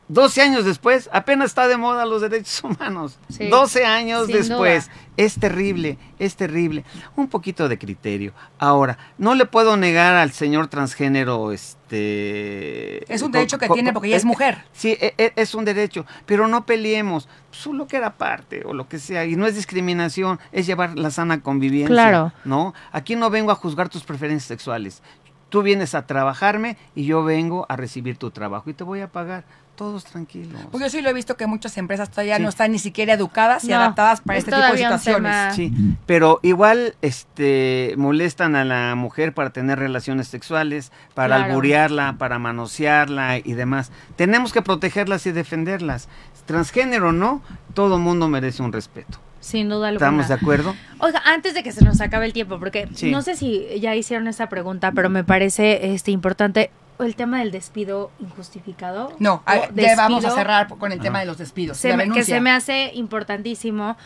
12 0.09 0.41
años 0.41 0.65
después, 0.65 1.07
apenas 1.13 1.45
está 1.51 1.67
de 1.67 1.77
moda 1.77 2.05
los 2.05 2.21
derechos 2.21 2.61
humanos. 2.63 3.19
Sí, 3.29 3.47
12 3.47 3.85
años 3.85 4.27
después. 4.27 4.85
duda. 4.87 4.95
Es 5.17 5.35
terrible, 5.39 5.97
es 6.17 6.35
terrible. 6.35 6.83
Un 7.15 7.27
poquito 7.27 7.67
de 7.69 7.77
criterio. 7.77 8.33
Ahora, 8.57 8.97
no 9.17 9.35
le 9.35 9.45
puedo 9.45 9.77
negar 9.77 10.15
al 10.15 10.31
señor 10.31 10.67
transgénero, 10.67 11.51
este... 11.51 13.13
Es 13.13 13.21
un 13.21 13.31
derecho 13.31 13.57
que 13.57 13.67
tiene 13.69 13.93
porque 13.93 14.07
ella 14.07 14.17
es 14.17 14.23
eh, 14.23 14.27
mujer. 14.27 14.63
Sí, 14.71 14.97
e- 14.99 15.13
e- 15.17 15.33
es 15.35 15.53
un 15.55 15.65
derecho, 15.65 16.05
pero 16.25 16.47
no 16.47 16.65
peleemos. 16.65 17.27
Solo 17.51 17.87
que 17.87 17.97
era 17.97 18.17
parte 18.17 18.63
o 18.65 18.73
lo 18.73 18.87
que 18.87 18.97
sea. 18.99 19.25
Y 19.25 19.35
no 19.35 19.45
es 19.45 19.55
discriminación, 19.55 20.39
es 20.51 20.65
llevar 20.65 20.97
la 20.97 21.11
sana 21.11 21.41
convivencia. 21.41 21.87
Claro. 21.87 22.31
¿No? 22.45 22.73
Aquí 22.91 23.15
no 23.15 23.29
vengo 23.29 23.51
a 23.51 23.55
juzgar 23.55 23.89
tus 23.89 24.03
preferencias 24.03 24.47
sexuales. 24.47 25.01
Tú 25.49 25.63
vienes 25.63 25.95
a 25.95 26.05
trabajarme 26.05 26.77
y 26.95 27.05
yo 27.05 27.23
vengo 27.23 27.65
a 27.69 27.75
recibir 27.75 28.17
tu 28.17 28.31
trabajo 28.31 28.69
y 28.69 28.73
te 28.73 28.83
voy 28.83 29.01
a 29.01 29.07
pagar. 29.11 29.43
Todos 29.79 30.03
tranquilos. 30.03 30.59
Porque 30.71 30.87
yo 30.87 30.89
sí 30.89 31.01
lo 31.01 31.09
he 31.09 31.13
visto 31.13 31.37
que 31.37 31.47
muchas 31.47 31.77
empresas 31.77 32.09
todavía 32.11 32.35
Sí. 32.35 32.43
no 32.43 32.49
están 32.49 32.73
ni 32.73 32.79
siquiera 32.79 33.13
educadas 33.13 33.63
y 33.63 33.69
No, 33.69 33.77
adaptadas 33.77 34.19
para 34.19 34.37
es 34.37 34.43
este 34.43 34.53
tipo 34.53 34.71
de 34.73 34.77
situaciones. 34.77 35.55
Sí, 35.55 35.71
pero 36.05 36.41
igual 36.43 36.95
este 37.01 37.93
molestan 37.95 38.57
a 38.57 38.65
la 38.65 38.95
mujer 38.95 39.33
para 39.33 39.51
tener 39.51 39.79
relaciones 39.79 40.27
sexuales, 40.27 40.91
para 41.13 41.37
Claro. 41.37 41.45
alburearla, 41.45 42.15
para 42.17 42.39
manosearla 42.39 43.37
y 43.37 43.53
demás. 43.53 43.91
Tenemos 44.17 44.51
que 44.51 44.61
protegerlas 44.61 45.25
y 45.27 45.31
defenderlas. 45.31 46.09
Transgénero 46.45 47.13
no, 47.13 47.41
todo 47.73 47.99
mundo 47.99 48.27
merece 48.27 48.61
un 48.61 48.73
respeto. 48.73 49.17
Sin 49.39 49.69
duda 49.69 49.87
alguna. 49.87 50.05
¿Estamos 50.07 50.27
de 50.27 50.33
acuerdo? 50.33 50.75
Oiga, 50.99 51.21
antes 51.25 51.53
de 51.53 51.63
que 51.63 51.71
se 51.71 51.85
nos 51.85 52.01
acabe 52.01 52.25
el 52.25 52.33
tiempo, 52.33 52.59
porque 52.59 52.89
Sí. 52.95 53.09
no 53.11 53.21
sé 53.21 53.37
si 53.37 53.65
ya 53.79 53.95
hicieron 53.95 54.27
esta 54.27 54.49
pregunta, 54.49 54.91
pero 54.91 55.09
me 55.09 55.23
parece 55.23 55.93
este 55.93 56.11
importante 56.11 56.69
el 57.05 57.15
tema 57.15 57.39
del 57.39 57.51
despido 57.51 58.11
injustificado. 58.19 59.13
No, 59.19 59.41
a- 59.45 59.69
ya 59.73 59.95
vamos 59.95 60.19
a 60.23 60.27
despido, 60.27 60.35
cerrar 60.35 60.67
con 60.77 60.91
el 60.91 60.99
tema 60.99 61.19
Ajá. 61.19 61.21
de 61.21 61.25
los 61.27 61.37
despidos. 61.37 61.77
se 61.77 61.95
me- 61.95 62.09
que 62.11 62.23
se 62.23 62.39
me 62.41 62.51
hace 62.51 62.91
importantísimo 62.93 63.97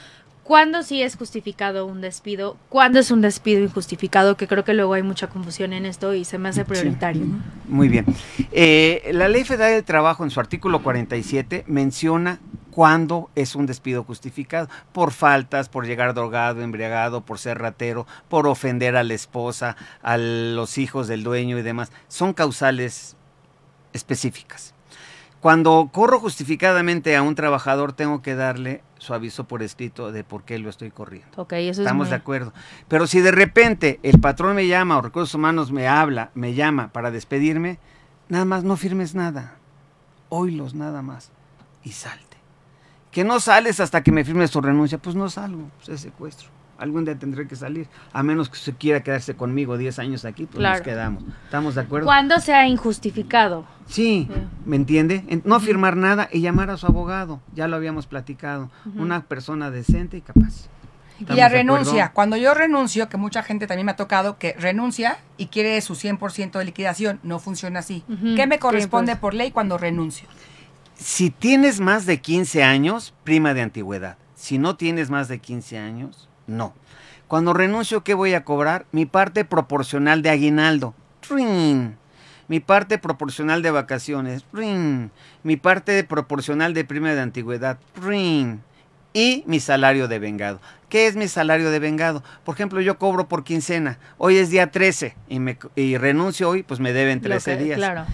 ¿Cuándo 0.44 0.84
sí 0.84 1.02
es 1.02 1.16
justificado 1.16 1.86
un 1.86 2.02
despido? 2.02 2.58
¿Cuándo 2.68 3.00
es 3.00 3.12
un 3.12 3.22
despido 3.22 3.62
injustificado? 3.64 4.36
Que 4.36 4.48
creo 4.48 4.66
que 4.66 4.74
luego 4.74 4.94
hay 4.94 5.04
mucha 5.04 5.28
confusión 5.28 5.72
en 5.72 5.86
esto 5.86 6.14
y 6.14 6.26
se 6.26 6.38
me 6.38 6.50
hace 6.50 6.66
prioritario. 6.66 7.26
Muy 7.70 7.88
bien. 7.88 8.06
Eh, 8.52 9.10
la 9.14 9.30
Ley 9.30 9.46
Federal 9.46 9.72
del 9.72 9.86
Trabajo 9.86 10.26
en 10.26 10.32
su 10.32 10.42
artículo 10.42 10.84
47 10.84 11.64
menciona 11.68 12.40
cuándo 12.72 13.30
es 13.36 13.56
un 13.56 13.66
despido 13.66 14.04
justificado. 14.04 14.68
Por 14.92 15.12
faltas, 15.12 15.70
por 15.70 15.86
llegar 15.86 16.14
drogado, 16.14 16.62
embriagado, 16.62 17.22
por 17.22 17.40
ser 17.40 17.60
ratero, 17.60 18.06
por 18.28 18.46
ofender 18.46 18.98
a 18.98 19.04
la 19.04 19.14
esposa, 19.14 19.78
a 20.02 20.18
los 20.18 20.78
hijos 20.78 21.08
del 21.08 21.24
dueño 21.24 21.58
y 21.58 21.62
demás. 21.62 21.94
Son 22.10 22.34
causales 22.34 23.16
específicas. 23.94 24.74
Cuando 25.40 25.90
corro 25.92 26.20
justificadamente 26.20 27.16
a 27.16 27.22
un 27.22 27.36
trabajador, 27.36 27.94
tengo 27.94 28.22
que 28.22 28.36
darle 28.36 28.82
su 29.04 29.14
aviso 29.14 29.44
por 29.44 29.62
escrito 29.62 30.12
de 30.12 30.24
por 30.24 30.44
qué 30.44 30.58
lo 30.60 30.70
estoy 30.70 30.90
corriendo. 30.92 31.30
Ok, 31.36 31.54
eso 31.54 31.70
es 31.72 31.80
Estamos 31.80 32.08
muy- 32.08 32.10
de 32.12 32.16
acuerdo. 32.16 32.54
Pero 32.88 33.06
si 33.06 33.20
de 33.20 33.32
repente 33.32 34.00
el 34.02 34.20
patrón 34.20 34.56
me 34.56 34.66
llama 34.68 34.98
o 34.98 35.02
recursos 35.02 35.36
humanos 35.36 35.72
me 35.72 35.88
habla, 35.88 36.32
me 36.36 36.54
llama 36.54 36.88
para 36.94 37.12
despedirme, 37.12 37.80
nada 38.30 38.46
más 38.46 38.64
no 38.64 38.78
firmes 38.78 39.14
nada. 39.14 39.56
Oílos 40.30 40.74
nada 40.74 41.02
más 41.02 41.32
y 41.84 41.92
salte. 41.92 42.38
Que 43.12 43.24
no 43.24 43.40
sales 43.40 43.80
hasta 43.80 44.02
que 44.02 44.12
me 44.12 44.24
firmes 44.26 44.50
tu 44.52 44.62
renuncia, 44.62 44.98
pues 44.98 45.16
no 45.16 45.30
salgo, 45.30 45.70
pues 45.78 45.90
es 45.90 46.02
secuestro. 46.02 46.50
Algún 46.84 47.06
día 47.06 47.18
tendré 47.18 47.48
que 47.48 47.56
salir, 47.56 47.88
a 48.12 48.24
menos 48.24 48.50
que 48.50 48.56
usted 48.58 48.74
quiera 48.78 49.02
quedarse 49.02 49.36
conmigo 49.36 49.78
10 49.78 50.00
años 50.00 50.26
aquí, 50.26 50.46
pues 50.48 50.56
nos 50.62 50.64
Claro. 50.82 50.84
quedamos. 50.84 51.24
¿Estamos 51.46 51.76
de 51.76 51.82
acuerdo? 51.82 52.06
¿Cuándo 52.08 52.42
sea 52.42 52.68
injustificado? 52.68 53.66
Sí, 53.88 54.28
Sí. 54.30 54.42
¿me 54.66 54.76
entiende? 54.76 55.24
En- 55.30 55.42
No 55.46 55.62
firmar 55.62 55.96
nada 55.96 56.28
y 56.30 56.42
llamar 56.42 56.70
a 56.70 56.76
su 56.76 56.86
abogado, 56.86 57.40
ya 57.56 57.70
lo 57.70 57.78
habíamos 57.78 58.06
platicado. 58.06 58.70
Una 58.98 59.22
persona 59.24 59.72
decente 59.72 60.18
y 60.18 60.22
capaz. 60.22 60.68
Y 61.20 61.24
¿Estamos 61.24 61.38
la 61.40 61.48
renuncia. 61.48 62.12
Cuando 62.12 62.36
yo 62.36 62.54
renuncio, 62.54 63.08
que 63.08 63.16
mucha 63.16 63.44
gente 63.44 63.66
también 63.66 63.86
me 63.86 63.94
ha 63.94 63.96
tocado 63.96 64.38
que 64.38 64.52
renuncia 64.60 65.20
y 65.38 65.46
quiere 65.46 65.80
su 65.80 65.96
100% 65.96 66.60
de 66.60 66.66
liquidación, 66.66 67.22
no 67.24 67.40
funciona 67.40 67.80
así. 67.80 68.04
¿Qué 68.36 68.46
me 68.46 68.60
corresponde 68.60 69.14
pues. 69.14 69.22
por 69.22 69.34
ley 69.36 69.52
cuando 69.52 69.78
renuncio? 69.78 70.28
Si 70.96 71.30
tienes 71.30 71.80
más 71.80 72.06
de 72.06 72.20
15 72.20 72.62
años, 72.64 73.14
prima 73.24 73.54
de 73.54 73.62
antigüedad. 73.62 74.18
Si 74.36 74.58
no 74.58 74.76
tienes 74.76 75.10
más 75.10 75.30
de 75.30 75.40
15 75.40 75.78
años, 75.78 76.28
no. 76.48 76.74
Cuando 77.28 77.54
renuncio, 77.54 78.04
¿qué 78.04 78.14
voy 78.14 78.34
a 78.34 78.44
cobrar? 78.44 78.86
Mi 78.92 79.06
parte 79.06 79.44
proporcional 79.46 80.22
de 80.22 80.30
aguinaldo. 80.30 80.94
¡Trin! 81.28 81.98
Mi 82.48 82.60
parte 82.60 82.98
proporcional 82.98 83.62
de 83.62 83.72
vacaciones. 83.72 84.44
¡Trin! 84.52 85.10
Mi 85.44 85.56
parte 85.58 86.04
proporcional 86.04 86.74
de 86.74 86.84
prima 86.86 87.14
de 87.14 87.22
antigüedad. 87.22 87.80
¡Trin! 88.00 88.62
Y 89.14 89.44
mi 89.48 89.60
salario 89.60 90.08
de 90.08 90.20
vengado. 90.20 90.60
¿Qué 90.90 91.08
es 91.08 91.16
mi 91.16 91.28
salario 91.28 91.72
de 91.72 91.80
vengado? 91.80 92.24
Por 92.44 92.56
ejemplo, 92.56 92.82
yo 92.82 92.98
cobro 93.00 93.28
por 93.28 93.44
quincena. 93.44 93.98
Hoy 94.18 94.38
es 94.38 94.50
día 94.50 94.70
13 94.72 95.16
y, 95.30 95.40
me, 95.40 95.58
y 95.76 95.98
renuncio 95.98 96.50
hoy, 96.50 96.64
pues 96.64 96.80
me 96.80 96.94
deben 96.94 97.20
Lo 97.20 97.24
13 97.30 97.58
que- 97.58 97.64
días 97.64 97.78
Claro. 97.78 98.06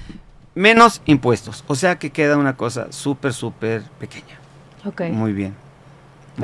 menos 0.56 1.02
impuestos. 1.06 1.64
O 1.68 1.76
sea 1.76 1.98
que 2.00 2.12
queda 2.12 2.38
una 2.38 2.56
cosa 2.56 2.92
súper, 2.92 3.34
súper 3.34 3.82
pequeña. 4.00 4.38
Ok. 4.86 5.02
Muy 5.12 5.34
bien. 5.34 5.56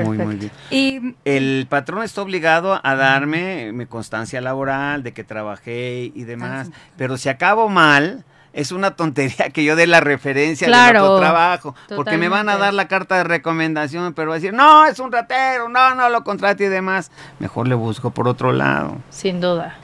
Muy, 0.03 0.17
muy 0.17 0.35
bien. 0.35 0.51
Y 0.69 1.15
El 1.25 1.67
patrón 1.69 2.03
está 2.03 2.21
obligado 2.21 2.79
a 2.83 2.95
darme 2.95 3.71
mi 3.71 3.85
constancia 3.85 4.41
laboral 4.41 5.03
de 5.03 5.13
que 5.13 5.23
trabajé 5.23 6.11
y 6.13 6.23
demás. 6.23 6.69
Pero 6.97 7.17
si 7.17 7.29
acabo 7.29 7.69
mal, 7.69 8.25
es 8.55 8.71
una 8.71 8.95
tontería 8.95 9.49
que 9.53 9.63
yo 9.63 9.75
dé 9.75 9.85
la 9.85 9.99
referencia 9.99 10.67
Claro, 10.67 11.03
otro 11.03 11.19
trabajo. 11.19 11.75
Porque 11.95 12.17
me 12.17 12.29
van 12.29 12.49
a 12.49 12.57
dar 12.57 12.73
la 12.73 12.87
carta 12.87 13.17
de 13.17 13.25
recomendación, 13.25 14.13
pero 14.13 14.29
va 14.29 14.35
a 14.35 14.39
decir, 14.39 14.53
no, 14.53 14.85
es 14.85 14.99
un 14.99 15.11
ratero, 15.11 15.69
no, 15.69 15.93
no 15.93 16.09
lo 16.09 16.23
contrate 16.23 16.65
y 16.65 16.67
demás. 16.67 17.11
Mejor 17.39 17.67
le 17.67 17.75
busco 17.75 18.11
por 18.11 18.27
otro 18.27 18.53
lado. 18.53 18.97
Sin 19.09 19.41
duda. 19.41 19.75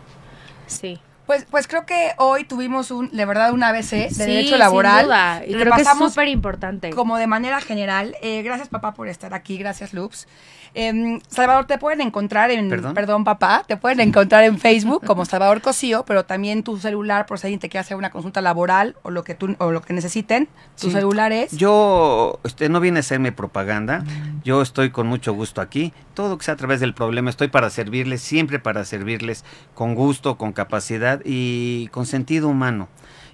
Sí. 0.67 0.99
Pues, 1.31 1.45
pues 1.49 1.65
creo 1.65 1.85
que 1.85 2.11
hoy 2.17 2.43
tuvimos 2.43 2.91
un, 2.91 3.09
de 3.09 3.23
verdad, 3.23 3.53
un 3.53 3.63
ABC 3.63 3.91
de 3.91 4.09
Sí, 4.09 4.19
derecho 4.19 4.57
laboral. 4.57 4.97
Sin 4.97 5.05
duda. 5.05 5.41
Y 5.47 5.53
creo 5.53 5.73
que 5.73 5.81
es 5.83 5.87
súper 5.97 6.27
importante. 6.27 6.89
como 6.89 7.15
de 7.15 7.25
manera 7.25 7.61
general. 7.61 8.17
Eh, 8.21 8.41
gracias, 8.41 8.67
papá, 8.67 8.93
por 8.93 9.07
estar 9.07 9.33
aquí. 9.33 9.57
Gracias, 9.57 9.93
Loops. 9.93 10.27
Em, 10.73 11.19
Salvador, 11.29 11.65
te 11.67 11.77
pueden 11.77 12.01
encontrar 12.01 12.51
en. 12.51 12.69
¿Perdón? 12.93 13.23
papá. 13.23 13.63
Te 13.65 13.77
pueden 13.77 13.99
encontrar 14.01 14.43
en 14.43 14.57
Facebook 14.59 15.05
como 15.05 15.23
Salvador 15.25 15.61
Cosío, 15.61 16.03
pero 16.05 16.25
también 16.25 16.63
tu 16.63 16.77
celular, 16.77 17.25
por 17.25 17.39
si 17.39 17.47
alguien 17.47 17.59
te 17.61 17.69
quiere 17.69 17.81
hacer 17.81 17.95
una 17.97 18.09
consulta 18.09 18.41
laboral 18.41 18.95
o 19.03 19.09
lo 19.09 19.23
que, 19.23 19.33
tú, 19.35 19.55
o 19.59 19.71
lo 19.71 19.81
que 19.81 19.93
necesiten. 19.93 20.49
Tu 20.79 20.87
Sí. 20.87 20.91
celular 20.91 21.31
es. 21.31 21.51
Yo, 21.57 22.39
usted 22.43 22.69
no 22.69 22.79
viene 22.81 22.99
a 22.99 23.01
hacerme 23.01 23.31
propaganda. 23.31 24.03
Yo 24.43 24.61
estoy 24.61 24.91
con 24.91 25.07
mucho 25.07 25.33
gusto 25.33 25.61
aquí. 25.61 25.93
Todo 26.13 26.37
que 26.37 26.43
sea 26.43 26.55
a 26.55 26.57
través 26.57 26.79
del 26.81 26.93
problema, 26.93 27.29
estoy 27.29 27.47
para 27.47 27.69
servirles, 27.69 28.21
siempre 28.21 28.59
para 28.59 28.83
servirles, 28.83 29.45
con 29.75 29.95
gusto, 29.95 30.37
con 30.37 30.51
capacidad 30.51 31.20
y 31.25 31.87
con 31.91 32.05
sentido 32.05 32.47
humano. 32.47 32.89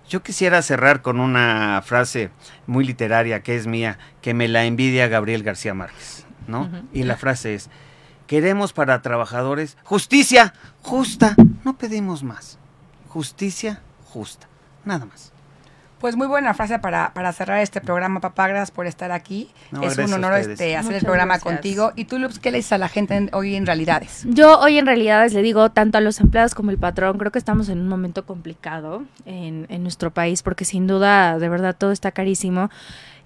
Yo 0.10 0.24
quisiera 0.24 0.62
cerrar 0.62 1.02
con 1.02 1.20
una 1.20 1.82
frase 1.86 2.30
muy 2.66 2.86
literaria 2.86 3.44
que 3.44 3.58
es 3.58 3.68
mía, 3.68 3.98
que 4.22 4.34
me 4.34 4.48
la 4.48 4.66
envidia 4.66 5.08
Gabriel 5.08 5.44
García 5.44 5.74
Márquez, 5.74 6.26
¿no? 6.48 6.70
Y 6.94 7.04
la 7.04 7.18
frase 7.18 7.56
es, 7.56 7.70
queremos 8.26 8.72
para 8.72 9.02
trabajadores 9.02 9.78
justicia 9.84 10.54
justa, 10.82 11.36
no 11.66 11.78
pedimos 11.78 12.24
más. 12.24 12.58
Justicia 13.10 13.82
justa, 14.06 14.48
nada 14.86 15.06
más. 15.06 15.34
Pues 16.00 16.16
muy 16.16 16.28
buena 16.28 16.54
frase 16.54 16.78
para, 16.78 17.12
para 17.16 17.34
cerrar 17.34 17.60
este 17.62 17.82
programa, 17.82 18.20
papá. 18.20 18.48
Gracias 18.48 18.70
por 18.70 18.86
estar 18.86 19.12
aquí. 19.12 19.50
No, 19.72 19.82
es 19.82 19.98
un 19.98 20.14
honor 20.14 20.36
este, 20.36 20.78
hacer 20.78 20.94
el 20.94 21.02
programa 21.04 21.36
gracias. 21.36 21.54
contigo. 21.56 21.92
Y 21.96 22.06
tú, 22.06 22.20
Loops, 22.20 22.38
¿qué 22.38 22.52
le 22.52 22.58
dices 22.58 22.74
a 22.74 22.78
la 22.78 22.88
gente 22.88 23.16
en- 23.16 23.30
hoy 23.34 23.56
en 23.56 23.66
realidades? 23.66 24.24
Yo 24.28 24.60
hoy 24.60 24.78
en 24.78 24.86
realidad 24.86 25.28
le 25.32 25.42
digo 25.42 25.72
tanto 25.72 25.98
a 25.98 26.02
los 26.02 26.20
empleados 26.20 26.54
como 26.54 26.70
el 26.70 26.78
patrón, 26.78 27.18
creo 27.18 27.32
que 27.32 27.40
estamos 27.40 27.70
en 27.70 27.80
un 27.80 27.88
momento 27.90 28.26
complicado 28.28 29.04
en, 29.26 29.66
en 29.70 29.82
nuestro 29.82 30.12
país 30.12 30.44
porque 30.44 30.66
sin 30.66 30.86
duda, 30.86 31.40
de 31.40 31.50
verdad, 31.50 31.76
todo 31.76 31.92
está 31.92 32.12
carísimo. 32.12 32.70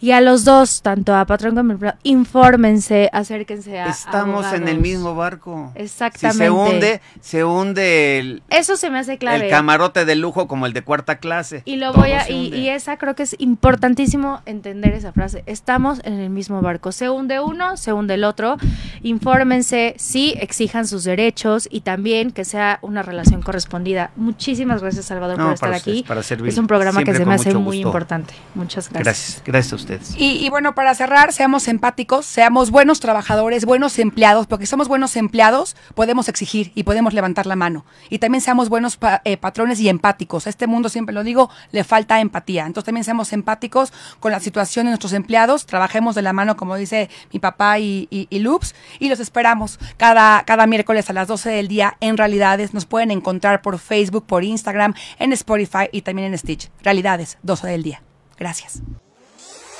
Y 0.01 0.11
a 0.13 0.21
los 0.21 0.43
dos, 0.45 0.81
tanto 0.81 1.15
a 1.15 1.25
patrón 1.25 1.55
como 1.55 1.73
empleado, 1.73 1.95
infórmense, 2.01 3.07
acérquense 3.13 3.79
a 3.79 3.89
Estamos 3.89 4.51
en 4.51 4.67
el 4.67 4.79
mismo 4.79 5.13
barco. 5.13 5.71
Exactamente. 5.75 6.31
Si 6.33 6.39
se 6.39 6.49
hunde, 6.49 7.01
se 7.21 7.45
hunde 7.45 8.19
el, 8.19 8.43
Eso 8.49 8.77
se 8.77 8.89
me 8.89 8.97
hace 8.97 9.19
clave. 9.19 9.45
el 9.45 9.51
camarote 9.51 10.05
de 10.05 10.15
lujo 10.15 10.47
como 10.47 10.65
el 10.65 10.73
de 10.73 10.81
cuarta 10.81 11.17
clase. 11.17 11.61
Y 11.65 11.75
lo 11.75 11.91
Todo 11.91 12.01
voy 12.01 12.13
a, 12.13 12.27
y, 12.31 12.69
esa 12.69 12.97
creo 12.97 13.15
que 13.15 13.21
es 13.21 13.35
importantísimo 13.37 14.41
entender 14.47 14.93
esa 14.93 15.11
frase. 15.11 15.43
Estamos 15.45 16.01
en 16.03 16.13
el 16.13 16.31
mismo 16.31 16.61
barco. 16.61 16.91
Se 16.91 17.09
hunde 17.11 17.39
uno, 17.39 17.77
se 17.77 17.93
hunde 17.93 18.15
el 18.15 18.23
otro. 18.23 18.57
Infórmense, 19.03 19.93
sí, 19.97 20.33
exijan 20.39 20.87
sus 20.87 21.03
derechos 21.03 21.67
y 21.69 21.81
también 21.81 22.31
que 22.31 22.43
sea 22.43 22.79
una 22.81 23.03
relación 23.03 23.43
correspondida. 23.43 24.09
Muchísimas 24.15 24.81
gracias, 24.81 25.05
Salvador, 25.05 25.37
No, 25.37 25.45
por 25.45 25.53
estar 25.53 25.73
aquí. 25.73 26.03
para 26.07 26.21
es 26.21 26.57
un 26.57 26.65
programa 26.65 26.99
Siempre 27.01 27.13
que 27.13 27.19
se 27.19 27.25
me 27.25 27.35
hace 27.35 27.53
muy 27.53 27.81
importante. 27.81 28.33
Muchas 28.55 28.89
gracias. 28.89 29.41
Gracias, 29.43 29.43
gracias 29.45 29.73
a 29.73 29.90
Y, 30.17 30.49
bueno, 30.49 30.75
para 30.75 30.93
cerrar, 30.95 31.33
seamos 31.33 31.67
empáticos, 31.67 32.25
seamos 32.25 32.71
buenos 32.71 32.99
trabajadores, 32.99 33.65
buenos 33.65 33.99
empleados, 33.99 34.47
porque 34.47 34.65
somos 34.65 34.87
buenos 34.87 35.15
empleados, 35.15 35.75
podemos 35.95 36.29
exigir 36.29 36.71
y 36.75 36.83
podemos 36.83 37.13
levantar 37.13 37.45
la 37.45 37.55
mano. 37.55 37.85
Y 38.09 38.19
también 38.19 38.41
seamos 38.41 38.69
buenos 38.69 38.97
eh, 39.23 39.37
patrones 39.37 39.79
y 39.79 39.89
empáticos. 39.89 40.47
A 40.47 40.49
este 40.49 40.67
mundo, 40.67 40.89
siempre 40.89 41.13
lo 41.13 41.23
digo, 41.23 41.49
le 41.71 41.83
falta 41.83 42.19
empatía. 42.19 42.65
Entonces 42.65 42.85
también 42.85 43.03
seamos 43.03 43.33
empáticos 43.33 43.91
con 44.19 44.31
la 44.31 44.39
situación 44.39 44.85
de 44.85 44.91
nuestros 44.91 45.13
empleados, 45.13 45.65
trabajemos 45.65 46.15
de 46.15 46.21
la 46.21 46.33
mano, 46.33 46.55
como 46.55 46.75
dice 46.75 47.09
mi 47.33 47.39
papá 47.39 47.79
y, 47.79 48.07
y, 48.09 48.27
y 48.29 48.39
Loops, 48.39 48.75
y 48.99 49.09
los 49.09 49.19
esperamos 49.19 49.79
cada, 49.97 50.43
cada 50.43 50.67
miércoles 50.67 51.09
a 51.09 51.13
las 51.13 51.27
12 51.27 51.49
del 51.49 51.67
día 51.67 51.97
en 51.99 52.17
Realidades. 52.17 52.73
Nos 52.73 52.85
pueden 52.85 53.11
encontrar 53.11 53.61
por 53.61 53.79
Facebook, 53.79 54.25
por 54.25 54.43
Instagram, 54.43 54.93
en 55.19 55.33
Spotify 55.33 55.89
y 55.91 56.01
también 56.01 56.31
en 56.31 56.37
Stitch. 56.37 56.69
Realidades, 56.83 57.37
12 57.43 57.67
del 57.67 57.83
día. 57.83 58.01
Gracias. 58.37 58.81